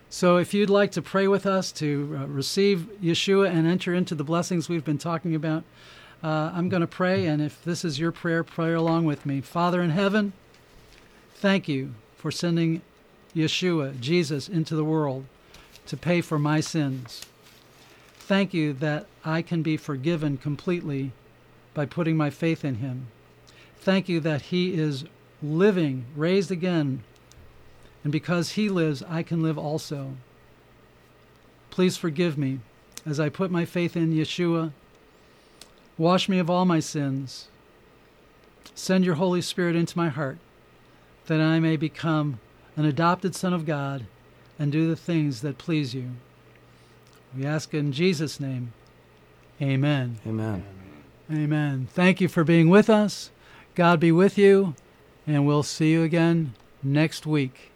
So 0.09 0.37
if 0.37 0.55
you'd 0.55 0.71
like 0.71 0.91
to 0.93 1.03
pray 1.03 1.27
with 1.27 1.45
us 1.45 1.71
to 1.73 2.17
uh, 2.19 2.25
receive 2.25 2.89
Yeshua 2.99 3.51
and 3.51 3.67
enter 3.67 3.93
into 3.93 4.15
the 4.15 4.23
blessings 4.23 4.69
we've 4.69 4.83
been 4.83 4.97
talking 4.97 5.35
about, 5.35 5.63
uh, 6.23 6.49
I'm 6.51 6.69
going 6.69 6.81
to 6.81 6.87
pray. 6.87 7.27
And 7.27 7.43
if 7.43 7.63
this 7.63 7.85
is 7.85 7.99
your 7.99 8.11
prayer, 8.11 8.43
pray 8.43 8.73
along 8.73 9.05
with 9.05 9.23
me. 9.23 9.39
Father 9.39 9.83
in 9.83 9.91
heaven, 9.91 10.33
thank 11.35 11.67
you 11.67 11.93
for 12.17 12.31
sending 12.31 12.81
Yeshua, 13.35 13.99
Jesus, 13.99 14.49
into 14.49 14.75
the 14.75 14.83
world 14.83 15.25
to 15.89 15.97
pay 15.97 16.21
for 16.21 16.37
my 16.37 16.59
sins. 16.59 17.25
Thank 18.19 18.53
you 18.53 18.73
that 18.73 19.07
I 19.25 19.41
can 19.41 19.63
be 19.63 19.75
forgiven 19.75 20.37
completely 20.37 21.13
by 21.73 21.87
putting 21.87 22.15
my 22.15 22.29
faith 22.29 22.63
in 22.63 22.75
him. 22.75 23.07
Thank 23.77 24.07
you 24.07 24.19
that 24.19 24.43
he 24.43 24.75
is 24.75 25.05
living, 25.41 26.05
raised 26.15 26.51
again, 26.51 27.01
and 28.03 28.11
because 28.11 28.51
he 28.51 28.69
lives, 28.69 29.01
I 29.09 29.23
can 29.23 29.41
live 29.41 29.57
also. 29.57 30.11
Please 31.71 31.97
forgive 31.97 32.37
me 32.37 32.59
as 33.03 33.19
I 33.19 33.29
put 33.29 33.49
my 33.49 33.65
faith 33.65 33.97
in 33.97 34.13
Yeshua. 34.13 34.71
Wash 35.97 36.29
me 36.29 36.37
of 36.37 36.51
all 36.51 36.65
my 36.65 36.79
sins. 36.79 37.47
Send 38.75 39.05
your 39.05 39.15
Holy 39.15 39.41
Spirit 39.41 39.75
into 39.75 39.97
my 39.97 40.09
heart 40.09 40.37
that 41.25 41.41
I 41.41 41.59
may 41.59 41.77
become 41.77 42.39
an 42.75 42.85
adopted 42.85 43.33
son 43.33 43.53
of 43.53 43.65
God 43.65 44.05
and 44.59 44.71
do 44.71 44.87
the 44.87 44.95
things 44.95 45.41
that 45.41 45.57
please 45.57 45.95
you. 45.95 46.11
We 47.35 47.45
ask 47.45 47.73
in 47.73 47.91
Jesus' 47.91 48.39
name. 48.39 48.73
Amen. 49.61 50.19
Amen. 50.27 50.63
Amen. 51.31 51.87
Thank 51.91 52.21
you 52.21 52.27
for 52.27 52.43
being 52.43 52.69
with 52.69 52.89
us. 52.89 53.31
God 53.75 53.99
be 53.99 54.11
with 54.11 54.37
you, 54.37 54.75
and 55.25 55.47
we'll 55.47 55.63
see 55.63 55.91
you 55.91 56.03
again 56.03 56.53
next 56.83 57.25
week. 57.25 57.68